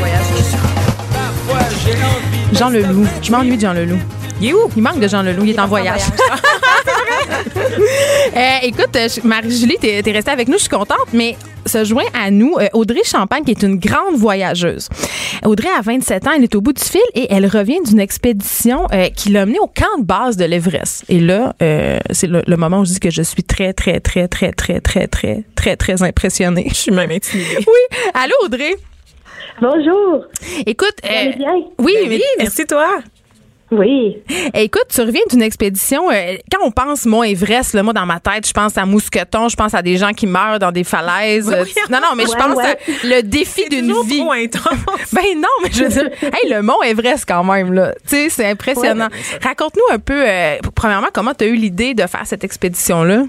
Parfois 1.13 1.67
j'ai 1.85 1.95
envie 1.95 2.53
de 2.53 2.57
Jean 2.57 2.71
Leloup. 2.71 3.09
Je 3.23 3.31
m'ennuie 3.33 3.57
de 3.57 3.61
Jean 3.61 3.73
Leloup. 3.73 3.99
Il 4.41 4.49
est 4.49 4.53
où? 4.55 4.71
Il 4.77 4.83
manque 4.83 5.01
de 5.01 5.09
Jean 5.09 5.23
Leloup. 5.23 5.45
Il 5.45 5.51
est 5.51 5.59
en 5.61 5.67
voyage. 5.67 6.03
Euh, 8.37 8.57
écoute, 8.63 8.95
euh, 8.97 9.09
Marie-Julie, 9.25 9.77
t'es 9.81 10.03
es 10.05 10.13
restée 10.13 10.31
avec 10.31 10.47
nous. 10.49 10.55
Je 10.55 10.61
suis 10.61 10.69
contente, 10.69 11.09
mais 11.13 11.37
se 11.67 11.85
joint 11.85 12.05
à 12.15 12.31
nous 12.31 12.55
euh, 12.61 12.69
Audrey 12.73 13.01
Champagne, 13.05 13.45
qui 13.45 13.51
est 13.51 13.63
une 13.63 13.77
grande 13.79 14.17
voyageuse. 14.17 14.89
Audrey 15.45 15.69
a 15.77 15.81
27 15.81 16.27
ans, 16.27 16.31
elle 16.37 16.45
est 16.45 16.55
au 16.55 16.61
bout 16.61 16.73
du 16.73 16.83
fil 16.83 17.01
et 17.15 17.27
elle 17.31 17.47
revient 17.47 17.81
d'une 17.85 17.99
expédition 17.99 18.87
euh, 18.93 19.09
qui 19.09 19.31
l'a 19.31 19.47
menée 19.47 19.59
au 19.59 19.67
camp 19.67 19.99
de 19.99 20.05
base 20.05 20.37
de 20.37 20.45
l'Everest. 20.45 21.05
Et 21.09 21.19
là, 21.19 21.55
euh, 21.63 21.99
c'est 22.11 22.27
le, 22.29 22.43
le 22.47 22.57
moment 22.57 22.81
où 22.81 22.85
je 22.85 22.93
dis 22.93 23.01
que 23.01 23.11
je 23.11 23.23
suis 23.23 23.43
très, 23.43 23.73
très, 23.73 24.01
très, 24.01 24.29
très, 24.29 24.53
très, 24.53 24.81
très, 24.81 25.07
très, 25.09 25.45
très, 25.57 25.77
très 25.77 26.03
impressionnée. 26.03 26.67
Je 26.69 26.75
suis 26.75 26.93
même 26.93 27.11
intimidée. 27.11 27.59
Oui. 27.67 27.99
Allô, 28.15 28.35
Audrey? 28.45 28.77
Bonjour. 29.61 30.25
Écoute, 30.67 30.95
euh, 31.05 31.33
bien? 31.37 31.55
oui, 31.79 31.95
Ben 32.03 32.09
mais 32.09 32.17
oui, 32.17 32.23
merci 32.39 32.65
toi. 32.67 32.87
Oui. 33.71 34.19
Écoute, 34.53 34.87
tu 34.93 35.01
reviens 35.01 35.21
d'une 35.31 35.43
expédition. 35.43 36.11
euh, 36.11 36.35
quand 36.51 36.59
on 36.67 36.73
pense 36.73 37.07
Mont 37.07 37.23
Everest, 37.23 37.73
là, 37.75 37.83
moi, 37.85 37.93
dans 37.93 38.05
ma 38.07 38.19
tête, 38.19 38.47
je 38.47 38.53
pense 38.53 38.77
à 38.77 38.85
Mousqueton, 38.85 39.49
je 39.49 39.55
pense 39.57 39.75
à 39.75 39.83
des 39.83 39.97
gens 39.97 40.11
qui 40.13 40.27
meurent 40.27 40.59
dans 40.59 40.73
des 40.73 40.83
falaises. 40.83 41.49
Oui, 41.49 41.55
oui. 41.63 41.75
non, 41.89 41.99
non, 42.01 42.17
mais 42.17 42.25
je 42.25 42.31
Ouais, 42.31 42.37
pense 42.37 42.57
ouais. 42.57 42.65
à 42.65 42.77
le 43.05 43.23
défi 43.23 43.69
d'une 43.69 43.87
Toujours 43.89 44.05
vie. 44.05 44.19
trop 44.21 44.33
intense. 44.33 44.75
Ben 45.13 45.23
non, 45.37 45.49
mais 45.63 45.69
je 45.73 45.85
veux 45.85 45.89
dire, 45.89 46.11
hey, 46.23 46.51
le 46.53 46.63
Mont 46.63 46.83
Everest 46.83 47.25
quand 47.29 47.45
même, 47.45 47.73
là. 47.73 47.93
Tu 48.09 48.17
sais, 48.17 48.29
c'est 48.29 48.47
impressionnant. 48.51 49.09
Raconte-nous 49.43 49.95
un 49.95 49.99
peu, 49.99 50.21
euh, 50.29 50.57
premièrement, 50.75 51.09
comment 51.13 51.33
tu 51.35 51.45
as 51.45 51.47
eu 51.49 51.55
l'idée 51.55 51.95
de 51.95 52.03
faire 52.07 52.23
cette 52.27 52.43
expédition-là? 52.45 53.23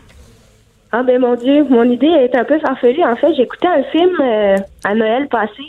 Ah 0.93 1.03
ben 1.03 1.21
mon 1.21 1.35
Dieu, 1.35 1.63
mon 1.69 1.83
idée 1.89 2.07
est 2.07 2.35
un 2.35 2.43
peu 2.43 2.59
farfelue. 2.59 3.01
En 3.03 3.15
fait, 3.15 3.33
j'écoutais 3.35 3.67
un 3.67 3.83
film 3.91 4.09
euh, 4.19 4.57
à 4.83 4.93
Noël 4.93 5.27
passé 5.29 5.63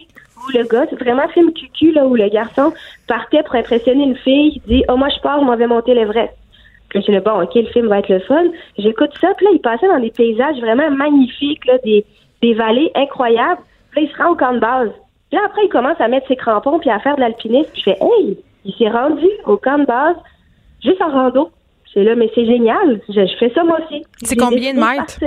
où 0.47 0.57
le 0.57 0.65
gars, 0.65 0.87
c'est 0.91 0.99
vraiment 0.99 1.23
un 1.23 1.29
film 1.29 1.53
cucu 1.53 1.93
là 1.93 2.07
où 2.07 2.15
le 2.15 2.29
garçon 2.29 2.73
partait 3.07 3.43
pour 3.43 3.55
impressionner 3.55 4.05
une 4.05 4.17
fille, 4.17 4.61
il 4.67 4.77
dit 4.77 4.85
"Oh 4.89 4.97
moi 4.97 5.09
je 5.15 5.21
pars, 5.21 5.41
je 5.41 5.45
m'en 5.45 5.57
vais 5.57 5.67
monter 5.67 5.95
l'Everest." 5.95 6.33
Puis 6.89 7.03
je 7.07 7.13
dis 7.13 7.19
bon, 7.21 7.43
OK, 7.43 7.55
le 7.55 7.67
film 7.67 7.89
va 7.89 8.01
être 8.01 8.11
le 8.11 8.21
fun. 8.21 8.45
J'écoute 8.77 9.11
ça, 9.21 9.29
puis 9.37 9.47
là 9.47 9.53
il 9.55 9.61
passait 9.61 9.89
dans 9.89 10.01
des 10.01 10.11
paysages 10.11 10.59
vraiment 10.61 10.91
magnifiques 10.91 11.65
là, 11.67 11.79
des 11.85 12.05
des 12.43 12.55
vallées 12.55 12.91
incroyables. 12.95 13.61
Puis 13.91 14.03
là 14.03 14.09
il 14.09 14.13
se 14.17 14.23
rend 14.23 14.31
au 14.33 14.37
camp 14.37 14.53
de 14.55 14.59
base. 14.61 14.91
Puis 15.31 15.39
là 15.39 15.45
après 15.47 15.65
il 15.65 15.69
commence 15.69 16.01
à 16.01 16.09
mettre 16.09 16.29
ses 16.29 16.37
crampons 16.37 16.79
puis 16.79 16.91
à 16.91 16.99
faire 16.99 17.17
de 17.17 17.21
l'alpinisme. 17.21 17.71
Puis 17.73 17.83
je 17.87 17.91
fais 17.93 17.99
"Hey, 18.01 18.39
il 18.65 18.75
s'est 18.75 18.91
rendu 18.91 19.27
au 19.47 19.57
camp 19.57 19.79
de 19.79 19.87
base 19.87 20.17
juste 20.83 21.01
en 21.01 21.11
rando." 21.11 21.51
C'est 21.95 22.05
là, 22.05 22.15
mais 22.15 22.31
c'est 22.35 22.47
génial. 22.47 23.01
Je, 23.09 23.27
je 23.27 23.37
fais 23.39 23.51
ça 23.55 23.65
moi 23.65 23.79
aussi. 23.85 24.03
C'est 24.23 24.37
combien 24.37 24.73
de 24.73 24.79
mètres? 24.79 25.19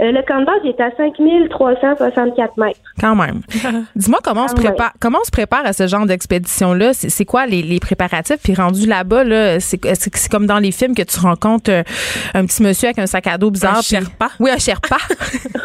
Euh, 0.00 0.12
le 0.12 0.22
camp 0.22 0.40
de 0.40 0.46
base 0.46 0.64
est 0.64 0.80
à 0.80 0.90
5364 0.96 2.56
mètres. 2.56 2.78
Quand 3.00 3.14
même. 3.14 3.40
Dis-moi 3.96 4.18
comment 4.22 4.44
on 4.44 4.48
se 4.48 4.54
ouais. 4.54 4.64
prépare, 4.64 4.92
comment 5.00 5.18
on 5.20 5.24
se 5.24 5.30
prépare 5.30 5.64
à 5.66 5.72
ce 5.72 5.86
genre 5.86 6.06
d'expédition-là? 6.06 6.92
C'est 6.94 7.10
c'est 7.10 7.24
quoi 7.24 7.46
les, 7.46 7.62
les 7.62 7.80
préparatifs? 7.80 8.38
Puis 8.42 8.54
rendu 8.54 8.86
là-bas, 8.86 9.24
là, 9.24 9.60
c'est 9.60 9.78
c'est- 9.94 10.16
c'est 10.16 10.30
comme 10.30 10.46
dans 10.46 10.58
les 10.58 10.72
films 10.72 10.94
que 10.94 11.02
tu 11.02 11.18
rencontres 11.20 11.70
euh, 11.70 11.82
un 12.34 12.46
petit 12.46 12.62
monsieur 12.62 12.86
avec 12.88 12.98
un 12.98 13.06
sac 13.06 13.26
à 13.26 13.36
dos 13.38 13.50
bizarre. 13.50 13.76
Un 13.76 13.80
puis- 13.80 13.88
Sherpa? 13.96 14.28
Oui, 14.40 14.50
un 14.50 14.58
Sherpa. 14.58 14.96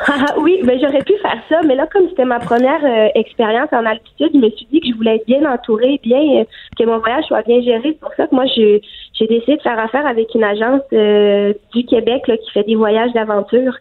Ah, 0.07 0.35
oui, 0.39 0.59
mais 0.63 0.79
j'aurais 0.79 1.01
pu 1.03 1.13
faire 1.21 1.39
ça, 1.49 1.61
mais 1.65 1.73
là, 1.75 1.87
comme 1.91 2.07
c'était 2.09 2.25
ma 2.25 2.39
première 2.39 2.79
euh, 2.85 3.07
expérience 3.15 3.67
en 3.71 3.85
altitude, 3.85 4.29
je 4.33 4.37
me 4.39 4.49
suis 4.51 4.67
dit 4.71 4.79
que 4.79 4.87
je 4.89 4.93
voulais 4.95 5.15
être 5.15 5.25
bien 5.25 5.43
entourée, 5.51 5.99
bien 6.03 6.19
euh, 6.19 6.43
que 6.77 6.83
mon 6.85 6.99
voyage 6.99 7.25
soit 7.25 7.41
bien 7.41 7.59
géré. 7.61 7.81
C'est 7.83 7.99
pour 7.99 8.13
ça 8.15 8.27
que 8.27 8.35
moi, 8.35 8.45
je- 8.45 8.79
j'ai 9.19 9.25
décidé 9.27 9.57
de 9.57 9.61
faire 9.61 9.79
affaire 9.79 10.05
avec 10.05 10.27
une 10.35 10.43
agence 10.43 10.81
euh, 10.93 11.53
du 11.73 11.85
Québec 11.85 12.27
là, 12.27 12.37
qui 12.37 12.51
fait 12.51 12.63
des 12.63 12.75
voyages 12.75 13.11
d'aventure. 13.13 13.75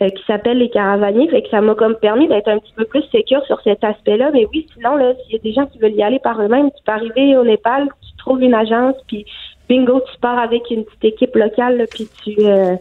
Qui 0.00 0.24
s'appelle 0.26 0.58
les 0.58 0.70
caravaniers, 0.70 1.28
fait 1.28 1.42
que 1.42 1.48
ça 1.50 1.60
m'a 1.60 1.74
comme 1.74 1.94
permis 1.94 2.26
d'être 2.26 2.48
un 2.48 2.58
petit 2.58 2.72
peu 2.74 2.84
plus 2.84 3.02
sécure 3.12 3.44
sur 3.46 3.60
cet 3.62 3.84
aspect-là. 3.84 4.30
Mais 4.32 4.46
oui, 4.46 4.66
sinon, 4.74 4.96
là, 4.96 5.14
s'il 5.14 5.34
y 5.34 5.36
a 5.36 5.42
des 5.42 5.52
gens 5.52 5.66
qui 5.66 5.78
veulent 5.78 5.94
y 5.94 6.02
aller 6.02 6.18
par 6.18 6.40
eux-mêmes, 6.42 6.70
tu 6.72 6.82
peux 6.84 6.92
arriver 6.92 7.36
au 7.36 7.44
Népal, 7.44 7.88
tu 8.02 8.16
trouves 8.16 8.42
une 8.42 8.54
agence, 8.54 8.96
puis 9.06 9.24
bingo, 9.68 10.00
tu 10.00 10.18
pars 10.20 10.38
avec 10.38 10.68
une 10.70 10.84
petite 10.84 11.04
équipe 11.04 11.36
locale, 11.36 11.78
là, 11.78 11.84
puis 11.88 12.08
tu 12.24 12.34
euh, 12.40 12.74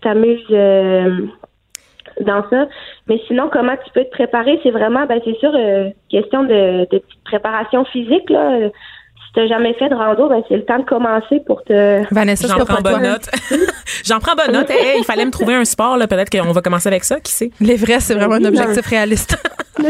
t'amuses 0.00 0.46
euh, 0.50 1.26
dans 2.20 2.48
ça. 2.48 2.68
Mais 3.08 3.20
sinon, 3.26 3.48
comment 3.50 3.76
tu 3.84 3.90
peux 3.92 4.04
te 4.04 4.10
préparer, 4.10 4.58
c'est 4.62 4.70
vraiment, 4.70 5.06
ben 5.06 5.20
c'est 5.24 5.36
sûr, 5.38 5.52
euh, 5.54 5.90
question 6.08 6.44
de, 6.44 6.86
de 6.90 6.98
petite 6.98 7.24
préparation 7.24 7.84
physique. 7.84 8.30
Là. 8.30 8.70
Si 9.30 9.34
t'as 9.34 9.46
jamais 9.46 9.74
fait 9.74 9.88
de 9.88 9.94
rando, 9.94 10.28
ben 10.28 10.42
c'est 10.48 10.56
le 10.56 10.64
temps 10.64 10.80
de 10.80 10.84
commencer 10.84 11.40
pour 11.46 11.62
te. 11.62 12.02
Vanessa, 12.12 12.48
J'en 12.48 12.64
prends 12.64 12.82
bonne 12.82 13.02
note. 13.02 13.30
J'en 14.04 14.18
prends 14.18 14.34
bonne 14.34 14.52
note. 14.52 14.68
Hey, 14.70 14.98
il 14.98 15.04
fallait 15.04 15.24
me 15.24 15.30
trouver 15.30 15.54
un 15.54 15.64
sport, 15.64 15.96
là. 15.96 16.08
Peut-être 16.08 16.30
qu'on 16.30 16.50
va 16.50 16.60
commencer 16.60 16.88
avec 16.88 17.04
ça, 17.04 17.20
qui 17.20 17.30
sait? 17.30 17.52
L'Everest, 17.60 18.08
c'est 18.08 18.14
vraiment 18.14 18.34
un 18.34 18.44
objectif 18.44 18.84
réaliste. 18.86 19.38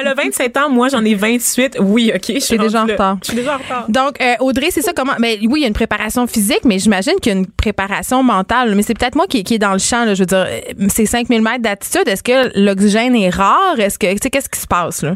Elle 0.00 0.08
a 0.08 0.14
27 0.14 0.56
ans, 0.56 0.70
moi 0.70 0.88
j'en 0.88 1.04
ai 1.04 1.14
28. 1.14 1.78
Oui, 1.80 2.10
OK. 2.12 2.32
Je 2.34 2.40
suis 2.40 2.58
déjà 2.58 2.82
en 2.82 2.86
retard. 2.86 3.18
Je 3.22 3.28
suis 3.28 3.36
déjà 3.36 3.54
en 3.54 3.58
retard. 3.58 3.86
Donc, 3.88 4.20
euh, 4.20 4.34
Audrey, 4.40 4.72
c'est 4.72 4.82
ça 4.82 4.92
comment? 4.92 5.12
Mais 5.20 5.38
oui, 5.42 5.60
il 5.60 5.62
y 5.62 5.64
a 5.64 5.68
une 5.68 5.72
préparation 5.72 6.26
physique, 6.26 6.64
mais 6.64 6.80
j'imagine 6.80 7.14
qu'il 7.22 7.32
y 7.32 7.36
a 7.36 7.38
une 7.38 7.46
préparation 7.46 8.24
mentale. 8.24 8.74
Mais 8.74 8.82
c'est 8.82 8.98
peut-être 8.98 9.14
moi 9.14 9.28
qui, 9.28 9.44
qui 9.44 9.54
est 9.54 9.58
dans 9.58 9.72
le 9.72 9.78
champ. 9.78 10.04
Là, 10.04 10.14
je 10.14 10.22
veux 10.22 10.26
dire, 10.26 10.46
euh, 10.48 10.88
c'est 10.88 11.06
5000 11.06 11.42
mètres 11.42 11.62
d'altitude. 11.62 12.08
Est-ce 12.08 12.24
que 12.24 12.58
l'oxygène 12.58 13.14
est 13.14 13.30
rare? 13.30 13.78
Est-ce 13.78 14.00
que, 14.00 14.10
tu 14.12 14.18
sais, 14.20 14.30
qu'est-ce 14.30 14.48
qui 14.48 14.58
se 14.58 14.66
passe, 14.66 15.02
là? 15.02 15.14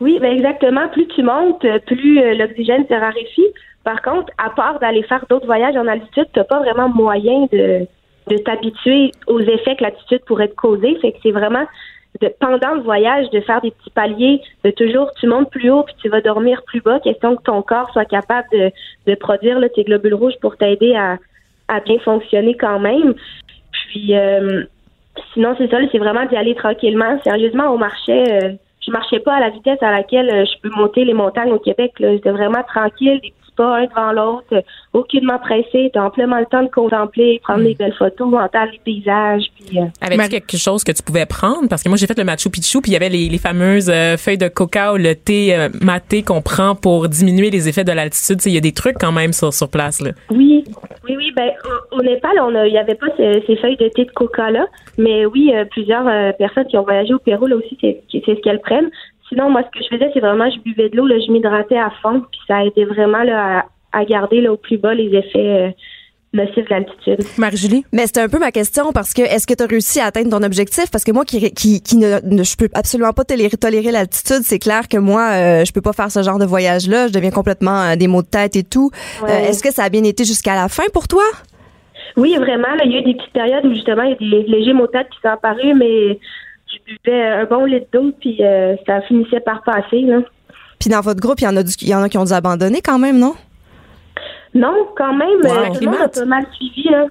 Oui, 0.00 0.18
ben 0.20 0.32
exactement. 0.32 0.88
Plus 0.88 1.06
tu 1.08 1.22
montes, 1.22 1.64
euh, 1.64 1.78
plus 1.86 2.20
euh, 2.20 2.34
l'oxygène 2.34 2.86
se 2.86 2.94
raréfie. 2.94 3.46
Par 3.84 4.02
contre, 4.02 4.32
à 4.36 4.50
part 4.50 4.78
d'aller 4.78 5.02
faire 5.04 5.24
d'autres 5.30 5.46
voyages 5.46 5.76
en 5.76 5.86
altitude, 5.86 6.26
t'as 6.32 6.44
pas 6.44 6.58
vraiment 6.58 6.88
moyen 6.88 7.46
de, 7.52 7.86
de 8.28 8.36
t'habituer 8.38 9.12
aux 9.26 9.40
effets 9.40 9.76
que 9.76 9.84
l'altitude 9.84 10.22
pourrait 10.26 10.48
te 10.48 10.54
causer. 10.54 10.98
Fait 11.00 11.12
que 11.12 11.18
c'est 11.22 11.30
vraiment 11.30 11.64
de, 12.20 12.28
pendant 12.40 12.74
le 12.74 12.80
voyage 12.80 13.30
de 13.30 13.40
faire 13.40 13.60
des 13.60 13.70
petits 13.70 13.90
paliers, 13.90 14.40
de 14.64 14.70
toujours 14.70 15.12
tu 15.20 15.26
montes 15.26 15.50
plus 15.50 15.70
haut 15.70 15.84
puis 15.84 15.94
tu 16.00 16.08
vas 16.08 16.20
dormir 16.20 16.62
plus 16.66 16.80
bas, 16.80 17.00
question 17.00 17.36
que 17.36 17.42
ton 17.42 17.62
corps 17.62 17.90
soit 17.92 18.04
capable 18.04 18.48
de, 18.52 18.70
de 19.06 19.14
produire 19.14 19.60
là, 19.60 19.68
tes 19.68 19.84
globules 19.84 20.14
rouges 20.14 20.38
pour 20.40 20.56
t'aider 20.56 20.94
à, 20.94 21.18
à 21.68 21.80
bien 21.80 21.98
fonctionner 22.00 22.56
quand 22.56 22.80
même. 22.80 23.14
Puis 23.72 24.16
euh, 24.16 24.64
sinon 25.34 25.54
c'est 25.58 25.70
ça, 25.70 25.78
c'est 25.92 25.98
vraiment 25.98 26.24
d'y 26.26 26.36
aller 26.36 26.54
tranquillement. 26.54 27.20
Sérieusement, 27.22 27.72
on 27.72 27.78
marchait, 27.78 28.42
euh, 28.42 28.52
je 28.86 28.92
marchais 28.92 29.20
pas 29.20 29.34
à 29.34 29.40
la 29.40 29.50
vitesse 29.50 29.82
à 29.82 29.90
laquelle 29.90 30.30
euh, 30.30 30.44
je 30.44 30.60
peux 30.60 30.70
monter 30.76 31.04
les 31.04 31.14
montagnes 31.14 31.52
au 31.52 31.58
Québec. 31.58 31.92
J'étais 31.98 32.30
vraiment 32.30 32.62
tranquille, 32.62 33.20
pas 33.56 33.76
un 33.78 33.86
devant 33.86 34.12
l'autre, 34.12 34.62
aucunement 34.92 35.38
pressé, 35.38 35.90
t'as 35.92 36.02
amplement 36.04 36.38
le 36.38 36.46
temps 36.46 36.62
de 36.62 36.68
contempler, 36.68 37.40
prendre 37.42 37.64
des 37.64 37.74
belles 37.74 37.94
photos, 37.98 38.26
entendre 38.34 38.70
les 38.72 38.80
paysages, 38.84 39.44
puis 39.56 39.78
euh, 39.78 39.84
Avais-tu 40.00 40.16
Marie- 40.18 40.30
quelque 40.30 40.56
chose 40.56 40.84
que 40.84 40.92
tu 40.92 41.02
pouvais 41.02 41.26
prendre? 41.26 41.68
Parce 41.68 41.82
que 41.82 41.88
moi, 41.88 41.96
j'ai 41.98 42.06
fait 42.06 42.18
le 42.18 42.24
Machu 42.24 42.50
Picchu, 42.50 42.80
puis 42.80 42.90
il 42.90 42.94
y 42.94 42.96
avait 42.96 43.08
les, 43.08 43.28
les 43.28 43.38
fameuses 43.38 43.90
euh, 43.90 44.16
feuilles 44.16 44.38
de 44.38 44.48
coca 44.48 44.92
ou 44.92 44.96
le 44.96 45.14
thé 45.14 45.54
euh, 45.56 45.68
maté 45.82 46.22
qu'on 46.22 46.42
prend 46.42 46.74
pour 46.74 47.08
diminuer 47.08 47.50
les 47.50 47.68
effets 47.68 47.84
de 47.84 47.92
l'altitude. 47.92 48.40
Tu 48.40 48.48
Il 48.48 48.54
y 48.54 48.58
a 48.58 48.60
des 48.60 48.72
trucs 48.72 48.96
quand 48.98 49.12
même 49.12 49.32
sur, 49.32 49.52
sur 49.52 49.68
place. 49.68 50.00
Là. 50.00 50.10
Oui, 50.30 50.64
oui, 51.08 51.16
oui. 51.16 51.32
Ben, 51.36 51.50
au, 51.92 51.98
au 51.98 52.02
Népal, 52.02 52.32
on 52.40 52.54
a- 52.54 52.66
il 52.66 52.72
n'y 52.72 52.78
avait 52.78 52.94
pas 52.94 53.06
ces, 53.16 53.42
ces 53.46 53.56
feuilles 53.56 53.76
de 53.76 53.88
thé 53.88 54.04
de 54.04 54.10
coca 54.12 54.50
là, 54.50 54.66
mais 54.98 55.26
oui, 55.26 55.52
euh, 55.54 55.64
plusieurs 55.70 56.06
euh, 56.06 56.32
personnes 56.32 56.66
qui 56.66 56.76
ont 56.76 56.82
voyagé 56.82 57.12
au 57.14 57.18
Pérou 57.18 57.46
là 57.46 57.56
aussi, 57.56 57.76
c'est 57.80 58.02
c'est 58.10 58.22
ce 58.26 58.40
qu'elles 58.40 58.60
prennent. 58.60 58.90
Sinon, 59.28 59.50
moi, 59.50 59.62
ce 59.64 59.78
que 59.78 59.84
je 59.84 59.96
faisais, 59.96 60.10
c'est 60.14 60.20
vraiment, 60.20 60.48
je 60.50 60.60
buvais 60.60 60.88
de 60.88 60.96
l'eau, 60.96 61.06
là, 61.06 61.16
je 61.24 61.32
m'hydratais 61.32 61.78
à 61.78 61.90
fond, 62.02 62.22
puis 62.30 62.40
ça 62.46 62.58
a 62.58 62.64
aidé 62.64 62.84
vraiment 62.84 63.22
là, 63.22 63.64
à, 63.92 64.00
à 64.00 64.04
garder 64.04 64.40
là, 64.40 64.52
au 64.52 64.56
plus 64.56 64.78
bas 64.78 64.94
les 64.94 65.06
effets, 65.16 65.36
euh, 65.36 65.70
nocif 66.32 66.64
de 66.64 66.70
l'altitude. 66.70 67.18
Marie-Julie? 67.38 67.84
Mais 67.92 68.06
c'était 68.06 68.20
un 68.20 68.28
peu 68.28 68.38
ma 68.38 68.50
question 68.52 68.92
parce 68.92 69.14
que 69.14 69.22
est-ce 69.22 69.46
que 69.46 69.54
tu 69.54 69.62
as 69.62 69.66
réussi 69.66 70.00
à 70.00 70.06
atteindre 70.06 70.30
ton 70.30 70.42
objectif? 70.44 70.90
Parce 70.90 71.02
que 71.02 71.10
moi 71.12 71.24
qui, 71.24 71.50
qui, 71.52 71.80
qui 71.80 71.96
ne, 71.96 72.20
ne- 72.24 72.42
je 72.44 72.56
peux 72.56 72.68
absolument 72.74 73.12
pas 73.12 73.24
tolérer, 73.24 73.56
tolérer 73.56 73.90
l'altitude, 73.90 74.42
c'est 74.42 74.58
clair 74.58 74.86
que 74.88 74.98
moi, 74.98 75.30
euh, 75.32 75.64
je 75.64 75.72
peux 75.72 75.80
pas 75.80 75.92
faire 75.94 76.10
ce 76.10 76.22
genre 76.22 76.38
de 76.38 76.44
voyage-là. 76.44 77.08
Je 77.08 77.12
deviens 77.12 77.30
complètement 77.30 77.80
euh, 77.82 77.96
des 77.96 78.06
maux 78.06 78.22
de 78.22 78.28
tête 78.28 78.54
et 78.54 78.64
tout. 78.64 78.90
Ouais. 79.22 79.30
Euh, 79.30 79.48
est-ce 79.48 79.62
que 79.62 79.72
ça 79.72 79.84
a 79.84 79.88
bien 79.88 80.04
été 80.04 80.24
jusqu'à 80.24 80.54
la 80.54 80.68
fin 80.68 80.84
pour 80.92 81.08
toi? 81.08 81.24
Oui, 82.16 82.36
vraiment, 82.36 82.68
là, 82.76 82.84
il 82.84 82.92
y 82.92 82.96
a 82.96 82.98
eu 83.00 83.02
des 83.04 83.14
petites 83.14 83.32
périodes 83.32 83.64
où 83.64 83.72
justement 83.72 84.02
il 84.02 84.10
y 84.10 84.12
a 84.12 84.42
des 84.42 84.48
légers 84.48 84.72
maux 84.74 84.86
de 84.86 84.92
tête 84.92 85.08
qui 85.10 85.18
sont 85.22 85.28
apparus, 85.28 85.74
mais 85.74 86.18
je 86.68 86.78
buvais 86.94 87.22
un 87.22 87.44
bon 87.44 87.64
litre 87.64 87.86
d'eau, 87.92 88.12
puis 88.20 88.42
euh, 88.44 88.74
ça 88.86 89.00
finissait 89.02 89.40
par 89.40 89.62
passer. 89.62 90.00
Là. 90.02 90.18
Puis 90.80 90.90
dans 90.90 91.00
votre 91.00 91.20
groupe, 91.20 91.40
il 91.40 91.44
y 91.44 91.48
en 91.48 91.56
a, 91.56 91.62
du- 91.62 91.84
y 91.84 91.94
en 91.94 92.02
a 92.02 92.08
qui 92.08 92.18
ont 92.18 92.24
dû 92.24 92.32
abandonner 92.32 92.80
quand 92.82 92.98
même, 92.98 93.18
non? 93.18 93.34
Non, 94.54 94.74
quand 94.96 95.12
même, 95.14 95.38
Wow. 95.42 95.50
euh, 95.50 95.66
tout 95.74 95.84
le 95.84 95.90
monde 95.90 96.00
a 96.02 96.08
pas 96.08 96.24
mal 96.24 96.46
suivi. 96.56 96.88
Là. 96.88 97.06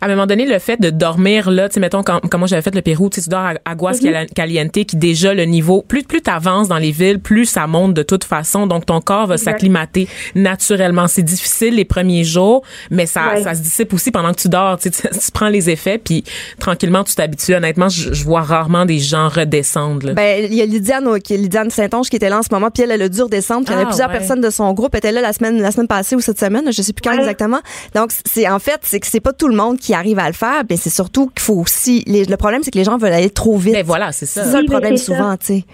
À 0.00 0.06
un 0.06 0.08
moment 0.08 0.26
donné, 0.26 0.46
le 0.46 0.58
fait 0.58 0.80
de 0.80 0.90
dormir 0.90 1.50
là, 1.50 1.68
tu 1.68 1.74
sais, 1.74 1.80
mettons, 1.80 2.02
quand, 2.02 2.20
quand 2.20 2.38
moi 2.38 2.46
j'avais 2.46 2.62
fait 2.62 2.74
le 2.74 2.82
Pérou, 2.82 3.10
tu 3.10 3.20
dors 3.28 3.40
à 3.40 3.54
Aguas 3.64 3.98
Mhm. 4.02 4.26
Caliente, 4.34 4.72
qui 4.72 4.96
déjà 4.96 5.34
le 5.34 5.44
niveau, 5.44 5.82
plus, 5.82 6.02
plus 6.02 6.20
t'avances 6.22 6.68
dans 6.68 6.78
les 6.78 6.90
villes, 6.90 7.20
plus 7.20 7.46
ça 7.46 7.66
monte 7.66 7.94
de 7.94 8.02
toute 8.02 8.24
façon, 8.24 8.66
donc 8.66 8.86
ton 8.86 9.00
corps 9.00 9.26
va 9.26 9.34
Exact. 9.34 9.52
s'acclimater 9.52 10.08
naturellement. 10.34 11.06
C'est 11.08 11.22
difficile 11.22 11.74
les 11.74 11.84
premiers 11.84 12.24
jours, 12.24 12.62
mais 12.90 13.06
ça, 13.06 13.34
Ouais. 13.34 13.42
ça 13.42 13.54
se 13.54 13.60
dissipe 13.62 13.92
aussi 13.94 14.10
pendant 14.10 14.32
que 14.32 14.40
tu 14.40 14.48
dors, 14.48 14.78
tu, 14.78 14.90
sais, 14.92 15.08
tu, 15.10 15.18
tu 15.18 15.30
prends 15.32 15.48
les 15.48 15.70
effets, 15.70 15.98
puis 15.98 16.24
tranquillement 16.58 17.04
tu 17.04 17.14
t'habitues. 17.14 17.54
Honnêtement, 17.54 17.88
je, 17.88 18.12
je 18.12 18.24
vois 18.24 18.42
rarement 18.42 18.84
des 18.84 18.98
gens 18.98 19.28
redescendre. 19.28 20.06
là. 20.06 20.12
Ben, 20.14 20.44
il 20.50 20.54
y 20.54 20.62
a 20.62 20.66
Lydiane, 20.66 21.20
qui- 21.20 21.36
Lydiane 21.36 21.70
Saint-Onge 21.70 22.08
qui 22.10 22.16
était 22.16 22.28
là 22.28 22.38
en 22.38 22.42
ce 22.42 22.48
moment, 22.52 22.70
puis 22.70 22.82
elle, 22.82 22.90
elle 22.92 23.02
a 23.02 23.08
dû 23.08 23.22
redescendre. 23.22 23.64
Puis 23.64 23.72
il 23.74 23.76
y 23.76 23.80
avait 23.80 23.84
Ah, 23.86 23.88
plusieurs 23.88 24.10
ouais. 24.10 24.18
personnes 24.18 24.40
de 24.40 24.50
son 24.50 24.72
groupe 24.72 24.94
étaient 24.94 25.12
là 25.12 25.20
la 25.20 25.32
semaine, 25.32 25.60
la 25.60 25.70
semaine 25.70 25.88
passée 25.88 26.14
ou 26.16 26.20
cette 26.20 26.38
semaine, 26.38 26.64
je 26.72 26.82
sais 26.82 26.92
plus 26.92 27.02
quand 27.02 27.12
Ouais. 27.14 27.20
exactement. 27.20 27.60
Donc, 27.94 28.10
c'est 28.26 28.48
en 28.48 28.58
fait, 28.58 28.80
c'est 28.82 29.00
que 29.00 29.06
c'est 29.06 29.20
pas 29.20 29.32
tout 29.32 29.48
le 29.48 29.56
monde 29.56 29.73
qui 29.76 29.94
arrive 29.94 30.18
à 30.18 30.26
le 30.26 30.32
faire, 30.34 30.62
mais 30.68 30.76
c'est 30.76 30.90
surtout 30.90 31.26
qu'il 31.28 31.40
faut 31.40 31.54
aussi. 31.60 32.02
les- 32.06 32.24
le 32.24 32.36
problème, 32.36 32.62
c'est 32.62 32.70
que 32.70 32.78
les 32.78 32.84
gens 32.84 32.96
veulent 32.98 33.12
aller 33.12 33.30
trop 33.30 33.56
vite. 33.56 33.74
Ben 33.74 33.84
voilà, 33.84 34.12
c'est 34.12 34.26
ça. 34.26 34.42
C'est 34.44 34.50
ça 34.50 34.58
Oui, 34.58 34.64
le 34.64 34.68
ben, 34.68 34.72
problème 34.74 34.96
souvent, 34.96 35.36
tu 35.36 35.46
sais. 35.46 35.64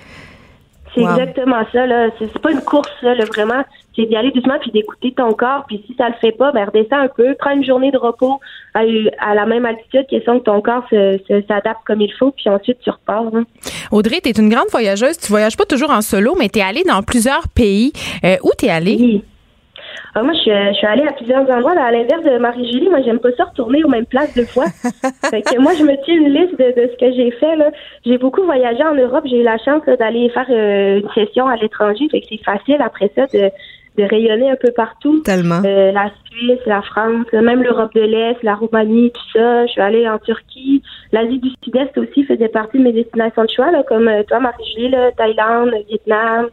C'est 0.94 1.02
Wow. 1.02 1.10
exactement 1.10 1.62
ça. 1.72 1.86
Là. 1.86 2.08
C'est, 2.18 2.36
pas 2.40 2.50
une 2.50 2.62
course, 2.62 2.90
là, 3.02 3.14
là, 3.14 3.24
vraiment. 3.24 3.62
C'est 3.94 4.06
d'y 4.06 4.16
aller 4.16 4.32
doucement 4.32 4.58
puis 4.60 4.72
d'écouter 4.72 5.14
ton 5.16 5.32
corps. 5.34 5.64
Puis 5.68 5.84
si 5.86 5.94
ça 5.96 6.08
le 6.08 6.14
fait 6.20 6.32
pas, 6.32 6.50
ben 6.50 6.64
redescends 6.64 6.98
un 6.98 7.06
peu. 7.08 7.36
Prends 7.38 7.52
une 7.52 7.64
journée 7.64 7.92
de 7.92 7.96
repos 7.96 8.40
à, 8.74 8.80
à 9.20 9.34
la 9.36 9.46
même 9.46 9.66
altitude, 9.66 10.06
question 10.08 10.40
que 10.40 10.44
ton 10.44 10.60
corps 10.60 10.82
se, 10.90 11.18
s'adapte 11.46 11.82
comme 11.86 12.00
il 12.00 12.12
faut. 12.18 12.32
Puis 12.32 12.48
ensuite, 12.48 12.78
tu 12.82 12.90
repars. 12.90 13.24
hein. 13.34 13.44
Audrey, 13.92 14.20
t'es 14.20 14.30
une 14.32 14.48
grande 14.48 14.68
voyageuse. 14.72 15.16
Tu 15.18 15.28
voyages 15.28 15.56
pas 15.56 15.64
toujours 15.64 15.90
en 15.90 16.00
solo, 16.00 16.34
mais 16.36 16.48
t'es 16.48 16.60
allée 16.62 16.82
dans 16.84 17.02
plusieurs 17.04 17.46
pays. 17.48 17.92
Euh, 18.24 18.36
où 18.42 18.50
t'es 18.58 18.70
allée? 18.70 18.96
Oui. 18.98 19.24
Ah, 20.14 20.22
moi, 20.22 20.32
je 20.32 20.40
suis, 20.40 20.50
je 20.50 20.74
suis 20.74 20.86
allée 20.86 21.06
à 21.06 21.12
plusieurs 21.12 21.48
endroits. 21.48 21.74
Là, 21.74 21.84
à 21.84 21.92
l'inverse 21.92 22.24
de 22.24 22.38
Marie-Julie, 22.38 22.88
moi, 22.88 23.00
j'aime 23.02 23.20
pas 23.20 23.30
ça 23.36 23.44
retourner 23.44 23.84
aux 23.84 23.88
mêmes 23.88 24.06
places 24.06 24.34
deux 24.34 24.44
fois. 24.44 24.66
fait 25.30 25.42
que 25.42 25.60
moi, 25.60 25.72
je 25.78 25.84
me 25.84 25.94
tiens 26.04 26.16
une 26.16 26.32
liste 26.32 26.58
de, 26.58 26.64
de 26.64 26.90
ce 26.90 26.96
que 26.96 27.12
j'ai 27.12 27.30
fait. 27.32 27.56
Là. 27.56 27.70
J'ai 28.04 28.18
beaucoup 28.18 28.42
voyagé 28.42 28.82
en 28.82 28.94
Europe. 28.94 29.24
J'ai 29.26 29.40
eu 29.40 29.44
la 29.44 29.58
chance 29.58 29.82
là, 29.86 29.96
d'aller 29.96 30.28
faire 30.30 30.46
euh, 30.50 31.00
une 31.00 31.10
session 31.14 31.46
à 31.46 31.56
l'étranger. 31.56 32.08
Fait 32.10 32.20
que 32.20 32.26
c'est 32.28 32.42
facile 32.44 32.78
après 32.80 33.10
ça 33.14 33.26
de, 33.26 33.50
de 33.98 34.04
rayonner 34.04 34.50
un 34.50 34.56
peu 34.56 34.72
partout. 34.72 35.20
Tellement. 35.20 35.62
Euh, 35.64 35.92
la 35.92 36.10
Suisse, 36.24 36.60
la 36.66 36.82
France, 36.82 37.26
même 37.32 37.62
l'Europe 37.62 37.94
de 37.94 38.02
l'Est, 38.02 38.42
la 38.42 38.54
Roumanie, 38.54 39.12
tout 39.12 39.38
ça. 39.38 39.66
Je 39.66 39.72
suis 39.72 39.80
allée 39.80 40.08
en 40.08 40.18
Turquie. 40.18 40.82
L'Asie 41.12 41.38
du 41.38 41.50
Sud-Est 41.62 41.96
aussi 41.98 42.24
faisait 42.24 42.48
partie 42.48 42.78
de 42.78 42.82
mes 42.84 42.92
destinations 42.92 43.44
de 43.44 43.50
choix, 43.50 43.70
là, 43.70 43.82
comme 43.84 44.08
euh, 44.08 44.22
toi, 44.24 44.40
Marie-Julie, 44.40 44.90
là, 44.90 45.12
Thaïlande, 45.12 45.74
Vietnam. 45.88 46.48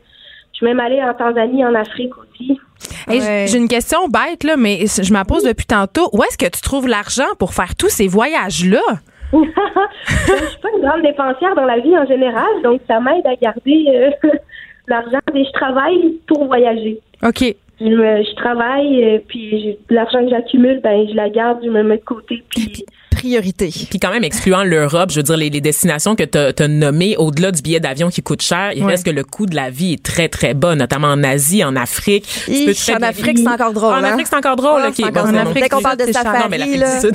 Je 0.59 0.65
suis 0.65 0.73
même 0.73 0.79
allée 0.79 0.99
en 1.03 1.13
Tanzanie, 1.13 1.63
en 1.63 1.75
Afrique 1.75 2.13
aussi. 2.17 2.59
Hey, 3.07 3.19
Ouais. 3.21 3.45
J'ai 3.47 3.59
une 3.59 3.67
question 3.67 4.07
bête, 4.07 4.43
là, 4.43 4.55
mais 4.57 4.85
je 4.87 5.13
me 5.13 5.17
la 5.19 5.23
pose 5.23 5.43
depuis 5.43 5.67
tantôt. 5.67 6.09
Où 6.13 6.23
est-ce 6.23 6.35
que 6.35 6.47
tu 6.49 6.61
trouves 6.61 6.87
l'argent 6.87 7.27
pour 7.37 7.53
faire 7.53 7.75
tous 7.75 7.89
ces 7.89 8.07
voyages-là? 8.07 8.81
je 9.33 9.37
suis 9.37 10.59
pas 10.61 10.69
une 10.75 10.81
grande 10.83 11.03
dépensière 11.03 11.53
dans 11.55 11.65
la 11.65 11.77
vie 11.79 11.95
en 11.95 12.07
général, 12.07 12.47
donc 12.63 12.81
ça 12.87 12.99
m'aide 12.99 13.25
à 13.27 13.35
garder 13.35 13.85
euh, 14.23 14.29
l'argent. 14.87 15.19
Et 15.35 15.45
je 15.45 15.51
travaille 15.51 16.13
pour 16.27 16.45
voyager. 16.47 16.99
OK. 17.23 17.43
Je, 17.79 17.85
me- 17.85 18.23
je 18.23 18.35
travaille, 18.35 19.03
euh, 19.05 19.19
puis 19.27 19.77
je- 19.89 19.93
l'argent 19.95 20.23
que 20.23 20.29
j'accumule, 20.31 20.79
ben 20.83 21.07
je 21.07 21.13
la 21.13 21.29
garde, 21.29 21.59
je 21.63 21.69
me 21.69 21.83
mets 21.83 21.97
de 21.97 22.03
côté. 22.03 22.43
Puis 22.49 22.83
Priorité. 23.27 23.73
Puis 23.89 23.99
quand 23.99 24.11
même, 24.11 24.23
excluant 24.23 24.63
l'Europe, 24.63 25.11
je 25.11 25.17
veux 25.17 25.23
dire, 25.23 25.35
les, 25.37 25.49
les 25.49 25.59
destinations 25.61 26.15
que 26.15 26.23
tu 26.23 26.37
as 26.63 26.67
nommées, 26.67 27.17
au-delà 27.17 27.51
du 27.51 27.61
billet 27.61 27.79
d'avion 27.81 28.09
qui 28.09 28.21
coûte 28.23 28.41
cher, 28.41 28.71
il 28.75 28.83
Ouais. 28.83 28.91
reste 28.91 29.05
que 29.05 29.09
le 29.11 29.23
coût 29.25 29.45
de 29.45 29.55
la 29.55 29.69
vie 29.69 29.93
est 29.93 30.03
très, 30.03 30.29
très 30.29 30.53
bas, 30.53 30.75
notamment 30.75 31.07
en 31.09 31.23
Asie, 31.23 31.63
en 31.63 31.75
Afrique. 31.75 32.25
Tu 32.45 32.65
peux 32.65 32.73
très 32.73 32.93
en 32.95 33.01
Afrique, 33.01 33.37
c'est 33.39 33.47
encore 33.47 33.73
drôle. 33.73 33.93
En 33.93 33.97
hein? 33.97 34.03
Afrique, 34.05 34.27
c'est 34.29 34.35
encore 34.37 34.55
drôle. 34.55 34.81
OK, 34.87 34.93
c'est 34.95 35.01
bon, 35.03 35.09
encore 35.09 35.25
bon. 35.43 35.51
Dès 35.53 35.67
qu'on 35.69 35.81
parle 35.81 35.97
de 35.97 36.05
safari, 36.11 36.39
Non, 36.39 36.45
mais 36.49 36.57
l'Afrique 36.57 36.79
du 36.79 36.99
Sud, 37.01 37.13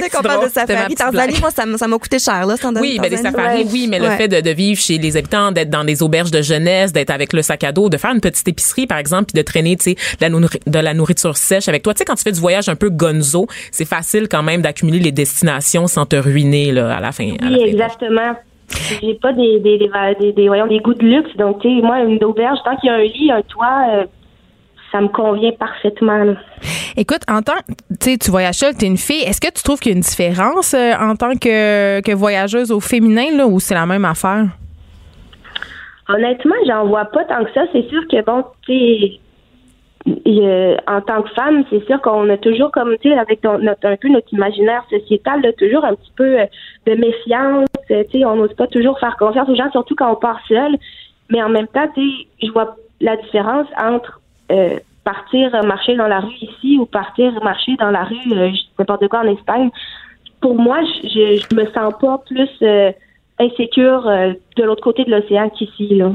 Dès 0.00 0.08
qu'on 0.10 0.22
parle 0.22 0.46
de 0.48 0.52
safari, 0.52 0.94
Tanzanie, 0.94 1.38
moi, 1.40 1.50
ça 1.50 1.86
m'a 1.86 1.98
coûté 1.98 2.18
cher, 2.18 2.44
là. 2.46 2.54
Oui, 2.80 2.98
des 2.98 3.10
Tanzanie. 3.10 3.22
safaris, 3.22 3.62
Ouais. 3.62 3.68
oui, 3.70 3.86
mais 3.88 3.98
le 4.00 4.08
Ouais. 4.08 4.16
fait 4.16 4.28
de, 4.28 4.50
vivre 4.50 4.80
chez 4.80 4.98
les 4.98 5.16
habitants, 5.16 5.52
d'être 5.52 5.70
dans 5.70 5.84
des 5.84 6.02
auberges 6.02 6.30
de 6.32 6.42
jeunesse, 6.42 6.92
d'être 6.92 7.10
avec 7.10 7.32
le 7.32 7.42
sac 7.42 7.62
à 7.64 7.70
dos, 7.72 7.88
de 7.88 7.96
faire 7.96 8.10
une 8.12 8.20
petite 8.20 8.48
épicerie, 8.48 8.86
par 8.86 8.98
exemple, 8.98 9.26
puis 9.32 9.40
de 9.40 9.44
traîner, 9.44 9.76
tu 9.76 9.92
sais, 9.92 9.96
de 10.20 10.78
la 10.78 10.94
nourriture 10.94 11.36
sèche 11.36 11.68
avec 11.68 11.82
toi. 11.82 11.94
Tu 11.94 11.98
sais, 11.98 12.04
quand 12.04 12.14
tu 12.16 12.22
fais 12.24 12.32
du 12.32 12.40
voyage 12.40 12.68
un 12.68 12.74
peu 12.74 12.88
gonzo, 12.90 13.46
c'est 13.70 13.84
facile 13.84 14.26
quand 14.28 14.42
même 14.42 14.62
d'accumuler 14.62 14.87
les 14.96 15.12
destinations 15.12 15.86
sans 15.86 16.06
te 16.06 16.16
ruiner 16.16 16.72
là, 16.72 16.96
à 16.96 17.00
la 17.00 17.12
fin. 17.12 17.28
à 17.40 17.44
la 17.50 17.56
oui, 17.58 17.60
fin. 17.60 17.66
exactement. 17.66 18.32
J'ai 19.02 19.14
pas 19.14 19.32
des 19.32 19.60
des, 19.60 19.78
des, 19.78 19.88
va- 19.88 20.14
des, 20.14 20.32
des- 20.32 20.48
voyons, 20.48 20.66
des 20.66 20.78
goûts 20.78 20.94
de 20.94 21.04
luxe, 21.04 21.34
donc 21.36 21.60
tu 21.60 21.68
sais, 21.68 21.82
moi, 21.82 22.00
une 22.00 22.22
auberge, 22.24 22.58
tant 22.64 22.76
qu'il 22.76 22.88
y 22.88 22.92
a 22.92 22.96
un 22.96 23.02
lit, 23.02 23.30
un 23.32 23.42
toit, 23.42 23.86
euh, 23.92 24.04
ça 24.92 25.00
me 25.00 25.08
convient 25.08 25.52
parfaitement. 25.52 26.24
là. 26.24 26.34
Écoute, 26.96 27.20
en 27.28 27.42
tant 27.42 27.52
tu 28.00 28.10
sais, 28.12 28.18
tu 28.18 28.30
voyages 28.30 28.56
seule, 28.56 28.74
t'es 28.74 28.86
une 28.86 28.96
fille. 28.96 29.22
Est-ce 29.22 29.40
que 29.40 29.52
tu 29.52 29.62
trouves 29.62 29.78
qu'il 29.80 29.92
y 29.92 29.94
a 29.94 29.96
une 29.96 30.02
différence 30.02 30.74
euh, 30.74 30.92
en 31.00 31.14
tant 31.16 31.34
que, 31.34 32.00
que 32.00 32.12
voyageuse 32.12 32.70
au 32.72 32.80
féminin, 32.80 33.36
là, 33.36 33.46
ou 33.46 33.58
c'est 33.60 33.74
la 33.74 33.86
même 33.86 34.04
affaire? 34.04 34.46
Honnêtement, 36.08 36.54
j'en 36.66 36.86
vois 36.86 37.04
pas 37.06 37.24
tant 37.24 37.44
que 37.44 37.52
ça. 37.52 37.62
C'est 37.72 37.86
sûr 37.88 38.00
que 38.10 38.24
bon, 38.24 38.42
tu 38.66 38.72
sais, 38.72 39.20
euh, 40.26 40.76
en 40.86 41.00
tant 41.00 41.22
que 41.22 41.30
femme, 41.30 41.64
c'est 41.70 41.84
sûr 41.86 42.00
qu'on 42.00 42.28
a 42.30 42.36
toujours 42.36 42.70
comme 42.70 42.96
tu 42.98 43.10
sais, 43.10 43.18
avec 43.18 43.42
notre, 43.42 43.86
un 43.86 43.96
peu 43.96 44.08
notre 44.08 44.32
imaginaire 44.32 44.84
sociétal, 44.90 45.42
là, 45.42 45.52
toujours 45.52 45.84
un 45.84 45.94
petit 45.94 46.12
peu 46.16 46.40
euh, 46.40 46.46
de 46.86 46.94
méfiance. 46.94 47.66
euh, 47.90 48.04
Tu 48.10 48.18
sais, 48.18 48.24
on 48.24 48.36
n'ose 48.36 48.54
pas 48.54 48.66
toujours 48.66 48.98
faire 48.98 49.16
confiance 49.16 49.48
aux 49.48 49.54
gens, 49.54 49.70
surtout 49.70 49.94
quand 49.96 50.10
on 50.10 50.16
part 50.16 50.40
seul. 50.46 50.76
Mais 51.30 51.42
en 51.42 51.48
même 51.48 51.68
temps, 51.68 51.88
tu 51.94 52.00
sais, 52.00 52.26
je 52.42 52.52
vois 52.52 52.76
la 53.00 53.16
différence 53.16 53.66
entre 53.80 54.20
euh, 54.52 54.78
partir 55.04 55.50
marcher 55.64 55.96
dans 55.96 56.08
la 56.08 56.20
rue 56.20 56.34
ici 56.40 56.78
ou 56.78 56.86
partir 56.86 57.32
marcher 57.42 57.76
dans 57.76 57.90
la 57.90 58.04
rue 58.04 58.52
n'importe 58.78 59.08
quoi 59.08 59.20
en 59.20 59.28
Espagne. 59.28 59.70
Pour 60.40 60.54
moi, 60.54 60.78
je, 61.02 61.42
je, 61.50 61.54
me 61.56 61.66
sens 61.72 61.92
pas 62.00 62.18
plus 62.26 62.50
euh, 62.62 62.92
insécure 63.40 64.02
de 64.56 64.62
l'autre 64.62 64.82
côté 64.82 65.04
de 65.04 65.10
l'océan 65.10 65.48
qu'ici. 65.50 65.94
Là. 65.94 66.12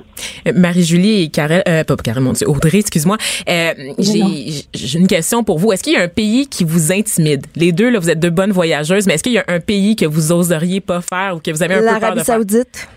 Marie-Julie 0.54 1.24
et 1.24 1.30
Karel, 1.30 1.64
euh, 1.68 1.84
pas 1.84 1.96
Karel, 1.98 2.24
mon 2.24 2.34
Dieu, 2.34 2.50
Audrey, 2.50 2.80
excuse-moi. 2.80 3.18
Euh, 3.50 3.74
j'ai 4.00 4.66
j'ai 4.74 5.00
une 5.00 5.08
question 5.08 5.44
pour 5.44 5.60
vous. 5.60 5.72
Est-ce 5.72 5.84
qu'il 5.84 5.94
y 5.94 5.98
a 5.98 6.02
un 6.02 6.08
pays 6.08 6.48
qui 6.48 6.64
vous 6.64 6.92
intimide? 6.92 7.46
Les 7.56 7.72
deux, 7.72 7.90
là, 7.90 8.00
vous 8.00 8.10
êtes 8.10 8.20
deux 8.20 8.30
bonnes 8.30 8.52
voyageuses, 8.52 9.08
mais 9.08 9.14
est-ce 9.16 9.24
qu'il 9.24 9.34
y 9.34 9.38
a 9.38 9.46
un 9.48 9.60
pays 9.60 9.96
que 9.96 10.06
vous 10.06 10.32
oseriez 10.32 10.82
pas 10.82 11.02
faire 11.02 11.36
ou 11.36 11.40
que 11.40 11.52
vous 11.52 11.64
avez 11.64 11.76
un 11.76 11.80
peu 11.80 11.86
peur 11.86 11.96
de 11.96 12.02
L'Arabie 12.02 12.24
faire? 12.24 12.36
Saoudite. 12.36 12.88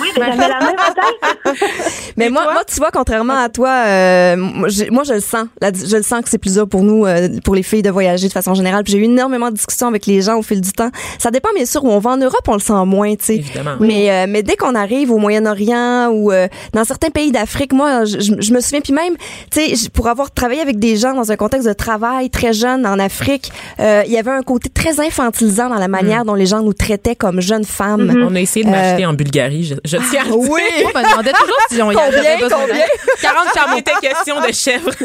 Oui, 0.00 0.08
mais 0.18 0.26
j'avais 0.26 0.48
la 0.48 0.60
même 0.60 0.76
tête. 0.76 1.56
Mais 2.16 2.28
moi, 2.28 2.44
moi, 2.52 2.62
tu 2.66 2.76
vois, 2.76 2.90
contrairement 2.92 3.38
à 3.38 3.48
toi, 3.48 3.70
euh, 3.86 4.36
moi, 4.36 4.68
je, 4.68 4.90
moi, 4.90 5.04
je 5.04 5.14
le 5.14 5.20
sens. 5.20 5.46
La- 5.60 5.70
je 5.72 5.96
le 5.96 6.02
sens 6.02 6.22
que 6.22 6.28
c'est 6.28 6.38
plus 6.38 6.54
dur 6.54 6.68
pour 6.68 6.82
nous, 6.82 7.06
euh, 7.06 7.28
pour 7.44 7.54
les 7.54 7.62
filles, 7.62 7.82
de 7.82 7.90
voyager 7.90 8.28
de 8.28 8.32
façon 8.32 8.54
générale. 8.54 8.84
Puis 8.84 8.92
j'ai 8.92 8.98
eu 8.98 9.04
énormément 9.04 9.48
de 9.50 9.54
discussions 9.54 9.86
avec 9.88 10.06
les 10.06 10.20
gens 10.22 10.36
au 10.38 10.42
fil 10.42 10.60
du 10.60 10.72
temps. 10.72 10.90
Ça 11.18 11.30
dépend 11.30 11.48
bien 11.54 11.64
sûr 11.64 11.82
où 11.84 11.88
on 11.90 11.98
va 11.98 12.10
en 12.10 12.16
Europe, 12.18 12.40
on 12.48 12.54
le 12.54 12.60
sent 12.60 12.72
moins, 12.84 13.14
tu 13.16 13.24
sais. 13.24 13.36
Évidemment. 13.36 13.76
Mais 13.80 14.10
euh, 14.10 14.26
mais 14.28 14.42
dès 14.42 14.56
qu'on 14.56 14.74
arrive 14.74 15.10
au 15.10 15.18
Moyen-Orient 15.18 16.08
ou 16.10 16.30
euh, 16.32 16.48
dans 16.74 16.84
certains 16.84 17.10
pays 17.10 17.32
d'Afrique, 17.32 17.72
moi, 17.72 18.04
je, 18.04 18.20
je- 18.20 18.40
je 18.40 18.52
me 18.52 18.60
souviens 18.60 18.80
puis 18.80 18.92
même, 18.92 19.14
tu 19.50 19.60
sais, 19.60 19.76
je- 19.76 19.88
pour 19.88 20.08
avoir 20.08 20.30
travaillé 20.30 20.60
avec 20.60 20.78
des 20.78 20.96
gens 20.96 21.14
dans 21.14 21.32
un 21.32 21.36
contexte 21.36 21.66
de 21.68 21.72
travail 21.72 22.28
très 22.30 22.52
jeune 22.52 22.86
en 22.86 22.98
Afrique, 22.98 23.50
euh, 23.80 24.02
il 24.06 24.12
y 24.12 24.18
avait 24.18 24.30
un 24.30 24.42
côté 24.42 24.68
très 24.68 25.00
infantilisant 25.00 25.68
dans 25.68 25.76
la 25.78 25.88
manière 25.88 26.24
dont 26.24 26.34
les 26.34 26.46
gens 26.46 26.60
nous 26.62 26.74
traitaient 26.74 27.16
comme 27.16 27.40
jeunes 27.40 27.64
femmes. 27.64 28.12
On 28.28 28.34
a 28.34 28.40
essayé 28.40 28.64
de 28.64 28.70
m'acheter 28.70 29.06
en 29.06 29.12
Bulgarie. 29.14 29.74
Je, 29.84 29.96
je 29.98 30.10
tiens 30.10 30.24
dire. 30.24 30.36
Oui. 30.38 30.60
Moi, 30.82 30.90
je 30.94 30.98
me 30.98 31.10
demandais 31.10 31.32
toujours 31.32 31.56
si 31.70 31.82
on 31.82 31.90
y 31.90 31.94
Combien, 31.94 32.18
avait 32.20 32.36
besoin 32.36 32.58
combien? 32.60 32.74
d'aide. 32.74 32.90
40 33.20 33.46
Il 33.54 33.60
chameaux. 33.60 33.78
était 33.78 33.94
question 34.00 34.40
de 34.40 34.52
chèvre. 34.52 34.90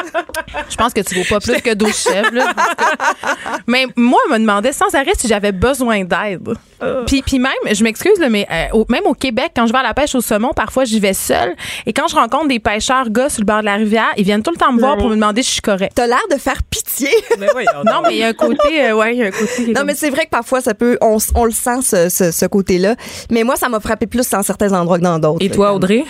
Je 0.70 0.76
pense 0.76 0.92
que 0.92 1.00
tu 1.00 1.14
vaux 1.14 1.24
pas 1.28 1.40
plus 1.40 1.60
que 1.60 1.74
12 1.74 1.94
chèvres. 1.96 2.30
là. 2.32 2.52
mais 3.66 3.86
moi, 3.96 4.18
je 4.28 4.32
me 4.34 4.38
demandais 4.38 4.72
sans 4.72 4.94
arrêt 4.94 5.12
si 5.18 5.28
j'avais 5.28 5.52
besoin 5.52 6.04
d'aide. 6.04 6.48
Puis, 7.06 7.22
puis 7.22 7.38
même, 7.38 7.52
je 7.70 7.82
m'excuse, 7.82 8.12
mais 8.30 8.46
euh, 8.50 8.66
au- 8.78 8.86
même 8.88 9.06
au 9.06 9.14
Québec, 9.14 9.52
quand 9.56 9.66
je 9.66 9.72
vais 9.72 9.78
à 9.78 9.82
la 9.82 9.94
pêche 9.94 10.14
au 10.14 10.20
saumon, 10.20 10.50
parfois 10.54 10.84
j'y 10.84 11.00
vais 11.00 11.14
seule. 11.14 11.54
Et 11.86 11.92
quand 11.92 12.06
je 12.08 12.14
rencontre 12.14 12.48
des 12.48 12.58
pêcheurs 12.60 13.08
gars 13.10 13.28
sur 13.30 13.40
le 13.40 13.46
bord 13.46 13.60
de 13.60 13.64
la 13.64 13.76
rivière, 13.76 14.12
ils 14.16 14.24
viennent 14.24 14.42
tout 14.42 14.50
le 14.50 14.58
temps 14.58 14.72
me 14.72 14.80
voir 14.80 14.96
pour 14.98 15.08
me 15.08 15.14
demander 15.14 15.42
si 15.42 15.48
je 15.48 15.52
suis 15.54 15.62
correcte. 15.62 15.92
T'as 15.94 16.06
l'air 16.06 16.20
de 16.30 16.36
faire 16.36 16.62
pitié. 16.64 17.08
Mais 17.38 17.46
Non, 17.84 18.02
mais 18.02 18.10
il 18.12 18.16
y 18.18 18.22
a 18.22 18.28
un 18.28 18.32
côté, 18.32 18.84
euh, 18.84 18.94
ouais, 18.96 19.14
il 19.14 19.18
y 19.18 19.22
a 19.22 19.26
un 19.26 19.30
côté. 19.30 19.72
Non, 19.74 19.82
mais 19.84 19.94
c'est 19.94 20.10
vrai 20.10 20.24
que 20.24 20.30
parfois, 20.30 20.60
ça 20.60 20.74
peut, 20.74 20.96
on, 21.00 21.18
on 21.34 21.44
le 21.44 21.50
sent, 21.50 21.82
ce, 21.82 22.08
ce, 22.08 22.30
ce 22.30 22.46
côté-là. 22.46 22.94
Mais 23.30 23.42
moi, 23.44 23.56
ça 23.56 23.68
m'a 23.68 23.80
frappé 23.80 24.06
plus 24.06 24.28
dans 24.30 24.42
certains 24.42 24.72
endroits 24.72 24.98
que 24.98 25.04
dans 25.04 25.18
d'autres. 25.18 25.44
Et 25.44 25.50
toi, 25.50 25.68
comme- 25.68 25.76
Audrey? 25.76 26.04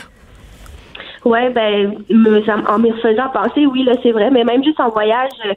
Ouais, 1.26 1.50
ben, 1.50 2.04
me- 2.08 2.70
en 2.70 2.78
me 2.78 2.92
faisant 3.02 3.28
penser, 3.30 3.66
oui, 3.66 3.82
là, 3.82 3.94
c'est 4.00 4.12
vrai, 4.12 4.30
mais 4.30 4.44
même 4.44 4.62
juste 4.62 4.78
en 4.78 4.90
voyage, 4.90 5.32
euh, 5.44 5.54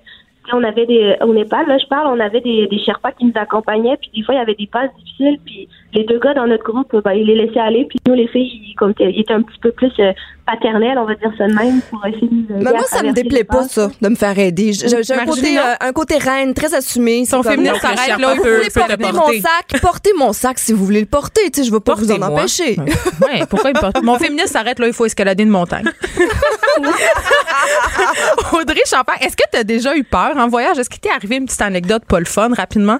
on 0.51 0.63
avait 0.63 0.87
des, 0.87 1.15
au 1.21 1.31
Népal, 1.31 1.67
là, 1.67 1.77
je 1.77 1.85
parle, 1.85 2.07
on 2.07 2.19
avait 2.19 2.41
des, 2.41 2.65
des 2.65 2.79
Sherpas 2.79 3.11
qui 3.11 3.25
nous 3.25 3.33
accompagnaient, 3.35 3.95
puis 3.97 4.09
des 4.15 4.23
fois, 4.23 4.33
il 4.33 4.39
y 4.39 4.41
avait 4.41 4.55
des 4.55 4.65
passes 4.65 4.89
difficiles, 4.97 5.37
puis 5.45 5.67
les 5.93 6.05
deux 6.05 6.17
gars 6.17 6.33
dans 6.33 6.47
notre 6.47 6.63
groupe, 6.63 6.95
ben, 7.03 7.13
ils 7.13 7.27
les 7.27 7.35
laissaient 7.35 7.59
aller, 7.59 7.85
puis 7.85 7.99
nous, 8.07 8.15
les 8.15 8.25
filles, 8.25 8.49
ils, 8.71 8.73
comme, 8.73 8.95
ils 8.99 9.19
étaient 9.19 9.33
un 9.33 9.43
petit 9.43 9.59
peu 9.59 9.69
plus 9.71 9.91
euh, 9.99 10.11
paternels, 10.49 10.97
on 10.97 11.05
va 11.05 11.15
dire 11.15 11.31
ça 11.37 11.47
de 11.47 11.53
même, 11.53 11.81
pour 11.89 12.05
essayer 12.05 12.27
de 12.27 12.53
Mais 12.55 12.71
moi, 12.71 12.83
ça 12.87 13.03
me 13.03 13.11
déplaît 13.11 13.43
pas, 13.43 13.63
ça, 13.63 13.89
de 14.01 14.09
me 14.09 14.15
faire 14.15 14.37
aider. 14.39 14.73
J'ai 14.73 15.13
un 15.13 15.25
côté, 15.25 15.57
euh, 15.57 15.75
un 15.79 15.91
côté 15.91 16.17
reine, 16.17 16.53
très 16.53 16.73
assumé. 16.73 17.25
Son 17.25 17.37
non, 17.37 17.43
s'arrête 17.75 18.17
là. 18.19 18.33
Vous 18.35 18.43
peut- 18.43 18.57
voulez 18.57 18.69
peut 18.69 18.79
porter 18.81 19.11
mon 19.11 19.27
sac, 19.41 19.81
portez 19.81 20.11
mon 20.17 20.33
sac 20.33 20.59
si 20.59 20.73
vous 20.73 20.85
voulez 20.85 21.01
le 21.01 21.05
porter. 21.05 21.49
Tu 21.51 21.61
sais, 21.61 21.67
je 21.67 21.71
veux 21.71 21.79
pas 21.79 21.95
vous 21.95 22.11
en 22.11 22.21
empêcher. 22.21 22.77
Ouais, 22.79 23.45
pourquoi 23.49 23.71
il 23.71 23.75
me 23.75 23.81
porte? 23.81 24.01
Mon 24.03 24.17
féministe 24.17 24.49
s'arrête 24.53 24.79
là, 24.79 24.87
il 24.87 24.93
faut 24.93 25.05
escalader 25.05 25.43
une 25.43 25.49
montagne. 25.49 25.85
Audrey 28.53 28.81
Champagne, 28.85 29.17
est-ce 29.21 29.35
que 29.37 29.43
tu 29.51 29.59
as 29.59 29.63
déjà 29.63 29.95
eu 29.95 30.03
peur 30.03 30.37
en 30.37 30.47
voyage? 30.47 30.77
Est-ce 30.79 30.89
qu'il 30.89 30.99
t'est 30.99 31.11
arrivé 31.11 31.37
une 31.37 31.45
petite 31.45 31.61
anecdote 31.61 32.03
pas 32.07 32.19
le 32.19 32.25
fun 32.25 32.49
rapidement? 32.55 32.97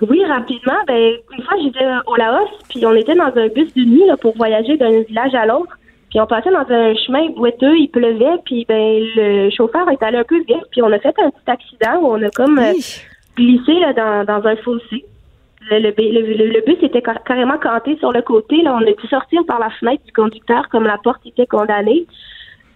Oui, 0.00 0.24
rapidement. 0.26 0.74
Ben, 0.86 1.14
une 1.36 1.44
fois, 1.44 1.56
j'étais 1.62 1.84
au 2.06 2.16
Laos, 2.16 2.48
puis 2.68 2.84
on 2.84 2.94
était 2.94 3.14
dans 3.14 3.32
un 3.36 3.48
bus 3.48 3.72
de 3.74 3.84
nuit 3.84 4.06
là, 4.06 4.16
pour 4.16 4.36
voyager 4.36 4.76
d'un 4.76 5.02
village 5.02 5.34
à 5.34 5.46
l'autre. 5.46 5.78
Puis 6.14 6.20
on 6.20 6.26
passait 6.28 6.52
dans 6.52 6.64
un 6.72 6.94
chemin 6.94 7.28
boiteux, 7.30 7.76
il 7.76 7.88
pleuvait, 7.88 8.38
puis 8.44 8.64
ben 8.68 9.02
le 9.16 9.50
chauffeur 9.50 9.90
est 9.90 10.00
allé 10.00 10.18
un 10.18 10.22
peu 10.22 10.36
vite, 10.38 10.62
puis 10.70 10.80
on 10.80 10.92
a 10.92 11.00
fait 11.00 11.12
un 11.18 11.28
petit 11.30 11.50
accident 11.50 11.98
où 12.02 12.06
on 12.12 12.22
a 12.22 12.30
comme 12.30 12.56
euh, 12.60 12.72
glissé 13.36 13.72
là, 13.80 13.92
dans, 13.92 14.24
dans 14.24 14.46
un 14.46 14.54
fossé. 14.54 15.04
Le, 15.72 15.80
le, 15.80 15.92
le- 15.98 16.34
le- 16.36 16.52
le 16.52 16.60
bus 16.64 16.76
était 16.82 17.02
car- 17.02 17.24
carrément 17.24 17.58
canté 17.58 17.96
sur 17.96 18.12
le 18.12 18.22
côté. 18.22 18.62
Là, 18.62 18.76
on 18.80 18.86
a 18.88 18.92
pu 18.92 19.08
sortir 19.08 19.40
par 19.44 19.58
la 19.58 19.70
fenêtre 19.70 20.04
du 20.04 20.12
conducteur 20.12 20.68
comme 20.68 20.84
la 20.84 20.98
porte 20.98 21.26
était 21.26 21.46
condamnée. 21.46 22.06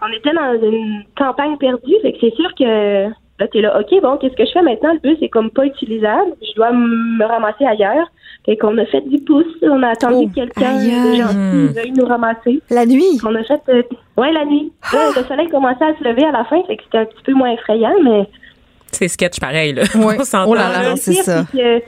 On 0.03 0.09
était 0.12 0.32
dans 0.32 0.61
une 0.61 1.05
campagne 1.16 1.57
perdue, 1.59 1.95
fait 2.03 2.14
que 2.14 2.18
c'est 2.20 2.34
sûr 2.34 2.53
que 2.59 3.05
là, 3.09 3.47
t'es 3.53 3.61
là, 3.61 3.78
OK, 3.78 4.03
bon, 4.03 4.16
qu'est-ce 4.16 4.34
que 4.34 4.47
je 4.47 4.51
fais 4.51 4.62
maintenant? 4.62 4.95
Le 4.95 4.99
bus 4.99 5.18
est 5.22 5.28
comme 5.28 5.51
pas 5.51 5.64
utilisable. 5.64 6.32
Je 6.43 6.55
dois 6.57 6.72
me 6.72 7.24
ramasser 7.24 7.64
ailleurs. 7.66 8.09
Fait 8.47 8.57
qu'on 8.57 8.78
a 8.78 8.86
fait 8.86 9.03
du 9.09 9.18
pouce. 9.18 9.45
On 9.62 9.82
a 9.82 9.89
attendu 9.91 10.24
Oh, 10.24 10.28
que 10.28 10.34
quelqu'un 10.34 10.74
de 10.74 10.80
aïe. 10.91 11.16
gentil 11.20 11.74
veuille 11.74 11.93
nous 11.93 12.07
ramasser. 12.07 12.62
La 12.70 12.86
nuit? 12.86 13.20
On 13.26 13.34
a 13.34 13.43
fait, 13.45 13.61
euh, 13.68 13.82
ouais, 14.16 14.32
la 14.32 14.45
nuit. 14.47 14.72
Là, 14.93 15.11
le 15.16 15.22
soleil 15.24 15.49
commençait 15.49 15.84
à 15.84 15.95
se 15.99 16.05
lever 16.05 16.24
à 16.24 16.32
la 16.32 16.45
fin, 16.45 16.62
fait 16.66 16.76
que 16.76 16.82
c'était 16.84 16.99
un 16.99 17.05
petit 17.05 17.22
peu 17.24 17.32
moins 17.34 17.51
effrayant, 17.53 17.93
mais 18.03 18.26
C'est 18.91 19.09
sketch 19.09 19.39
pareil, 19.39 19.74
là. 19.74 19.82
Ouais. 19.97 20.16
On 20.20 20.24
s'entend. 20.24 20.51
Oh 20.51 20.55
là 20.55 20.70
là. 20.82 20.97
c'est 20.97 21.12
pire, 21.12 21.24
ça. 21.24 21.45
c'est 21.53 21.59
que- 21.59 21.82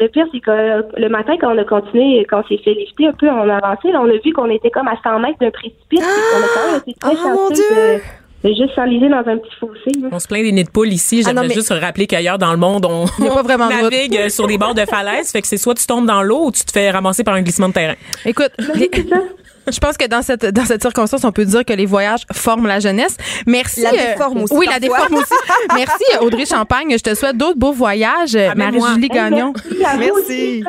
le 0.00 0.06
pire, 0.06 0.26
c'est 0.32 0.38
que 0.40 0.50
euh, 0.50 0.82
le 0.96 1.08
matin, 1.08 1.34
quand 1.40 1.52
on 1.52 1.58
a 1.58 1.64
continué, 1.64 2.24
quand 2.30 2.40
on 2.44 2.46
s'est 2.46 2.62
fait 2.62 2.72
lifter 2.72 3.08
un 3.08 3.12
peu, 3.14 3.28
on 3.28 3.50
a 3.50 3.56
avancé, 3.56 3.90
là, 3.90 4.00
on 4.00 4.08
a 4.08 4.16
vu 4.24 4.32
qu'on 4.32 4.48
était 4.48 4.70
comme 4.70 4.86
à 4.86 4.94
100 5.02 5.18
mètres 5.18 5.38
d'un 5.40 5.50
précipice. 5.50 5.78
et 5.90 5.96
qu'on 5.98 6.44
a 6.44 6.48
quand 6.54 6.70
même 6.72 6.80
été 6.86 6.94
très 7.00 7.10
Ah, 7.10 7.28
mon 7.34 7.48
chanceux 7.48 8.00
De 8.44 8.50
juste 8.50 8.74
s'enliser 8.76 9.08
dans 9.08 9.16
un 9.26 9.36
petit 9.38 9.54
fossé. 9.58 9.90
là. 10.00 10.08
On 10.12 10.18
se 10.20 10.28
plaint 10.28 10.42
des 10.44 10.52
nids 10.52 10.62
de 10.64 10.70
poules 10.70 10.92
ici. 10.92 11.22
Ah 11.24 11.28
J'aimerais 11.30 11.48
mais- 11.48 11.54
juste 11.54 11.70
rappeler 11.72 12.06
qu'ailleurs 12.06 12.38
dans 12.38 12.52
le 12.52 12.56
monde, 12.58 12.86
on, 12.88 13.06
Il 13.18 13.24
y 13.24 13.28
a 13.28 13.32
pas 13.32 13.42
vraiment 13.42 13.68
de 13.68 13.72
route. 13.74 13.82
navigue 13.92 14.16
euh, 14.16 14.28
sur 14.28 14.46
des 14.46 14.58
bords 14.58 14.74
de 14.74 14.84
falaise. 14.86 15.30
Fait 15.32 15.42
que 15.42 15.48
c'est 15.48 15.56
soit 15.56 15.74
tu 15.74 15.86
tombes 15.86 16.06
dans 16.06 16.22
l'eau 16.22 16.46
ou 16.46 16.52
tu 16.52 16.62
te 16.64 16.70
fais 16.70 16.90
ramasser 16.90 17.24
par 17.24 17.34
un 17.34 17.42
glissement 17.42 17.68
de 17.68 17.72
terrain. 17.74 17.94
Écoute, 18.24 18.50
C'est 18.58 19.08
ça. 19.08 19.16
Je 19.72 19.78
pense 19.78 19.96
que 19.96 20.06
dans 20.06 20.22
cette 20.22 20.46
dans 20.46 20.64
cette 20.64 20.82
circonstance, 20.82 21.24
on 21.24 21.32
peut 21.32 21.44
dire 21.44 21.64
que 21.64 21.72
les 21.72 21.86
voyages 21.86 22.22
forment 22.32 22.66
la 22.66 22.80
jeunesse. 22.80 23.16
Merci. 23.46 23.82
La 23.82 23.90
euh, 23.90 24.12
déforment 24.12 24.42
aussi 24.42 24.54
Oui, 24.54 24.66
la 24.70 24.80
déforme 24.80 25.14
aussi. 25.14 25.34
Merci 25.74 26.04
euh, 26.14 26.24
Audrey 26.24 26.46
Champagne. 26.46 26.92
Je 26.92 27.02
te 27.02 27.14
souhaite 27.14 27.36
d'autres 27.36 27.58
beaux 27.58 27.72
voyages. 27.72 28.34
Amène-moi. 28.36 28.88
Marie-Julie 28.88 29.08
Gagnon. 29.08 29.52
Merci 29.54 29.84
à 29.84 29.96
vous 29.96 30.02
Merci. 30.28 30.64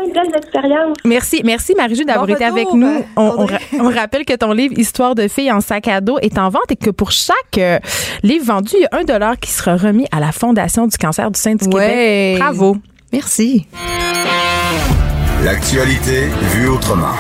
Merci, 1.06 1.42
merci 1.46 1.74
Marie-Julie 1.76 2.06
d'avoir 2.06 2.28
Bon 2.28 2.34
été 2.36 2.46
avec 2.46 2.68
nous. 2.74 2.88
euh, 2.88 3.48
On, 3.80 3.90
rappelle 3.90 4.26
que 4.26 4.36
ton 4.36 4.52
livre 4.52 4.74
Histoire 4.78 5.16
de 5.16 5.28
filles 5.28 5.52
en 5.52 5.62
sac 5.62 5.88
à 5.88 6.02
dos 6.02 6.18
est 6.22 6.38
en 6.38 6.50
vente 6.50 6.72
et 6.72 6.76
que 6.76 6.90
pour 6.90 7.12
chaque 7.12 7.36
euh, 7.58 7.80
livre 8.24 8.46
vendu, 8.46 8.72
il 8.76 8.82
y 8.82 8.86
a 8.86 9.00
un 9.00 9.04
dollar 9.04 9.38
qui 9.40 9.52
sera 9.52 9.76
remis 9.76 10.06
à 10.12 10.20
la 10.20 10.32
Fondation 10.32 10.88
du 10.88 10.98
cancer 10.98 11.30
du 11.32 11.40
sein 11.40 11.56
du 11.56 11.66
Ouais. 11.68 12.36
Québec. 12.36 12.40
Bravo. 12.40 12.78
Merci. 13.12 13.68
L'actualité 15.44 16.28
vue 16.54 16.68
autrement. 16.68 17.14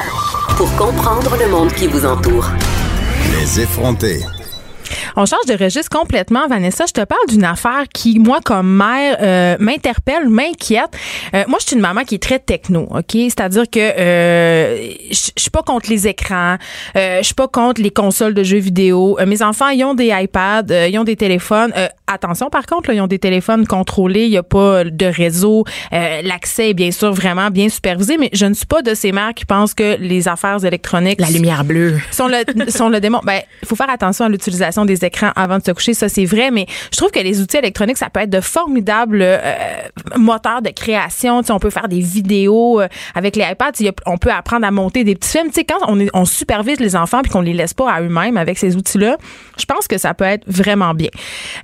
Pour 0.60 0.76
comprendre 0.76 1.38
le 1.38 1.48
monde 1.48 1.72
qui 1.72 1.88
vous 1.88 2.06
entoure. 2.06 2.52
Les 3.32 3.62
effrontés. 3.62 4.26
On 5.16 5.26
change 5.26 5.46
de 5.48 5.62
registre 5.62 5.96
complètement, 5.96 6.48
Vanessa. 6.48 6.86
Je 6.88 6.94
te 6.94 7.04
parle 7.04 7.28
d'une 7.28 7.44
affaire 7.44 7.86
qui, 7.94 8.20
moi, 8.20 8.40
comme 8.44 8.70
mère, 8.78 9.18
euh, 9.22 9.58
m'interpelle, 9.60 10.30
m'inquiète. 10.30 10.92
Euh, 11.34 11.44
moi, 11.48 11.58
je 11.62 11.68
suis 11.68 11.76
une 11.76 11.82
maman 11.82 12.04
qui 12.04 12.16
est 12.16 12.24
très 12.24 12.40
techno, 12.40 12.88
OK? 12.92 13.12
C'est-à-dire 13.14 13.70
que 13.70 13.80
euh, 13.80 14.90
je 15.10 15.32
suis 15.38 15.50
pas 15.52 15.64
contre 15.64 15.90
les 15.90 16.08
écrans, 16.08 16.58
euh, 16.96 17.20
je 17.20 17.24
suis 17.24 17.34
pas 17.34 17.48
contre 17.48 17.82
les 17.82 17.92
consoles 17.92 18.34
de 18.34 18.44
jeux 18.44 18.58
vidéo. 18.60 19.18
Euh, 19.20 19.26
mes 19.26 19.42
enfants, 19.42 19.70
ils 19.70 19.84
ont 19.84 19.94
des 19.96 20.12
iPads, 20.16 20.64
euh, 20.72 20.88
ils 20.88 20.98
ont 20.98 21.04
des 21.04 21.16
téléphones. 21.16 21.72
Euh, 21.76 21.88
attention, 22.08 22.50
par 22.50 22.66
contre, 22.66 22.90
là, 22.90 22.96
ils 22.96 23.02
ont 23.02 23.08
des 23.08 23.20
téléphones 23.20 23.66
contrôlés, 23.68 24.26
il 24.26 24.32
y 24.32 24.38
a 24.38 24.44
pas 24.44 24.84
de 24.84 25.06
réseau. 25.06 25.64
Euh, 25.94 26.22
L'accès 26.24 26.72
est 26.72 26.74
bien 26.74 26.92
sûr 26.92 27.12
vraiment 27.14 27.50
bien 27.50 27.70
supervisé, 27.70 28.18
mais 28.18 28.30
je 28.34 28.46
ne 28.46 28.54
suis 28.54 28.66
pas 28.66 28.82
de 28.82 28.94
ces 28.94 29.12
mères 29.12 29.34
qui 29.34 29.46
pensent 29.46 29.74
que 29.74 29.98
les 30.00 30.28
affaires 30.28 30.64
électroniques... 30.64 31.20
La 31.20 31.30
lumière 31.30 31.64
bleue. 31.64 31.98
sont 32.12 32.28
le, 32.28 32.70
sont 32.70 32.90
le 32.90 33.00
démon. 33.00 33.20
Ben, 33.24 33.42
il 33.62 33.68
faut 33.68 33.76
faire 33.76 33.90
attention 33.90 34.26
à 34.26 34.30
l'utilisation 34.30 34.86
des 34.86 34.99
écrans 35.04 35.32
avant 35.36 35.58
de 35.60 35.64
se 35.64 35.72
coucher, 35.72 35.94
ça 35.94 36.10
c'est 36.10 36.26
vrai, 36.26 36.52
mais 36.52 36.66
je 36.92 36.98
trouve 36.98 37.12
que 37.12 37.20
les 37.20 37.42
outils 37.42 37.58
électroniques, 37.58 37.98
ça 37.98 38.10
peut 38.10 38.22
être 38.22 38.30
de 38.30 38.42
formidables 38.42 39.22
euh, 39.22 39.38
moteurs 40.18 40.62
de 40.62 40.70
création. 40.70 41.42
Tu 41.42 41.48
sais, 41.48 41.54
on 41.54 41.60
peut 41.60 41.70
faire 41.70 41.88
des 41.88 42.00
vidéos 42.02 42.82
euh, 42.82 42.88
avec 43.16 43.36
les 43.36 43.44
iPads. 43.44 43.72
On 44.06 44.18
peut 44.18 44.32
apprendre 44.32 44.66
à 44.66 44.72
monter 44.72 45.04
des 45.04 45.16
petits 45.16 45.30
films. 45.38 45.48
Tu 45.48 45.54
sais, 45.56 45.64
quand 45.64 45.80
on, 45.88 46.00
est- 46.00 46.10
on 46.14 46.26
supervise 46.26 46.80
les 46.80 46.96
enfants 46.96 47.22
puis 47.22 47.32
qu'on 47.32 47.42
les 47.42 47.54
laisse 47.54 47.74
pas 47.74 47.92
à 47.92 48.02
eux-mêmes 48.02 48.38
avec 48.38 48.58
ces 48.58 48.76
outils-là, 48.76 49.18
je 49.58 49.66
pense 49.66 49.88
que 49.88 49.98
ça 49.98 50.14
peut 50.14 50.26
être 50.26 50.44
vraiment 50.48 50.94
bien. 50.94 51.10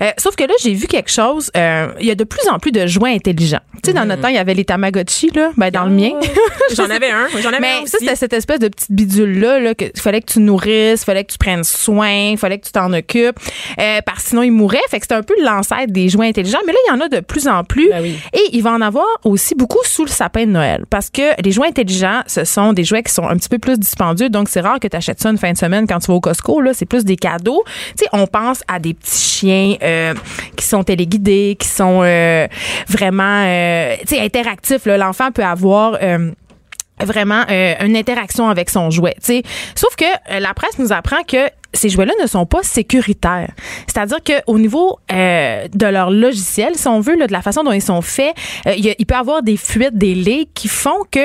Euh, 0.02 0.12
sauf 0.18 0.36
que 0.36 0.44
là, 0.44 0.54
j'ai 0.62 0.74
vu 0.74 0.88
quelque 0.88 1.12
chose. 1.12 1.52
il 1.56 2.06
y 2.06 2.12
a 2.12 2.16
de 2.16 2.24
plus 2.24 2.48
en 2.50 2.60
plus 2.60 2.72
de 2.72 2.86
jouets 2.88 3.12
intelligents. 3.14 3.60
Tu 3.84 3.92
sais, 3.92 3.94
dans 3.94 4.06
notre 4.06 4.22
temps, 4.22 4.28
il 4.30 4.36
y 4.36 4.40
avait 4.40 4.54
les 4.54 4.66
Tamagotchi, 4.66 5.32
là. 5.36 5.52
Ben, 5.58 5.70
dans 5.72 5.86
le 5.86 5.92
mien. 5.92 6.12
J'en 6.76 6.90
avais 6.90 7.10
un. 7.12 7.28
J'en 7.42 7.50
avais 7.50 7.58
un 7.58 7.60
Mais 7.60 7.80
aussi. 7.84 7.92
ça, 7.92 7.98
c'était 8.00 8.16
cette 8.16 8.34
espèce 8.34 8.60
de 8.60 8.68
petite 8.68 8.92
bidule-là, 8.92 9.60
là, 9.60 9.76
que 9.76 9.86
fallait 9.98 10.22
que 10.22 10.32
tu 10.32 10.40
nourrisses, 10.40 11.04
fallait 11.06 11.24
que 11.24 11.32
tu 11.32 11.38
prennes 11.38 11.64
soin, 11.64 12.36
fallait 12.38 12.58
que 12.60 12.66
tu 12.66 12.72
t'en 12.72 12.92
occupes, 12.94 13.25
euh, 13.30 14.00
parce 14.06 14.24
que 14.24 14.30
sinon 14.30 14.44
il 14.44 14.52
mourait. 14.52 14.80
Fait 14.90 15.00
que 15.00 15.06
c'était 15.06 15.16
un 15.16 15.24
peu 15.24 15.36
l'ancêtre 15.42 15.92
des 15.92 16.10
jouets 16.10 16.28
intelligents. 16.28 16.60
Mais 16.66 16.74
là, 16.74 16.80
il 16.88 16.92
y 16.92 16.98
en 16.98 17.02
a 17.02 17.10
de 17.10 17.20
plus 17.20 17.48
en 17.48 17.64
plus. 17.64 17.90
Ben 17.90 18.02
oui. 18.02 18.18
Et 18.34 18.50
il 18.54 18.64
va 18.64 18.72
en 18.72 18.82
avoir 18.82 19.06
aussi 19.24 19.56
beaucoup 19.56 19.84
sous 19.84 20.06
le 20.06 20.10
sapin 20.10 20.46
de 20.46 20.52
Noël. 20.52 20.86
Parce 20.90 21.10
que 21.10 21.42
les 21.42 21.52
jouets 21.52 21.68
intelligents, 21.68 22.22
ce 22.28 22.44
sont 22.44 22.74
des 22.74 22.84
jouets 22.84 23.04
qui 23.04 23.14
sont 23.14 23.28
un 23.28 23.38
petit 23.38 23.50
peu 23.50 23.60
plus 23.60 23.80
dispendieux. 23.80 24.30
Donc, 24.30 24.50
c'est 24.50 24.62
rare 24.62 24.80
que 24.80 24.88
tu 24.88 24.98
achètes 24.98 25.22
ça 25.22 25.30
une 25.30 25.38
fin 25.38 25.52
de 25.52 25.58
semaine 25.58 25.88
quand 25.88 26.00
tu 26.00 26.08
vas 26.08 26.16
au 26.16 26.22
Costco. 26.22 26.62
Là, 26.62 26.74
c'est 26.74 26.86
plus 26.86 27.06
des 27.06 27.16
cadeaux. 27.16 27.64
Tu 27.98 28.04
sais, 28.04 28.10
on 28.14 28.28
pense 28.28 28.62
à 28.68 28.80
des 28.80 28.94
petits 28.94 29.22
chiens 29.22 29.76
euh, 29.82 30.14
qui 30.56 30.66
sont 30.66 30.84
téléguidés, 30.84 31.56
qui 31.60 31.68
sont 31.68 32.02
euh, 32.04 32.48
vraiment, 32.88 33.44
tu 34.02 34.16
sais, 34.16 34.22
interactifs. 34.22 34.86
L'enfant 34.86 35.32
peut 35.32 35.44
avoir... 35.44 35.98
vraiment 37.04 37.44
euh, 37.50 37.74
une 37.82 37.98
interaction 37.98 38.48
avec 38.48 38.70
son 38.70 38.90
jouet. 38.90 39.16
Sauf 39.76 39.98
que 39.98 40.06
euh, 40.06 40.40
la 40.40 40.54
presse 40.54 40.80
nous 40.80 40.94
apprend 40.94 41.24
que 41.24 41.50
ces 41.76 41.90
jouets-là 41.90 42.14
ne 42.22 42.28
sont 42.28 42.46
pas 42.46 42.64
sécuritaires. 42.64 43.52
C'est-à-dire 43.88 44.18
qu'au 44.24 44.58
niveau 44.58 44.98
euh, 45.12 45.68
de 45.74 45.86
leur 45.86 46.10
logiciel, 46.12 46.76
si 46.76 46.88
on 46.88 47.00
veut, 47.00 47.18
là, 47.18 47.28
de 47.28 47.32
la 47.34 47.42
façon 47.42 47.64
dont 47.64 47.72
ils 47.72 47.82
sont 47.82 48.02
faits, 48.02 48.34
euh, 48.68 48.74
il, 48.78 48.86
y 48.86 48.90
a- 48.90 48.96
il 48.98 49.06
peut 49.06 49.16
y 49.16 49.18
avoir 49.18 49.44
des 49.44 49.58
fuites, 49.58 49.98
des 49.98 50.16
leaks 50.16 50.50
qui 50.54 50.68
font 50.68 51.04
que 51.12 51.20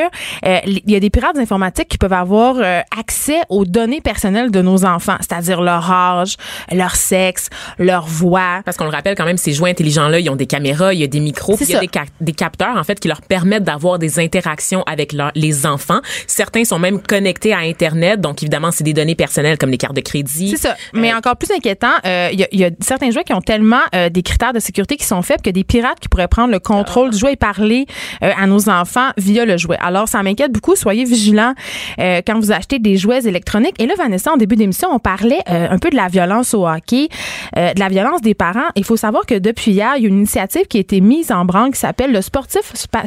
euh, 0.46 0.59
il 0.66 0.90
y 0.90 0.96
a 0.96 1.01
des 1.01 1.11
pirates 1.11 1.36
informatiques 1.38 1.88
qui 1.88 1.98
peuvent 1.98 2.12
avoir 2.12 2.57
euh, 2.59 2.80
accès 2.98 3.40
aux 3.48 3.64
données 3.64 4.01
personnelles 4.01 4.51
de 4.51 4.62
nos 4.62 4.84
enfants, 4.84 5.16
c'est-à-dire 5.20 5.61
leur 5.62 5.90
âge, 5.90 6.36
leur 6.72 6.94
sexe, 6.96 7.48
leur 7.78 8.07
voix. 8.07 8.62
Parce 8.64 8.76
qu'on 8.76 8.84
le 8.84 8.90
rappelle 8.90 9.14
quand 9.16 9.24
même, 9.24 9.36
ces 9.38 9.53
jouets 9.53 9.70
intelligents-là, 9.70 10.18
ils 10.20 10.30
ont 10.30 10.36
des 10.36 10.46
caméras, 10.46 10.92
il 10.94 11.01
y 11.01 11.05
a 11.05 11.07
des 11.07 11.20
micros, 11.20 11.57
puis 11.57 11.66
il 11.66 11.72
y 11.72 11.76
a 11.76 11.80
des, 11.80 11.90
ca- 11.92 12.05
des 12.20 12.32
capteurs, 12.32 12.76
en 12.76 12.84
fait, 12.84 12.98
qui 13.01 13.09
leur 13.09 13.22
permettent 13.22 13.64
d'avoir 13.64 13.98
des 13.98 14.18
interactions 14.18 14.82
avec 14.86 15.12
leur- 15.12 15.32
les 15.34 15.66
enfants. 15.66 16.01
Certains 16.26 16.64
sont 16.64 16.78
même 16.78 17.01
connectés 17.01 17.53
à 17.53 17.59
Internet, 17.59 18.20
donc 18.20 18.42
évidemment, 18.42 18.70
c'est 18.70 18.84
des 18.84 18.92
données 18.92 19.14
personnelles 19.14 19.59
comme 19.59 19.70
les 19.70 19.78
cartes 19.78 19.96
de 19.96 20.01
crédit. 20.01 20.39
C'est 20.49 20.57
ça. 20.57 20.76
Mais 20.93 21.12
encore 21.14 21.36
plus 21.36 21.51
inquiétant, 21.51 21.88
euh, 22.07 22.28
il 22.32 22.41
y, 22.41 22.45
a- 22.45 22.49
il 22.53 22.61
y 22.61 22.64
a 22.64 22.70
certains 22.80 23.11
jouets 23.11 23.24
qui 23.24 23.32
ont 23.32 23.41
tellement 23.41 23.80
euh, 23.95 24.09
des 24.09 24.22
critères 24.22 24.53
de 24.53 24.61
sécurité 24.61 24.97
qui 24.97 25.05
sont 25.05 25.22
faibles 25.22 25.43
que 25.43 25.51
des 25.51 25.64
pirates 25.64 26.01
qui 26.01 26.09
pourraient 26.09 26.28
prendre 26.28 26.51
le 26.53 26.59
contrôle 26.59 27.11
du 27.11 27.18
jouet 27.18 27.32
et 27.32 27.36
parler 27.36 27.86
euh, 28.22 28.30
à 28.36 28.47
nos 28.47 28.68
enfants 28.68 29.11
via 29.16 29.45
le 29.45 29.57
jouet. 29.57 29.76
Alors, 29.80 30.09
ça 30.09 30.22
m'inquiète 30.22 30.53
beaucoup. 30.53 30.76
Soyez 30.76 31.05
vigilants 31.05 31.55
euh, 31.99 32.20
quand 32.26 32.38
vous 32.38 32.53
achetez 32.53 32.78
des 32.78 32.97
jouets 32.97 33.26
électroniques. 33.26 33.74
Et 33.78 33.86
là, 33.86 33.95
Vanessa, 33.97 34.32
en 34.32 34.36
début 34.36 34.57
d'émission, 34.57 34.88
on 34.93 34.99
parlait 34.99 35.41
euh, 35.51 35.68
un 35.70 35.78
peu 35.78 35.91
de 35.91 35.97
la 35.97 36.09
violence 36.09 36.55
au 36.55 36.66
hockey, 36.66 37.09
euh, 37.57 37.72
de 37.74 37.80
la 37.80 37.88
violence 37.88 38.20
des 38.22 38.34
parents. 38.34 38.68
Il 38.76 38.84
faut 38.84 38.97
savoir 38.97 39.26
que 39.26 39.34
depuis 39.34 39.72
hier, 39.72 39.93
il 39.97 40.03
y 40.03 40.07
a 40.07 40.09
une 40.09 40.18
initiative 40.18 40.66
qui 40.68 40.76
a 40.78 40.80
été 40.80 41.01
mise 41.01 41.32
en 41.32 41.45
branle 41.45 41.70
qui 41.72 41.78
s'appelle 41.78 42.12
le 42.12 42.22
Sportif 42.22 42.61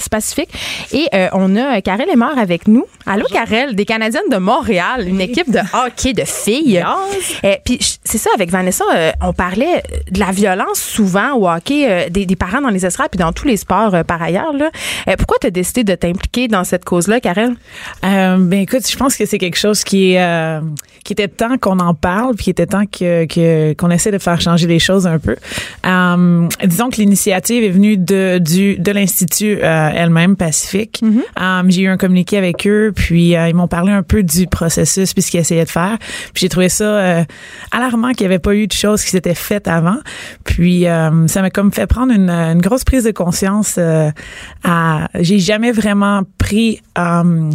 Pacifique. 0.09 0.49
Et 0.91 1.07
euh, 1.13 1.27
on 1.33 1.55
a 1.55 1.77
euh, 1.77 1.81
Karel 1.81 2.07
Lemar 2.11 2.37
avec 2.37 2.67
nous. 2.67 2.85
Allô, 3.05 3.25
Karel, 3.31 3.75
des 3.75 3.85
Canadiennes 3.85 4.29
de 4.31 4.37
Montréal, 4.37 5.05
une 5.07 5.21
équipe 5.21 5.49
de 5.51 5.59
hockey 5.73 6.13
de 6.13 6.23
filles. 6.25 6.83
Eh, 7.43 7.57
puis 7.63 7.79
c'est 8.03 8.17
ça, 8.17 8.29
avec 8.35 8.49
Vanessa, 8.49 8.83
euh, 8.95 9.11
on 9.21 9.33
parlait 9.33 9.83
de 10.11 10.19
la 10.19 10.31
violence 10.31 10.79
souvent 10.79 11.33
au 11.35 11.49
hockey 11.49 11.85
euh, 11.89 12.09
des, 12.09 12.25
des 12.25 12.35
parents 12.35 12.61
dans 12.61 12.69
les 12.69 12.85
estrades 12.85 13.09
puis 13.11 13.17
dans 13.19 13.31
tous 13.33 13.47
les 13.47 13.57
sports 13.57 13.93
euh, 13.95 14.03
par 14.03 14.21
ailleurs. 14.21 14.53
Là. 14.53 14.69
Pourquoi 15.17 15.37
tu 15.41 15.47
as 15.47 15.51
décidé 15.51 15.83
de 15.83 15.95
t'impliquer 15.95 16.47
dans 16.47 16.63
cette 16.63 16.85
cause-là, 16.85 17.19
Karel? 17.19 17.55
Ben 18.01 18.53
écoute, 18.53 18.89
je 18.89 18.95
pense 18.97 19.15
que 19.15 19.25
c'est 19.25 19.37
quelque 19.37 19.57
chose 19.57 19.83
qui 19.83 20.13
est 20.13 20.59
qui 21.03 21.11
était 21.11 21.27
temps 21.27 21.57
qu'on 21.57 21.79
en 21.79 21.93
parle, 21.93 22.35
puis 22.35 22.45
qui 22.45 22.49
était 22.49 22.65
temps 22.65 22.85
que 22.85 23.25
que- 23.25 23.73
qu'on 23.73 23.89
essaie 23.91 24.11
de 24.11 24.17
faire 24.19 24.39
changer 24.39 24.67
les 24.67 24.79
choses 24.79 25.05
un 25.05 25.19
peu. 25.19 25.35
Disons 26.65 26.89
que 26.89 26.97
l'initiative 26.97 27.63
est 27.63 27.69
venue 27.69 27.97
de 27.97 28.37
du 28.39 28.77
de 28.77 28.91
l'institut 28.91 29.59
elle-même 29.61 30.35
Pacifique. 30.35 31.01
Euh, 31.39 31.63
j'ai 31.67 31.81
eu 31.81 31.87
un 31.89 31.97
communiqué 31.97 32.37
avec 32.37 32.65
eux, 32.67 32.93
puis 32.95 33.31
ils 33.33 33.53
m'ont 33.55 33.67
parlé 33.67 33.91
un 33.91 34.03
peu 34.03 34.23
du 34.23 34.47
processus 34.47 35.13
puis 35.13 35.21
ce 35.21 35.31
qu'ils 35.31 35.39
essayaient 35.41 35.65
de 35.65 35.69
faire. 35.69 35.97
Puis 36.33 36.41
j'ai 36.41 36.49
trouvé 36.49 36.69
ça 36.69 36.83
euh, 37.03 37.23
alarmant 37.71 38.11
qu'il 38.13 38.25
n'y 38.27 38.33
avait 38.33 38.39
pas 38.39 38.55
eu 38.55 38.67
de 38.67 38.71
choses 38.73 39.03
qui 39.03 39.09
s'étaient 39.11 39.35
faites 39.35 39.67
avant. 39.67 39.97
Puis 40.43 40.87
euh, 40.87 41.27
ça 41.27 41.41
m'a 41.41 41.49
comme 41.49 41.71
fait 41.71 41.87
prendre 41.87 42.13
une, 42.13 42.29
une 42.29 42.61
grosse 42.61 42.83
prise 42.83 43.03
de 43.03 43.11
conscience. 43.11 43.75
Euh, 43.77 44.09
à, 44.63 45.07
j'ai 45.19 45.39
jamais 45.39 45.71
vraiment 45.71 46.21
pris 46.37 46.81
euh, 46.97 47.49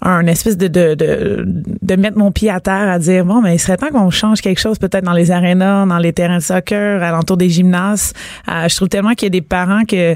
un 0.00 0.26
espèce 0.26 0.56
de, 0.56 0.68
de, 0.68 0.94
de, 0.94 1.44
de 1.82 1.96
mettre 1.96 2.16
mon 2.18 2.30
pied 2.30 2.50
à 2.50 2.60
terre 2.60 2.88
à 2.88 2.98
dire 3.00 3.24
bon 3.24 3.42
mais 3.42 3.56
il 3.56 3.58
serait 3.58 3.76
temps 3.76 3.88
qu'on 3.90 4.10
change 4.10 4.40
quelque 4.40 4.60
chose 4.60 4.78
peut-être 4.78 5.02
dans 5.04 5.12
les 5.12 5.32
arénas 5.32 5.86
dans 5.86 5.98
les 5.98 6.12
terrains 6.12 6.38
de 6.38 6.42
soccer 6.42 7.02
alentour 7.02 7.36
des 7.36 7.48
gymnases 7.50 8.12
Euh, 8.48 8.68
je 8.68 8.76
trouve 8.76 8.88
tellement 8.88 9.14
qu'il 9.14 9.26
y 9.26 9.26
a 9.26 9.30
des 9.30 9.42
parents 9.42 9.84
que 9.84 10.14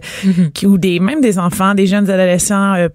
qui, 0.55 0.67
ou 0.67 0.79
des 0.79 1.01
même 1.01 1.21
des 1.21 1.37
enfants 1.39 1.75
des 1.75 1.87
jeunes 1.87 2.09
adolescents 2.09 2.75
euh, 2.75 2.89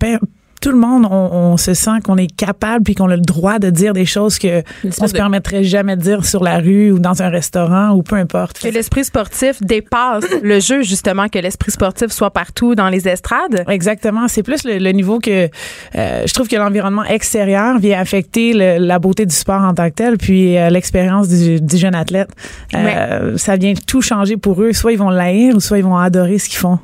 tout 0.61 0.71
le 0.71 0.77
monde, 0.77 1.05
on, 1.09 1.29
on 1.53 1.57
se 1.57 1.73
sent 1.73 1.99
qu'on 2.03 2.17
est 2.17 2.33
capable 2.35 2.83
puis 2.83 2.95
qu'on 2.95 3.09
a 3.09 3.15
le 3.15 3.21
droit 3.21 3.59
de 3.59 3.69
dire 3.69 3.93
des 3.93 4.05
choses 4.05 4.39
que 4.39 4.63
on 4.83 4.91
se 5.07 5.13
de- 5.13 5.17
permettrait 5.17 5.63
jamais 5.63 5.95
de 5.95 6.01
dire 6.01 6.25
sur 6.25 6.43
la 6.43 6.57
rue 6.59 6.91
ou 6.91 6.99
dans 6.99 7.21
un 7.21 7.29
restaurant 7.29 7.91
ou 7.91 8.01
peu 8.03 8.15
importe. 8.15 8.59
Que 8.59 8.67
l'esprit 8.69 9.03
sportif 9.05 9.61
dépasse 9.61 10.25
le 10.41 10.59
jeu, 10.59 10.81
justement, 10.81 11.27
que 11.29 11.39
l'esprit 11.39 11.71
sportif 11.71 12.11
soit 12.11 12.31
partout 12.31 12.75
dans 12.75 12.89
les 12.89 13.07
estrades. 13.07 13.63
Exactement. 13.67 14.27
C'est 14.27 14.43
plus 14.43 14.63
le, 14.63 14.77
le 14.79 14.91
niveau 14.91 15.19
que 15.19 15.49
euh, 15.95 16.23
je 16.25 16.33
trouve 16.33 16.47
que 16.47 16.55
l'environnement 16.55 17.03
extérieur 17.05 17.77
vient 17.79 17.99
affecter 17.99 18.53
le- 18.53 18.77
la 18.85 18.99
beauté 18.99 19.25
du 19.25 19.35
sport 19.35 19.61
en 19.61 19.73
tant 19.73 19.89
que 19.89 19.95
tel, 19.95 20.17
puis 20.17 20.57
euh, 20.57 20.69
l'expérience 20.69 21.27
du, 21.29 21.61
du 21.61 21.77
jeune 21.77 21.95
athlète. 21.95 22.29
Euh, 22.73 23.37
Ça 23.37 23.55
vient 23.57 23.73
tout 23.85 24.01
changer 24.01 24.37
pour 24.37 24.61
eux. 24.61 24.73
Soit 24.73 24.91
ils 24.93 24.97
vont 24.97 25.09
l'haïr 25.09 25.55
ou 25.55 25.59
soit 25.59 25.77
ils 25.77 25.83
vont 25.83 25.97
adorer 25.97 26.37
ce 26.39 26.49
qu'ils 26.49 26.59
font. 26.59 26.79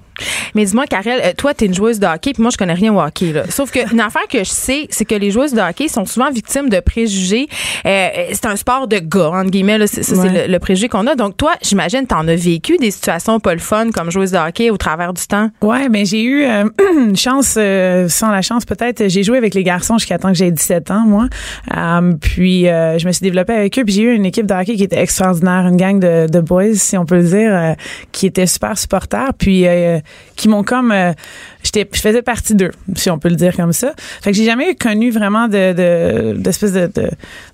Mais 0.55 0.65
dis-moi, 0.65 0.85
Karel, 0.85 1.21
euh, 1.23 1.33
toi, 1.35 1.53
t'es 1.53 1.65
une 1.65 1.73
joueuse 1.73 1.99
de 1.99 2.05
hockey, 2.05 2.33
puis 2.33 2.41
moi, 2.41 2.51
je 2.51 2.57
connais 2.57 2.73
rien 2.73 2.93
au 2.93 3.01
hockey. 3.01 3.31
Là. 3.33 3.43
Sauf 3.49 3.71
que 3.71 3.91
une 3.91 3.99
affaire 3.99 4.27
que 4.29 4.39
je 4.39 4.49
sais, 4.49 4.87
c'est 4.89 5.05
que 5.05 5.15
les 5.15 5.31
joueuses 5.31 5.53
de 5.53 5.61
hockey 5.61 5.87
sont 5.87 6.05
souvent 6.05 6.31
victimes 6.31 6.69
de 6.69 6.79
préjugés. 6.79 7.47
Euh, 7.85 8.09
c'est 8.31 8.45
un 8.45 8.55
sport 8.55 8.87
de 8.87 8.97
gars, 8.97 9.31
entre 9.31 9.49
guillemets. 9.49 9.77
Là. 9.77 9.87
C'est, 9.87 10.03
ça, 10.03 10.15
c'est 10.15 10.47
le, 10.47 10.51
le 10.51 10.59
préjugé 10.59 10.89
qu'on 10.89 11.07
a. 11.07 11.15
Donc, 11.15 11.37
toi, 11.37 11.53
j'imagine, 11.61 12.05
t'en 12.05 12.27
as 12.27 12.35
vécu 12.35 12.77
des 12.77 12.91
situations 12.91 13.39
pas 13.39 13.53
le 13.53 13.59
fun 13.59 13.91
comme 13.91 14.11
joueuse 14.11 14.31
de 14.31 14.37
hockey 14.37 14.69
au 14.69 14.77
travers 14.77 15.13
du 15.13 15.25
temps? 15.25 15.49
Ouais, 15.61 15.89
mais 15.89 16.05
j'ai 16.05 16.23
eu 16.23 16.43
euh, 16.43 16.65
une 16.97 17.15
chance, 17.15 17.55
euh, 17.57 18.07
sans 18.09 18.31
la 18.31 18.41
chance 18.41 18.65
peut-être. 18.65 19.07
J'ai 19.09 19.23
joué 19.23 19.37
avec 19.37 19.53
les 19.53 19.63
garçons 19.63 19.97
jusqu'à 19.97 20.17
temps 20.17 20.29
que 20.29 20.37
j'ai 20.37 20.51
17 20.51 20.91
ans, 20.91 21.03
moi. 21.05 21.27
Euh, 21.75 22.13
puis 22.19 22.67
euh, 22.67 22.97
je 22.97 23.07
me 23.07 23.11
suis 23.11 23.23
développée 23.23 23.53
avec 23.53 23.77
eux. 23.79 23.83
Puis 23.83 23.95
j'ai 23.95 24.03
eu 24.03 24.13
une 24.13 24.25
équipe 24.25 24.45
de 24.45 24.53
hockey 24.53 24.75
qui 24.75 24.83
était 24.83 25.01
extraordinaire, 25.01 25.67
une 25.67 25.77
gang 25.77 25.99
de, 25.99 26.27
de 26.27 26.39
boys, 26.39 26.75
si 26.75 26.97
on 26.97 27.05
peut 27.05 27.17
le 27.17 27.23
dire, 27.23 27.53
euh, 27.53 27.73
qui 28.11 28.25
étaient 28.25 28.47
super 28.47 28.77
supporters, 28.77 29.33
puis 29.37 29.67
euh, 29.67 29.99
qui 30.35 30.47
m'ont 30.47 30.63
comme, 30.63 30.91
euh, 30.91 31.13
j'étais, 31.63 31.87
je 31.93 31.99
faisais 32.01 32.21
partie 32.21 32.55
d'eux, 32.55 32.71
si 32.95 33.09
on 33.09 33.17
peut 33.19 33.29
le 33.29 33.35
dire 33.35 33.55
comme 33.55 33.73
ça. 33.73 33.93
Fait 34.21 34.31
que 34.31 34.37
j'ai 34.37 34.45
jamais 34.45 34.75
connu 34.75 35.09
vraiment 35.11 35.47
de, 35.47 35.73
de 35.73 36.37
d'espèce 36.37 36.73
de, 36.73 36.89
de, 36.93 37.09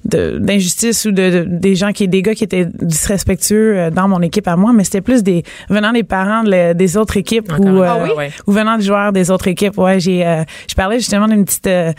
de- 0.06 0.38
d'injustice 0.40 1.06
ou 1.06 1.12
de, 1.12 1.30
de- 1.30 1.46
des 1.48 1.76
gens 1.76 1.92
qui, 1.92 2.08
des 2.08 2.22
gars 2.22 2.34
qui 2.36 2.44
étaient 2.44 2.68
disrespectueux 2.82 3.78
euh, 3.78 3.90
dans 3.92 4.08
mon 4.08 4.22
équipe 4.22 4.48
à 4.48 4.56
moi, 4.56 4.72
mais 4.74 4.84
c'était 4.84 5.02
plus 5.02 5.24
des 5.24 5.44
venant 5.70 5.92
des 5.92 6.04
parents 6.04 6.44
de 6.44 6.74
des 6.74 6.98
autres 6.98 7.18
équipes 7.18 7.52
ou 7.58 7.68
euh, 7.82 8.16
ouais. 8.16 8.32
ou 8.48 8.52
venant 8.52 8.78
de 8.78 8.82
joueurs 8.82 9.12
des 9.14 9.32
autres 9.32 9.48
équipes. 9.48 9.78
Ouais, 9.78 10.00
j'ai 10.00 10.26
euh, 10.26 10.44
je 10.70 10.76
parlais 10.76 11.00
justement 11.00 11.28
d'une 11.28 11.46
petite 11.46 11.68
euh, 11.68 11.94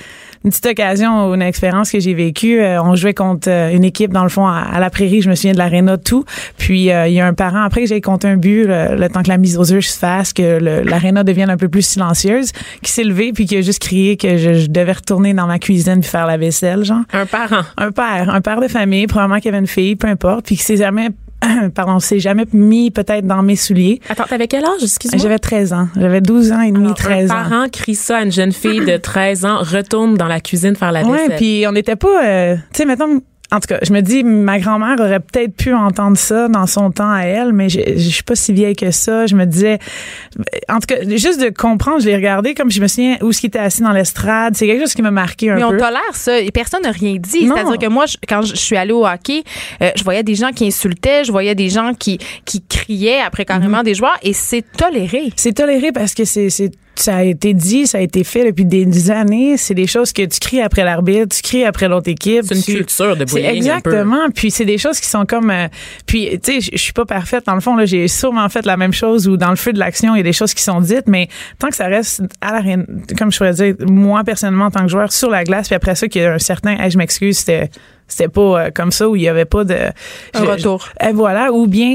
une 0.45 0.51
petite 0.51 0.67
occasion 0.67 1.29
ou 1.29 1.35
une 1.35 1.43
expérience 1.43 1.91
que 1.91 2.01
j'ai 2.01 2.15
vécue. 2.15 2.61
Euh, 2.61 2.83
on 2.83 2.95
jouait 2.97 3.15
contre 3.15 3.49
euh, 3.51 3.71
une 3.73 3.85
équipe 3.85 4.13
dans 4.13 4.23
le 4.23 4.29
fond 4.31 4.47
à, 4.47 4.59
à 4.73 4.81
la 4.81 4.91
Prairie, 4.91 5.21
je 5.23 5.29
me 5.31 5.35
souviens 5.35 5.53
de 5.53 5.59
l'aréna 5.59 5.99
tout. 5.99 6.25
Puis 6.59 6.81
il 6.81 7.13
y 7.13 7.21
a 7.21 7.27
un 7.27 7.35
parent 7.35 7.63
après 7.63 7.83
que 7.83 7.89
j'ai 7.89 8.01
compté 8.01 8.29
un 8.29 8.37
but 8.37 8.65
le, 8.67 8.97
le 8.97 9.09
temps 9.09 9.23
que 9.23 9.29
la 9.29 9.39
mise 9.39 9.57
aux 9.59 9.65
yeux 9.65 9.81
se 9.81 9.99
fasse 9.99 10.33
que 10.33 10.59
l'aréna 10.89 11.25
devienne 11.25 11.51
un 11.51 11.57
peu 11.57 11.69
plus 11.69 11.83
silencieuse, 12.01 12.53
qui 12.83 12.91
s'est 12.91 13.05
levé 13.05 13.33
puis 13.33 13.47
qui 13.47 13.57
a 13.57 13.61
juste 13.61 13.81
crié 13.83 14.17
que 14.17 14.37
je, 14.37 14.55
je 14.55 14.67
devais 14.69 14.93
retourner 14.93 15.35
dans 15.35 15.47
ma 15.47 15.59
cuisine 15.59 16.01
puis 16.01 16.09
faire 16.09 16.27
la 16.27 16.37
vaisselle, 16.37 16.85
genre. 16.85 17.03
Un 17.13 17.27
parent. 17.27 17.63
Un 17.77 17.91
père, 17.93 18.31
un 18.31 18.41
père 18.41 18.61
de 18.61 18.69
famille, 18.69 19.07
probablement 19.07 19.41
qu'il 19.41 19.49
avait 19.51 19.59
une 19.59 19.67
fille, 19.67 19.97
peu 19.97 20.09
importe, 20.09 20.47
puis 20.47 20.57
qui 20.57 20.63
s'est 20.63 20.77
jamais 20.77 21.09
pardon, 21.75 21.99
s'est 22.01 22.19
jamais 22.19 22.45
mis 22.53 22.91
peut-être 22.91 23.27
dans 23.27 23.43
mes 23.43 23.57
souliers. 23.57 24.01
Attends, 24.09 24.25
t'avais 24.29 24.47
quel 24.47 24.65
âge, 24.65 24.83
excuse-moi? 24.83 25.23
J'avais 25.23 25.39
13 25.39 25.73
ans. 25.73 25.89
J'avais 25.99 26.21
12 26.21 26.53
ans 26.53 26.61
et 26.61 26.71
demi, 26.71 26.85
Alors, 26.85 26.97
13 26.97 27.31
un 27.31 27.35
ans. 27.35 27.49
parent 27.49 27.65
crie 27.73 27.95
ça 27.95 28.19
à 28.19 28.23
une 28.23 28.33
jeune 28.33 28.53
fille 28.53 28.81
de 28.81 28.97
13 28.97 29.45
ans, 29.47 29.59
retourne 29.61 30.17
dans 30.17 30.27
la 30.27 30.41
cuisine 30.41 30.77
faire 30.77 30.93
la 30.93 31.03
vaisselle. 31.03 31.31
Ouais, 31.31 31.37
puis 31.37 31.65
on 31.67 31.73
n'était 31.73 31.97
pas, 31.97 32.25
euh, 32.25 32.57
tu 32.57 32.61
sais, 32.79 32.85
mettons, 32.85 33.23
en 33.53 33.61
tout 33.61 33.67
cas, 33.69 33.79
je 33.83 33.93
me 33.93 34.01
dis, 34.01 34.23
ma 34.23 34.59
grand-mère 34.61 34.97
aurait 35.01 35.21
peut-être 35.21 35.55
pu 35.57 35.75
entendre 35.75 36.17
ça 36.17 36.49
dans 36.49 36.67
son 36.67 36.91
temps 36.91 37.11
à 37.11 37.23
elle, 37.23 37.53
mais 37.53 37.69
je, 37.69 37.81
je 37.97 38.09
suis 38.09 38.23
pas 38.23 38.37
si 38.37 38.53
vieille 38.53 38.77
que 38.77 38.91
ça. 38.93 39.27
Je 39.27 39.35
me 39.35 39.45
disais, 39.45 39.79
en 40.69 40.75
tout 40.79 40.87
cas, 40.87 40.97
juste 41.17 41.41
de 41.41 41.49
comprendre, 41.49 42.01
je 42.01 42.07
l'ai 42.07 42.17
regardé 42.17 42.55
comme 42.55 42.71
je 42.71 42.81
me 42.81 42.87
souviens 42.87 43.17
où 43.23 43.33
ce 43.33 43.41
qui 43.41 43.47
était 43.47 43.59
assis 43.59 43.83
dans 43.83 43.93
l'estrade. 43.93 44.55
C'est 44.57 44.67
quelque 44.67 44.81
chose 44.83 44.95
qui 44.95 45.03
m'a 45.03 45.11
marqué 45.11 45.51
un 45.51 45.57
Mais 45.57 45.65
on 45.65 45.71
peu. 45.71 45.79
tolère 45.79 46.01
ça 46.15 46.39
et 46.39 46.51
personne 46.51 46.83
n'a 46.83 46.93
rien 46.93 47.15
dit. 47.17 47.49
C'est-à-dire 47.49 47.79
que 47.79 47.87
moi, 47.89 48.07
je- 48.07 48.17
quand 48.29 48.43
je 48.43 48.55
suis 48.55 48.77
allée 48.77 48.93
au 48.93 49.07
hockey, 49.07 49.43
euh, 49.83 49.91
je 49.97 50.05
voyais 50.05 50.23
des 50.23 50.35
gens 50.37 50.51
qui 50.53 50.67
insultaient, 50.67 51.25
je 51.25 51.33
voyais 51.33 51.55
des 51.55 51.71
gens 51.71 51.93
qui, 51.95 52.19
qui 52.45 52.63
criaient 52.63 53.21
après 53.21 53.45
carrément 53.45 53.79
Mhm. 53.79 53.85
des 53.85 53.95
joueurs 53.95 54.17
et 54.23 54.33
c'est 54.33 54.65
toléré. 54.77 55.33
C'est 55.37 55.53
toléré 55.55 55.93
parce 55.93 56.15
que 56.15 56.25
c'est, 56.25 56.51
c'est, 56.51 56.71
ça 56.97 57.17
a 57.17 57.23
été 57.23 57.55
dit, 57.55 57.87
ça 57.87 57.97
a 57.99 58.01
été 58.03 58.25
fait 58.25 58.45
depuis 58.45 58.65
des 58.67 59.11
années. 59.11 59.57
C'est 59.57 59.73
des 59.75 59.87
choses 59.87 60.13
que 60.13 60.23
tu 60.23 60.39
cries 60.39 60.61
après 60.61 60.85
l'arbitre, 60.85 61.35
tu 61.37 61.43
cries 61.43 61.65
après 61.65 61.89
l'autre 61.89 62.11
équipe. 62.11 62.45
C'est 62.45 62.57
une 62.57 62.63
tu- 62.63 62.75
culture 62.77 63.17
de 63.17 63.25
bullying. 63.25 63.47
un 63.47 63.51
peu. 63.53 63.57
exactement. 63.57 64.31
Puis 64.35 64.51
c'est 64.51 64.67
des 64.67 64.77
choses 64.77 65.01
qui 65.01 65.09
sont 65.09 65.25
comme. 65.25 65.51
euh, 65.51 65.69
puis 66.07 66.29
tu 66.43 66.61
sais, 66.61 66.71
je- 66.73 66.77
suis 66.79 66.93
pas 66.93 67.07
parfaite 67.07 67.47
dans 67.47 67.55
le 67.55 67.61
fond. 67.61 67.75
Là, 67.77 67.87
j'ai 67.87 68.07
sûrement 68.09 68.49
fait 68.51 68.67
la 68.67 68.77
même 68.77 68.93
chose 68.93 69.27
ou 69.29 69.37
dans 69.39 69.51
le 69.51 69.57
feu 69.57 69.73
de 69.73 69.79
l'action, 69.79 70.15
il 70.15 70.19
y 70.19 70.21
a 70.21 70.25
des 70.25 70.33
choses 70.35 70.53
qui 70.53 70.63
sont 70.63 70.81
dites, 70.81 71.07
mais 71.07 71.29
tant 71.59 71.69
que 71.69 71.77
ça 71.77 71.87
reste 71.87 72.23
à 72.43 72.53
la 72.53 72.61
reine- 72.61 72.87
comme 73.19 73.33
je 73.33 73.39
pourrais 73.39 73.55
dire, 73.55 73.75
moi 73.89 74.23
personnellement 74.25 74.67
en 74.67 74.71
tant 74.71 74.83
que 74.83 74.89
joueur 74.91 75.11
sur 75.13 75.31
la 75.31 75.45
glace, 75.45 75.69
puis 75.69 75.77
après 75.77 75.95
ça 75.95 76.07
qu'il 76.09 76.21
y 76.21 76.25
a 76.25 76.35
un 76.35 76.39
certain, 76.39 76.77
Hey, 76.79 76.91
je 76.91 76.99
m'excuse, 76.99 77.39
c'était 77.39 77.71
c'était 78.11 78.29
pas 78.29 78.67
euh, 78.67 78.71
comme 78.75 78.91
ça 78.93 79.09
où 79.09 79.17
il 79.17 79.23
y 79.23 79.29
avait 79.29 79.47
pas 79.47 79.65
de 79.65 79.75
Un 79.75 79.91
je- 80.35 80.45
retour. 80.45 80.89
je- 81.01 81.09
et 81.09 81.13
voilà 81.13 81.53
ou 81.53 81.67
bien 81.67 81.95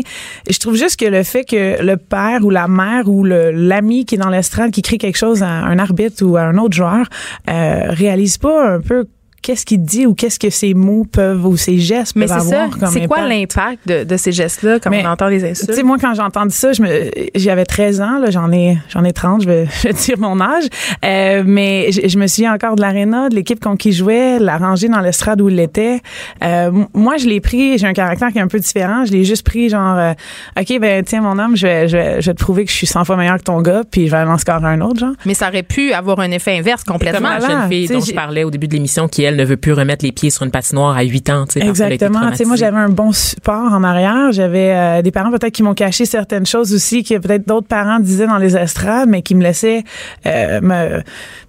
je 0.50 0.58
trouve 0.58 0.76
juste 0.76 1.00
que 1.00 1.06
le 1.06 1.22
fait 1.24 1.44
que 1.46 1.82
le 1.84 1.98
père 1.98 2.44
ou 2.44 2.50
la 2.50 2.68
mère 2.68 3.08
ou 3.08 3.24
le 3.24 3.52
l'ami 3.52 4.06
qui 4.06 4.16
est 4.16 4.18
dans 4.18 4.30
l'estrade 4.30 4.72
qui 4.72 4.82
crie 4.82 4.98
quelque 4.98 5.18
chose 5.18 5.44
à 5.44 5.48
un 5.50 5.78
arbitre 5.78 6.24
ou 6.26 6.36
à 6.38 6.42
un 6.42 6.58
autre 6.58 6.76
joueur 6.76 7.06
euh, 7.50 7.82
réalise 7.90 8.38
pas 8.38 8.76
un 8.76 8.80
peu 8.82 9.06
qu'est-ce 9.42 9.66
qu'il 9.66 9.84
dit 9.84 10.06
ou 10.06 10.14
qu'est-ce 10.16 10.40
que 10.40 10.50
ses 10.50 10.74
mots 10.74 11.06
peuvent 11.12 11.46
ou 11.46 11.56
ses 11.58 11.78
gestes 11.78 12.16
Mais 12.16 12.26
peuvent 12.26 12.40
ça. 12.42 12.64
avoir 12.64 12.78
comme 12.80 12.90
C'est 12.90 13.08
quoi 13.08 13.20
impact. 13.20 13.30
l'impact 13.56 13.88
de, 13.88 14.04
de 14.04 14.18
ces 14.18 14.32
gestes-là 14.32 14.80
quand 14.80 14.90
Mais, 14.90 15.04
on 15.06 15.10
entend 15.10 15.30
des 15.30 15.40
Tu 15.40 15.46
insultes? 15.48 15.74
sais, 15.74 15.84
moi, 15.84 15.98
quand 16.00 16.14
j'ai 16.16 16.22
entendu 16.22 16.54
ça, 16.56 16.74
je 16.74 16.82
me, 16.82 17.12
j'avais 17.36 17.66
13 17.66 18.02
ans, 18.02 18.18
là, 18.20 18.32
j'en 18.32 18.52
ai, 18.52 18.78
j'en 18.90 19.04
ai 19.04 19.14
30, 19.14 19.44
je 19.44 19.48
vais, 19.48 19.66
je 19.84 19.88
vais 19.90 19.94
dire 19.94 20.18
mon 20.20 20.40
âge. 20.42 20.66
Euh, 21.04 21.44
mais 21.46 21.92
je, 21.92 22.08
je 22.08 22.18
me 22.18 22.28
souviens 22.28 22.54
encore 22.54 22.76
de 22.76 22.82
l'aréna, 22.82 23.30
de 23.30 23.36
l'équipe 23.36 23.60
contre 23.60 23.78
qui 23.78 23.92
je 23.92 24.00
jouais, 24.00 24.40
la 24.40 24.58
rangée 24.58 24.88
dans 24.90 25.02
l'estrade 25.02 25.42
où 25.42 25.50
il 25.50 25.60
était. 25.60 26.00
Euh, 26.44 26.72
moi, 26.94 27.18
je 27.18 27.28
l'ai 27.28 27.40
pris, 27.42 27.78
j'ai 27.78 27.88
un 27.88 27.94
caractère 27.94 28.32
qui 28.32 28.38
est 28.40 28.42
un 28.42 28.48
peu 28.48 28.60
différent. 28.60 29.06
Je 29.06 29.12
l'ai 29.12 29.24
juste 29.26 29.46
pris 29.46 29.70
genre, 29.70 29.98
euh, 29.98 30.14
OK, 30.60 30.80
ben, 30.80 31.04
tiens, 31.04 31.22
mon 31.22 31.38
homme, 31.38 31.56
je 31.56 31.68
vais, 31.68 31.88
je 31.88 31.98
vais, 31.98 32.22
je 32.22 32.32
vais 32.32 32.34
te 32.34 32.42
prouver 32.44 32.66
que 32.66 32.72
je 32.72 32.76
suis 32.76 32.88
100 32.88 33.06
fois 33.06 33.16
meilleur 33.18 33.38
que 33.38 33.44
ton 33.44 33.62
gars, 33.62 33.84
puis 33.90 34.08
je 34.08 34.12
vais 34.12 34.18
en 34.24 34.38
scorer 34.38 34.66
un 34.66 34.82
autre, 34.82 35.00
genre. 35.00 35.14
Mais 35.26 35.34
ça 35.34 35.50
aurait 35.50 35.64
pu 35.64 35.94
avoir 35.94 36.20
un 36.20 36.32
effet 36.32 36.58
inverse 36.58 36.84
complètement. 36.84 37.30
Comme 37.30 37.40
la 37.42 37.48
jeune 37.62 37.70
fille 37.70 37.88
tu 37.88 37.94
dont 37.94 38.00
je 38.02 38.14
parlais 38.14 38.44
au 38.44 38.50
début 38.52 38.68
de 38.68 38.74
l'émission 38.74 39.08
qui, 39.08 39.24
elle, 39.24 39.35
ne 39.36 39.44
veut 39.46 39.58
plus 39.58 39.74
remettre 39.74 40.04
les 40.06 40.12
pieds 40.12 40.30
sur 40.30 40.44
une 40.44 40.52
patinoire 40.52 40.98
à 40.98 41.04
8 41.04 41.30
ans. 41.30 41.46
Exactement. 41.56 42.20
Moi, 42.46 42.56
j'avais 42.56 42.78
un 42.78 42.90
bon 42.90 43.12
support 43.12 43.74
en 43.74 43.84
arrière. 43.84 44.32
J'avais 44.32 44.72
euh, 44.74 45.02
des 45.02 45.12
parents 45.12 45.32
peut-être 45.32 45.54
qui 45.54 45.64
m'ont 45.64 45.74
caché 45.74 46.06
certaines 46.06 46.46
choses 46.46 46.74
aussi 46.74 47.04
que 47.04 47.18
peut-être 47.18 47.48
d'autres 47.48 47.68
parents 47.68 48.00
disaient 48.00 48.28
dans 48.28 48.38
les 48.38 48.56
estrades, 48.58 49.10
mais 49.10 49.22
qui 49.22 49.36
me 49.36 49.44
laissaient 49.44 49.84
euh, 50.26 50.62
me, 50.62 51.02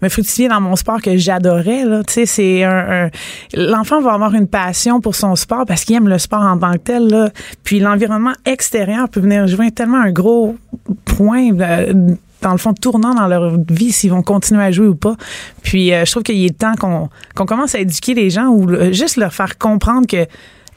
me 0.03 0.09
fructifier 0.09 0.49
dans 0.49 0.61
mon 0.61 0.77
sport 0.77 1.01
que 1.01 1.17
j'adorais. 1.17 1.85
C'est 2.07 2.65
un, 2.65 3.05
un- 3.07 3.11
l'enfant 3.55 4.01
va 4.01 4.13
avoir 4.13 4.35
une 4.35 4.49
passion 4.49 5.01
pour 5.01 5.15
son 5.15 5.37
sport 5.37 5.65
parce 5.67 5.85
qu'il 5.85 5.97
aime 5.97 6.09
le 6.09 6.19
sport 6.19 6.43
en 6.43 6.59
tant 6.59 6.73
que 6.73 6.79
tel. 6.79 7.09
Là. 7.09 7.31
Puis 7.65 7.81
l'environnement 7.81 8.33
extérieur 8.45 9.09
peut 9.09 9.21
venir 9.21 9.47
jouer 9.47 9.71
tellement 9.71 10.01
un 10.01 10.11
gros 10.13 10.57
point. 11.05 11.51
euh, 11.61 12.15
dans 12.43 12.53
le 12.53 12.59
fond, 12.59 12.75
tournant 12.75 13.15
dans 13.15 13.27
leur 13.27 13.57
vie 13.69 13.93
s'ils 13.93 14.11
vont 14.11 14.23
continuer 14.23 14.63
à 14.63 14.71
jouer 14.71 14.87
ou 14.87 14.95
pas. 14.95 15.17
Puis 15.63 15.93
euh, 15.93 16.05
je 16.05 16.11
trouve 16.11 16.23
qu'il 16.23 16.45
est 16.45 16.57
temps 16.57 16.75
qu'on 16.75 17.47
commence 17.47 17.75
à 17.75 17.81
éduquer 17.81 18.15
les 18.15 18.31
gens 18.31 18.47
ou 18.49 18.71
euh, 18.71 18.93
juste 18.93 19.17
leur 19.17 19.33
faire 19.33 19.59
comprendre 19.59 20.07
que 20.07 20.27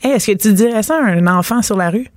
est-ce 0.01 0.31
que 0.31 0.37
tu 0.37 0.53
dirais 0.53 0.83
ça 0.83 0.95
à 0.95 1.09
un 1.09 1.27
enfant 1.27 1.61
sur 1.61 1.75
la 1.75 1.89
rue? 1.89 2.07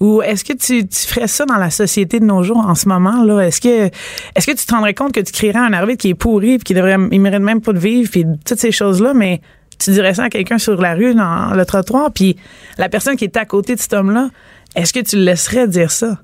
Ou 0.00 0.20
est-ce 0.22 0.44
que 0.44 0.52
tu, 0.52 0.86
tu 0.86 1.06
ferais 1.06 1.28
ça 1.28 1.46
dans 1.46 1.56
la 1.56 1.70
société 1.70 2.20
de 2.20 2.24
nos 2.24 2.42
jours 2.42 2.58
en 2.58 2.74
ce 2.74 2.88
moment 2.88 3.22
là? 3.24 3.40
Est-ce 3.40 3.60
que 3.60 3.86
est-ce 4.34 4.46
que 4.46 4.56
tu 4.56 4.66
te 4.66 4.74
rendrais 4.74 4.92
compte 4.92 5.12
que 5.12 5.20
tu 5.20 5.32
crierais 5.32 5.60
un 5.60 5.72
arbitre 5.72 6.02
qui 6.02 6.10
est 6.10 6.14
pourri 6.14 6.58
puis 6.58 6.64
qui 6.64 6.74
devrait 6.74 6.98
il 7.10 7.20
mérite 7.20 7.40
même 7.40 7.60
pas 7.60 7.72
de 7.72 7.78
vivre 7.78 8.10
puis 8.10 8.26
toutes 8.44 8.58
ces 8.58 8.72
choses 8.72 9.00
là 9.00 9.14
mais 9.14 9.40
tu 9.82 9.90
dirais 9.90 10.14
ça 10.14 10.24
à 10.24 10.30
quelqu'un 10.30 10.58
sur 10.58 10.80
la 10.80 10.94
rue, 10.94 11.14
dans 11.14 11.54
le 11.54 11.64
trottoir, 11.64 12.12
puis 12.12 12.36
la 12.78 12.88
personne 12.88 13.16
qui 13.16 13.24
est 13.24 13.36
à 13.36 13.44
côté 13.44 13.74
de 13.74 13.80
cet 13.80 13.92
homme-là, 13.92 14.28
est-ce 14.74 14.92
que 14.92 15.00
tu 15.00 15.16
le 15.16 15.22
laisserais 15.24 15.68
dire 15.68 15.90
ça? 15.90 16.18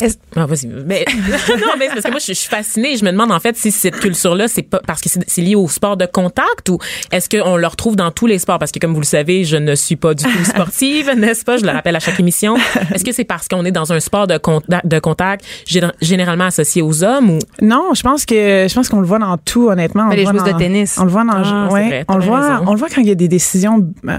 Est-ce- 0.00 0.16
Ah, 0.36 0.46
vas-y. 0.46 0.66
Mais, 0.86 1.04
non, 1.48 1.74
mais 1.78 1.88
c'est 1.88 1.94
parce 1.94 2.04
que 2.04 2.10
moi, 2.10 2.20
je, 2.20 2.26
je 2.28 2.32
suis 2.34 2.48
fascinée. 2.48 2.96
Je 2.96 3.04
me 3.04 3.10
demande, 3.10 3.30
en 3.32 3.40
fait, 3.40 3.56
si 3.56 3.70
cette 3.72 3.96
culture-là, 3.98 4.48
c'est 4.48 4.62
pas 4.62 4.80
parce 4.86 5.00
que 5.00 5.08
c'est 5.26 5.42
lié 5.42 5.54
au 5.56 5.68
sport 5.68 5.96
de 5.96 6.06
contact 6.06 6.68
ou 6.68 6.78
est-ce 7.12 7.28
qu'on 7.28 7.56
le 7.56 7.66
retrouve 7.66 7.96
dans 7.96 8.10
tous 8.10 8.26
les 8.26 8.38
sports? 8.38 8.58
Parce 8.58 8.70
que, 8.72 8.78
comme 8.78 8.94
vous 8.94 9.00
le 9.00 9.06
savez, 9.06 9.44
je 9.44 9.56
ne 9.56 9.74
suis 9.74 9.96
pas 9.96 10.14
du 10.14 10.24
tout 10.24 10.44
sportive, 10.44 11.10
n'est-ce 11.16 11.44
pas? 11.44 11.56
Je 11.58 11.64
le 11.64 11.70
rappelle 11.72 11.96
à 11.96 12.00
chaque 12.00 12.18
émission. 12.20 12.56
Est-ce 12.94 13.04
que 13.04 13.12
c'est 13.12 13.24
parce 13.24 13.48
qu'on 13.48 13.64
est 13.64 13.72
dans 13.72 13.92
un 13.92 14.00
sport 14.00 14.26
de, 14.26 14.38
contact, 14.38 14.86
de 14.86 14.98
contact 14.98 15.44
gé- 15.66 15.92
généralement 16.00 16.44
associé 16.44 16.80
aux 16.82 17.02
hommes 17.04 17.30
ou? 17.30 17.38
Non, 17.60 17.90
je 17.94 18.02
pense 18.02 18.24
que 18.24 18.66
je 18.68 18.74
pense 18.74 18.88
qu'on 18.88 19.00
le 19.00 19.06
voit 19.06 19.18
dans 19.18 19.36
tout, 19.36 19.68
honnêtement. 19.68 20.04
On 20.04 20.08
Mais 20.08 20.14
le 20.16 20.20
les 20.20 20.24
voit 20.24 20.32
joueuses 20.32 20.44
dans- 20.44 20.52
de 20.56 20.62
tennis. 20.62 20.96
On 20.98 21.04
le 21.04 21.10
voit 21.10 21.24
dans, 21.24 21.32
Ah, 21.34 21.68
ouais, 21.72 21.88
vrai, 21.88 22.04
on 22.08 22.16
le 22.16 22.24
voit, 22.24 22.40
raison. 22.40 22.64
on 22.68 22.72
le 22.72 22.78
voit 22.78 22.88
quand 22.88 23.00
il 23.02 23.08
y 23.08 23.12
a 23.12 23.14
des 23.16 23.28
décisions, 23.28 23.86
euh, 24.08 24.16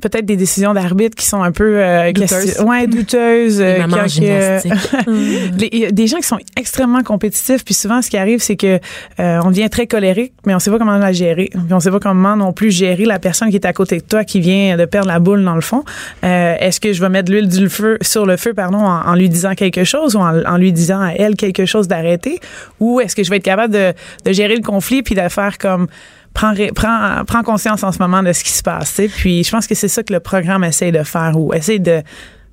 peut-être 0.00 0.26
des 0.26 0.36
décisions 0.36 0.74
d'arbitre 0.74 1.16
qui 1.16 1.26
sont 1.26 1.42
un 1.42 1.52
peu 1.52 1.82
euh, 1.82 2.12
Douteuses. 2.12 2.60
ouais, 2.60 2.86
douteuses. 2.86 3.60
euh, 3.60 3.86
a 5.86 5.90
des 5.92 6.06
gens 6.06 6.18
qui 6.18 6.26
sont 6.26 6.38
extrêmement 6.56 7.02
compétitifs, 7.02 7.64
puis 7.64 7.74
souvent 7.74 8.02
ce 8.02 8.10
qui 8.10 8.16
arrive, 8.16 8.40
c'est 8.40 8.56
que 8.56 8.78
euh, 9.20 9.40
on 9.44 9.50
devient 9.50 9.68
très 9.70 9.86
colérique, 9.86 10.32
mais 10.46 10.54
on 10.54 10.58
sait 10.58 10.70
pas 10.70 10.78
comment 10.78 10.96
la 10.98 11.12
gérer, 11.12 11.50
puis 11.52 11.72
on 11.72 11.80
sait 11.80 11.90
pas 11.90 12.00
comment 12.00 12.36
non 12.36 12.52
plus 12.52 12.70
gérer 12.70 13.04
la 13.04 13.18
personne 13.18 13.50
qui 13.50 13.56
est 13.56 13.66
à 13.66 13.72
côté 13.72 13.98
de 13.98 14.04
toi, 14.04 14.24
qui 14.24 14.40
vient 14.40 14.76
de 14.76 14.84
perdre 14.84 15.08
la 15.08 15.18
boule 15.18 15.44
dans 15.44 15.54
le 15.54 15.60
fond. 15.60 15.84
Euh, 16.24 16.54
Est-ce 16.58 16.80
que 16.80 16.92
je 16.92 17.00
vais 17.00 17.08
mettre 17.08 17.30
l'huile 17.30 17.48
du 17.48 17.68
feu 17.68 17.98
sur 18.02 18.26
le 18.26 18.36
feu, 18.36 18.54
pardon, 18.54 18.78
en, 18.78 19.06
en 19.06 19.14
lui 19.14 19.28
disant 19.28 19.54
quelque 19.54 19.84
chose 19.84 20.16
ou 20.16 20.20
en, 20.20 20.42
en 20.44 20.56
lui 20.56 20.72
disant 20.72 21.00
à 21.00 21.12
elle 21.12 21.36
quelque 21.36 21.66
chose 21.66 21.88
d'arrêter, 21.88 22.40
ou 22.80 23.00
est-ce 23.00 23.14
que 23.16 23.22
je 23.22 23.30
vais 23.30 23.36
être 23.36 23.44
capable 23.44 23.72
de, 23.72 23.92
de 24.24 24.32
gérer 24.32 24.56
le 24.56 24.62
conflit 24.62 25.02
puis 25.02 25.14
de 25.14 25.28
faire 25.28 25.58
comme 25.58 25.86
prends, 26.34 27.42
conscience 27.44 27.82
en 27.82 27.92
ce 27.92 27.98
moment 27.98 28.22
de 28.22 28.32
ce 28.32 28.44
qui 28.44 28.52
se 28.52 28.62
passe. 28.62 29.00
Puis 29.16 29.44
je 29.44 29.50
pense 29.50 29.66
que 29.66 29.74
c'est 29.74 29.88
ça 29.88 30.02
que 30.02 30.12
le 30.12 30.20
programme 30.20 30.64
essaye 30.64 30.92
de 30.92 31.02
faire 31.02 31.38
ou 31.38 31.54
essaye 31.54 31.80
de, 31.80 32.02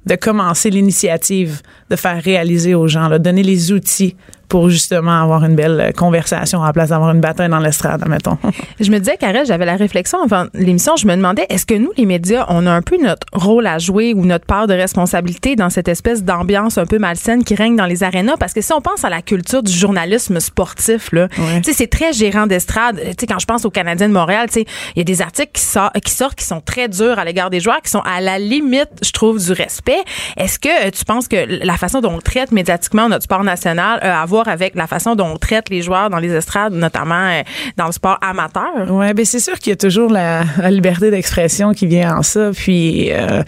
de 0.05 0.15
commencer 0.15 0.69
l'initiative 0.69 1.61
de 1.89 1.95
faire 1.95 2.21
réaliser 2.21 2.75
aux 2.75 2.87
gens, 2.87 3.09
là, 3.09 3.19
donner 3.19 3.43
les 3.43 3.71
outils 3.71 4.15
pour 4.51 4.69
justement 4.69 5.21
avoir 5.23 5.45
une 5.45 5.55
belle 5.55 5.79
euh, 5.79 5.91
conversation 5.93 6.61
à 6.61 6.67
la 6.67 6.73
place 6.73 6.89
d'avoir 6.89 7.11
une 7.11 7.21
bataille 7.21 7.47
dans 7.47 7.59
l'estrade, 7.59 8.01
admettons. 8.03 8.37
Je 8.81 8.91
me 8.91 8.99
disais, 8.99 9.15
Karel, 9.17 9.45
j'avais 9.45 9.63
la 9.65 9.77
réflexion 9.77 10.21
avant 10.21 10.47
l'émission. 10.53 10.97
Je 10.97 11.07
me 11.07 11.15
demandais, 11.15 11.45
est-ce 11.49 11.65
que 11.65 11.73
nous, 11.75 11.91
les 11.97 12.05
médias, 12.05 12.45
on 12.49 12.67
a 12.67 12.71
un 12.71 12.81
peu 12.81 12.97
notre 13.01 13.25
rôle 13.31 13.65
à 13.65 13.77
jouer 13.79 14.13
ou 14.13 14.25
notre 14.25 14.45
part 14.45 14.67
de 14.67 14.73
responsabilité 14.73 15.55
dans 15.55 15.69
cette 15.69 15.87
espèce 15.87 16.25
d'ambiance 16.25 16.77
un 16.77 16.85
peu 16.85 16.99
malsaine 16.99 17.45
qui 17.45 17.55
règne 17.55 17.77
dans 17.77 17.85
les 17.85 18.03
arénas? 18.03 18.35
Parce 18.37 18.51
que 18.53 18.59
si 18.59 18.73
on 18.73 18.81
pense 18.81 19.05
à 19.05 19.09
la 19.09 19.21
culture 19.21 19.63
du 19.63 19.71
journalisme 19.71 20.41
sportif, 20.41 21.13
là, 21.13 21.29
Ouais. 21.37 21.61
tu 21.61 21.71
sais, 21.71 21.77
c'est 21.77 21.87
très 21.87 22.11
gérant 22.11 22.45
d'estrade. 22.45 22.99
Tu 23.01 23.11
sais, 23.21 23.27
quand 23.27 23.39
je 23.39 23.45
pense 23.45 23.63
aux 23.63 23.71
Canadiens 23.71 24.09
de 24.09 24.13
Montréal, 24.13 24.47
tu 24.47 24.55
sais, 24.59 24.65
il 24.95 24.99
y 24.99 25.01
a 25.01 25.05
des 25.05 25.21
articles 25.21 25.51
qui, 25.53 25.61
sort- 25.63 25.93
qui 26.03 26.11
sortent 26.11 26.35
qui 26.35 26.45
sont 26.45 26.59
très 26.59 26.89
durs 26.89 27.17
à 27.17 27.23
l'égard 27.23 27.49
des 27.49 27.61
joueurs, 27.61 27.81
qui 27.81 27.89
sont 27.89 28.01
à 28.01 28.19
la 28.19 28.37
limite, 28.37 28.89
je 29.01 29.11
trouve, 29.11 29.39
du 29.41 29.53
respect. 29.53 30.01
Est-ce 30.35 30.59
que 30.59 30.87
euh, 30.87 30.89
tu 30.91 31.05
penses 31.05 31.29
que 31.29 31.37
la 31.65 31.77
façon 31.77 32.01
dont 32.01 32.11
on 32.15 32.19
traite 32.19 32.51
médiatiquement 32.51 33.07
notre 33.07 33.23
sport 33.23 33.45
national 33.45 33.99
a 34.01 34.21
à 34.21 34.25
voir 34.25 34.40
avec 34.47 34.75
la 34.75 34.87
façon 34.87 35.15
dont 35.15 35.27
on 35.27 35.37
traite 35.37 35.69
les 35.69 35.81
joueurs 35.81 36.09
dans 36.09 36.19
les 36.19 36.31
estrades, 36.33 36.73
notamment 36.73 37.15
euh, 37.15 37.41
dans 37.77 37.87
le 37.87 37.91
sport 37.91 38.17
amateur? 38.21 38.89
Ouais, 38.89 39.13
ben 39.13 39.25
c'est 39.25 39.39
sûr 39.39 39.57
qu'il 39.59 39.71
y 39.71 39.73
a 39.73 39.77
toujours 39.77 40.09
la, 40.09 40.43
liberté 40.69 41.11
d'expression 41.11 41.73
qui 41.73 41.87
vient 41.87 42.17
en 42.17 42.23
ça. 42.23 42.51
Puis 42.53 43.11
euh, 43.11 43.43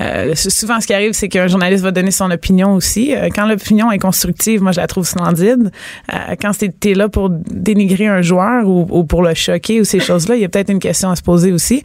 euh, 0.00 0.34
souvent, 0.34 0.80
ce 0.80 0.86
qui 0.86 0.94
arrive, 0.94 1.12
c'est 1.12 1.28
qu'un 1.28 1.46
journaliste 1.46 1.82
va 1.82 1.90
donner 1.90 2.10
son 2.10 2.30
opinion 2.30 2.74
aussi. 2.74 3.14
Quand 3.34 3.46
l'opinion 3.46 3.90
est 3.92 3.98
constructive, 3.98 4.62
moi, 4.62 4.72
je 4.72 4.80
la 4.80 4.86
trouve 4.86 5.06
splendide. 5.06 5.70
Euh, 6.12 6.34
quand 6.40 6.52
t'es 6.56 6.90
es 6.90 6.94
là 6.94 7.08
pour 7.08 7.30
dénigrer 7.30 8.06
un 8.06 8.22
joueur 8.22 8.66
ou, 8.66 8.86
ou 8.90 9.04
pour 9.04 9.22
le 9.22 9.34
choquer 9.34 9.80
ou 9.80 9.84
ces 9.84 10.00
choses-là, 10.08 10.36
il 10.36 10.42
y 10.42 10.44
a 10.44 10.48
peut-être 10.48 10.70
une 10.70 10.78
question 10.78 11.10
à 11.10 11.16
se 11.16 11.22
poser 11.22 11.52
aussi. 11.52 11.82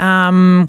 Euh, 0.00 0.64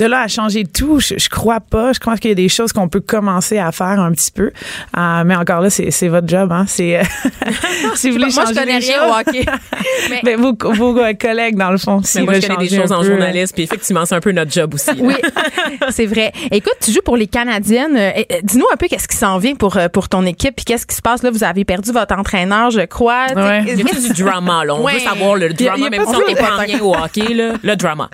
de 0.00 0.06
là 0.06 0.22
à 0.22 0.28
changer 0.28 0.64
tout, 0.64 0.98
je, 0.98 1.14
je 1.18 1.28
crois 1.28 1.60
pas. 1.60 1.92
Je 1.92 2.00
crois 2.00 2.16
qu'il 2.16 2.30
y 2.30 2.32
a 2.32 2.34
des 2.34 2.48
choses 2.48 2.72
qu'on 2.72 2.88
peut 2.88 3.00
commencer 3.00 3.58
à 3.58 3.70
faire 3.70 4.00
un 4.00 4.10
petit 4.12 4.30
peu. 4.32 4.50
Euh, 4.96 5.22
mais 5.26 5.36
encore 5.36 5.60
là, 5.60 5.68
c'est 5.70 6.08
votre 6.08 6.26
job. 6.28 6.50
Hein? 6.52 6.64
C'est 6.66 7.00
si 7.94 8.08
vous 8.08 8.14
voulez 8.18 8.32
Moi, 8.34 8.44
je 8.48 8.54
connais 8.54 8.78
les 8.80 8.86
rien 8.86 8.98
choses. 9.02 9.10
au 9.10 9.18
hockey. 9.28 9.44
Mais- 10.24 10.34
vos, 10.36 10.54
vos 10.72 10.94
collègues, 11.20 11.56
dans 11.56 11.70
le 11.70 11.78
fond, 11.78 12.00
si 12.02 12.18
Mais 12.18 12.24
moi, 12.24 12.40
je 12.40 12.46
connais 12.46 12.66
des 12.68 12.76
choses 12.76 12.92
en 12.92 13.02
journalisme, 13.02 13.54
puis 13.54 13.64
effectivement, 13.64 14.06
c'est 14.06 14.14
un 14.14 14.20
peu 14.20 14.32
notre 14.32 14.50
job 14.50 14.74
aussi. 14.74 14.86
là. 14.86 14.94
Oui, 15.00 15.14
c'est 15.90 16.06
vrai. 16.06 16.32
Écoute, 16.50 16.76
tu 16.82 16.92
joues 16.92 17.02
pour 17.04 17.16
les 17.16 17.26
Canadiennes. 17.26 17.96
Euh, 17.96 18.10
euh, 18.18 18.22
Dis-nous 18.42 18.66
un 18.72 18.76
peu 18.76 18.86
qu'est-ce 18.88 19.08
qui 19.08 19.16
s'en 19.16 19.38
vient 19.38 19.54
pour, 19.54 19.78
pour 19.92 20.08
ton 20.08 20.24
équipe, 20.24 20.56
puis 20.56 20.64
qu'est-ce 20.64 20.86
qui 20.86 20.96
se 20.96 21.02
passe 21.02 21.22
là. 21.22 21.30
Vous 21.30 21.44
avez 21.44 21.64
perdu 21.64 21.92
votre 21.92 22.16
entraîneur, 22.16 22.70
je 22.70 22.80
crois. 22.86 23.26
Ouais. 23.36 23.64
Il 23.66 23.78
y 23.78 23.82
a 23.82 24.12
du 24.14 24.22
drama, 24.22 24.64
là. 24.64 24.74
On 24.74 24.84
Ouais. 24.84 24.94
veut 24.94 25.00
savoir 25.00 25.36
le 25.36 25.48
y 25.48 25.68
a- 25.68 25.70
drama, 25.76 25.90
même 25.90 26.04
si 26.06 26.14
on 26.16 26.26
n'est 26.26 26.34
pas 26.34 26.56
en 26.56 26.62
lien 26.62 26.80
au 26.80 26.94
hockey, 26.96 27.34
là. 27.34 27.52
Le 27.62 27.76
drama. 27.76 28.08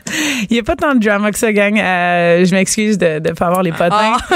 Il 0.51 0.55
n'y 0.55 0.59
a 0.59 0.63
pas 0.63 0.75
tant 0.77 0.95
de 0.95 1.01
drama 1.05 1.31
que 1.31 1.39
ça, 1.39 1.53
gang. 1.53 1.76
Euh, 1.79 2.45
je 2.45 2.55
m'excuse 2.55 2.99
de 2.99 3.21
ne 3.21 3.33
pas 3.33 3.47
avoir 3.47 3.63
les 3.63 3.73
potins. 3.73 4.17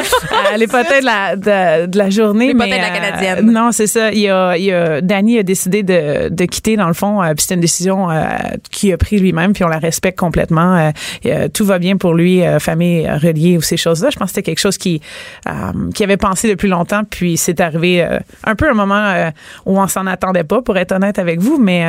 Euh, 0.53 0.57
les 0.57 0.67
potins 0.69 1.01
de 1.01 1.05
la, 1.05 1.37
de, 1.37 1.87
de 1.87 1.99
la 1.99 2.11
journée. 2.11 2.49
Les 2.49 2.55
mais, 2.55 2.65
potins 2.67 2.77
de 2.77 2.83
la 2.83 2.91
euh, 2.91 3.11
Canadienne. 3.11 3.51
non, 3.53 3.73
c'est 3.73 3.87
ça. 3.87 4.11
Il 4.13 4.19
y 4.21 4.29
a, 4.29 4.57
il 4.57 4.65
y 4.65 4.73
a, 4.73 5.01
Danny 5.01 5.39
a 5.39 5.43
décidé 5.43 5.83
de, 5.83 6.29
de 6.29 6.45
quitter, 6.45 6.77
dans 6.77 6.87
le 6.87 6.95
fond. 6.95 7.23
euh, 7.23 7.35
puis 7.35 7.45
c'est 7.47 7.55
une 7.55 7.61
décision 7.61 8.11
euh, 8.11 8.25
qu'il 8.71 8.93
a 8.93 8.97
prise 8.97 9.21
lui-même, 9.21 9.53
puis 9.53 9.65
on 9.65 9.69
la 9.69 9.79
respecte 9.79 10.19
complètement. 10.19 10.93
Tout 11.53 11.65
va 11.65 11.79
bien 11.79 11.97
pour 11.97 12.15
lui, 12.15 12.43
euh, 12.45 12.59
famille 12.59 13.09
reliée 13.09 13.57
ou 13.57 13.63
ces 13.63 13.77
choses-là. 13.77 14.11
Je 14.11 14.17
pense 14.19 14.27
que 14.27 14.35
c'était 14.37 14.43
quelque 14.51 14.61
chose 14.61 14.79
qui, 14.79 15.01
euh, 15.49 15.53
qui 15.95 16.05
avait 16.05 16.17
pensé 16.17 16.49
depuis 16.49 16.69
longtemps, 16.69 17.03
puis 17.09 17.37
c'est 17.37 17.61
arrivé 17.61 18.03
euh, 18.03 18.19
un 18.45 18.55
peu 18.55 18.69
un 18.71 18.75
moment 18.75 19.13
où 19.67 19.79
on 19.81 19.87
s'en 19.89 20.07
attendait 20.07 20.45
pas, 20.45 20.63
pour 20.63 20.77
être 20.77 20.93
honnête 20.93 21.19
avec 21.19 21.41
vous. 21.41 21.59
Mais 21.59 21.85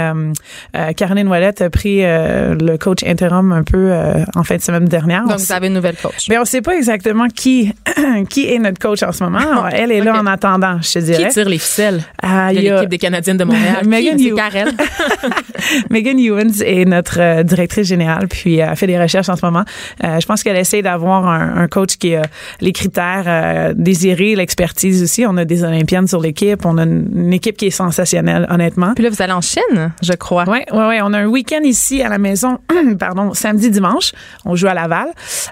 Caroline 0.95 1.27
Ouellette 1.27 1.61
a 1.61 1.69
pris 1.69 2.03
euh, 2.03 2.55
le 2.55 2.77
coach 2.77 3.03
interim 3.03 3.51
un 3.51 3.63
peu 3.63 3.91
euh, 3.91 4.23
en 4.35 4.43
fin 4.43 4.55
de 4.55 4.61
semaine 4.61 4.85
dernière. 4.85 5.23
Donc, 5.31 5.39
On 5.41 5.43
vous 5.43 5.51
avez 5.51 5.67
une 5.67 5.73
nouvelle 5.73 5.95
coach. 5.95 6.27
mais 6.29 6.37
on 6.37 6.45
sait 6.45 6.61
pas 6.61 6.75
exactement 6.75 7.27
qui 7.27 7.71
qui 8.29 8.51
est 8.53 8.59
notre 8.59 8.79
coach 8.79 9.03
en 9.03 9.11
ce 9.11 9.23
moment. 9.23 9.39
Elle 9.71 9.91
est 9.91 10.01
là 10.01 10.19
en 10.19 10.25
attendant, 10.25 10.79
je 10.81 10.93
te 10.93 10.99
Qui 10.99 11.05
dirais. 11.05 11.29
tire 11.29 11.49
les 11.49 11.57
ficelles 11.57 12.03
Ah, 12.21 12.51
de 12.51 12.57
il 12.57 12.63
y 12.63 12.69
a- 12.69 12.75
l'équipe 12.75 12.89
des 12.89 12.97
Canadiennes 12.97 13.37
de 13.37 13.43
Montréal? 13.43 13.81
Megan 13.85 14.17
Qui? 14.17 14.33
Karel. 14.33 14.71
Megan 15.89 16.17
Ewens 16.19 16.61
est 16.65 16.85
notre 16.85 17.19
euh, 17.19 17.43
directrice 17.43 17.87
générale, 17.87 18.27
puis 18.27 18.57
elle 18.57 18.75
fait 18.75 18.87
des 18.87 18.99
recherches 18.99 19.29
en 19.29 19.35
ce 19.35 19.45
moment. 19.45 19.63
Euh, 20.03 20.19
je 20.19 20.25
pense 20.25 20.43
qu'elle 20.43 20.57
essaie 20.57 20.81
d'avoir 20.81 21.27
un, 21.27 21.57
un 21.57 21.67
coach 21.67 21.97
qui 21.97 22.15
a 22.15 22.23
les 22.59 22.71
critères 22.71 23.23
euh, 23.27 23.73
désirés, 23.75 24.35
l'expertise 24.35 25.03
aussi. 25.03 25.25
On 25.27 25.37
a 25.37 25.45
des 25.45 25.63
Olympiennes 25.63 26.07
sur 26.07 26.19
l'équipe, 26.19 26.65
on 26.65 26.77
a 26.77 26.83
une, 26.83 27.09
une 27.15 27.33
équipe 27.33 27.57
qui 27.57 27.67
est 27.67 27.71
sensationnelle, 27.71 28.47
honnêtement. 28.49 28.93
Puis 28.95 29.03
là, 29.03 29.09
vous 29.09 29.21
allez 29.21 29.33
en 29.33 29.41
Chine, 29.41 29.91
je 30.01 30.13
crois. 30.13 30.47
Ouais, 30.49 30.65
ouais, 30.71 30.87
ouais. 30.87 30.99
On 31.03 31.13
a 31.13 31.19
un 31.19 31.25
week-end 31.27 31.61
ici 31.63 32.01
à 32.01 32.09
la 32.09 32.17
maison, 32.17 32.59
pardon, 32.99 33.33
samedi, 33.33 33.69
dimanche. 33.69 34.11
On 34.45 34.55
joue 34.55 34.67
à 34.67 34.73
Laval. 34.73 35.07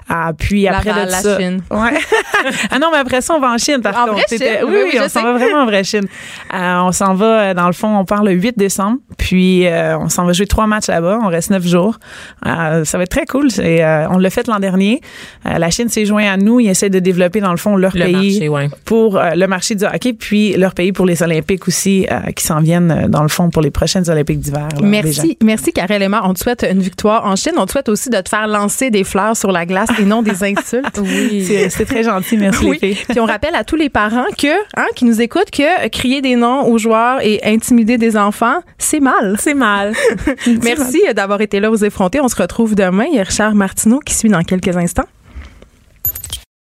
Ah, 0.08 0.32
puis 0.36 0.66
après 0.68 0.90
Laval, 0.90 1.06
de 1.06 1.10
la 1.10 1.16
ça, 1.20 1.38
Chine. 1.38 1.62
Ouais. 1.70 1.98
ah 2.70 2.78
non, 2.78 2.88
mais 2.92 2.98
après 2.98 3.20
ça, 3.20 3.34
on 3.34 3.40
va 3.40 3.52
en 3.52 3.58
Chine. 3.58 3.80
Par 3.82 3.96
En 3.96 4.06
contre, 4.14 4.28
Chine? 4.28 4.38
oui, 4.66 4.74
Oui, 4.92 4.98
on 5.02 5.08
s'en 5.08 5.22
va 5.22 5.32
vraiment 5.34 5.62
en 5.62 5.66
vraie 5.66 5.84
Chine. 5.84 6.06
Euh, 6.54 6.78
on 6.82 6.92
s'en 6.92 7.14
va, 7.14 7.26
euh, 7.40 7.54
dans 7.54 7.66
le 7.66 7.72
fond, 7.72 7.96
on 7.98 8.04
part 8.04 8.22
le 8.24 8.32
8 8.32 8.56
décembre. 8.58 8.98
Puis 9.18 9.66
euh, 9.66 9.98
on 9.98 10.08
s'en 10.08 10.24
va 10.24 10.32
jouer 10.32 10.46
trois 10.46 10.66
matchs 10.66 10.88
là-bas. 10.88 11.18
On 11.22 11.28
reste 11.28 11.50
neuf 11.50 11.66
jours. 11.66 11.98
Euh, 12.46 12.84
ça 12.84 12.98
va 12.98 13.04
être 13.04 13.10
très 13.10 13.26
cool. 13.26 13.48
On 13.58 14.18
l'a 14.18 14.30
fait 14.30 14.46
l'an 14.46 14.58
dernier. 14.58 15.00
La 15.44 15.70
Chine 15.70 15.88
s'est 15.88 16.06
joint 16.06 16.24
à 16.32 16.36
nous. 16.36 16.60
Ils 16.60 16.68
essaient 16.68 16.90
de 16.90 16.98
développer, 16.98 17.40
dans 17.40 17.50
le 17.52 17.56
fond, 17.56 17.76
leur 17.76 17.94
Le 17.94 18.04
pays 18.04 18.12
marché, 18.32 18.48
ouais. 18.48 18.68
pour 18.84 19.20
le 19.20 19.46
marché 19.46 19.74
du 19.74 19.84
hockey, 19.84 20.12
puis 20.14 20.56
leur 20.56 20.74
pays 20.74 20.92
pour 20.92 21.06
les 21.06 21.22
Olympiques 21.22 21.68
aussi, 21.68 22.06
qui 22.36 22.44
s'en 22.44 22.60
viennent, 22.60 23.06
dans 23.08 23.22
le 23.22 23.28
fond, 23.28 23.50
pour 23.50 23.62
les 23.62 23.70
prochaines 23.70 24.08
Olympiques 24.10 24.40
d'hiver. 24.40 24.68
là, 24.72 24.76
déjà. 24.76 24.86
Merci, 24.86 25.38
merci 25.42 25.72
Karel 25.72 26.02
Emma. 26.02 26.22
On 26.24 26.34
te 26.34 26.40
souhaite 26.40 26.66
une 26.70 26.80
victoire 26.80 27.24
en 27.26 27.36
Chine. 27.36 27.52
On 27.58 27.66
te 27.66 27.72
souhaite 27.72 27.88
aussi 27.88 28.10
de 28.10 28.20
te 28.20 28.28
faire 28.28 28.46
lancer 28.48 28.90
des 28.90 29.04
fleurs 29.04 29.36
sur 29.36 29.52
la 29.52 29.59
glace 29.66 29.88
et 29.98 30.04
non 30.04 30.22
des 30.22 30.42
insultes. 30.44 30.98
Oui. 31.00 31.44
C'est 31.46 31.70
c'est 31.70 31.84
très 31.84 32.02
gentil, 32.02 32.36
merci 32.36 32.64
Oui. 32.66 32.78
les 32.82 32.94
filles. 32.94 33.04
Puis 33.08 33.20
on 33.20 33.26
rappelle 33.26 33.54
à 33.54 33.64
tous 33.64 33.76
les 33.76 33.88
parents 33.88 34.24
que, 34.38 34.48
hein, 34.76 34.86
qui 34.94 35.04
nous 35.04 35.20
écoutent, 35.20 35.50
que 35.50 35.88
crier 35.88 36.20
des 36.22 36.36
noms 36.36 36.66
aux 36.68 36.78
joueurs 36.78 37.18
et 37.22 37.40
intimider 37.44 37.98
des 37.98 38.16
enfants, 38.16 38.60
c'est 38.78 39.00
mal. 39.00 39.36
C'est 39.38 39.54
mal. 39.54 39.94
Merci 40.62 41.02
d'avoir 41.14 41.40
été 41.40 41.60
là 41.60 41.70
aux 41.70 41.76
effrontés. 41.76 42.20
On 42.20 42.28
se 42.28 42.36
retrouve 42.36 42.74
demain. 42.74 43.04
Il 43.10 43.16
y 43.16 43.20
a 43.20 43.22
Richard 43.22 43.54
Martineau 43.54 44.00
qui 44.00 44.14
suit 44.14 44.28
dans 44.28 44.42
quelques 44.42 44.76
instants. 44.76 45.06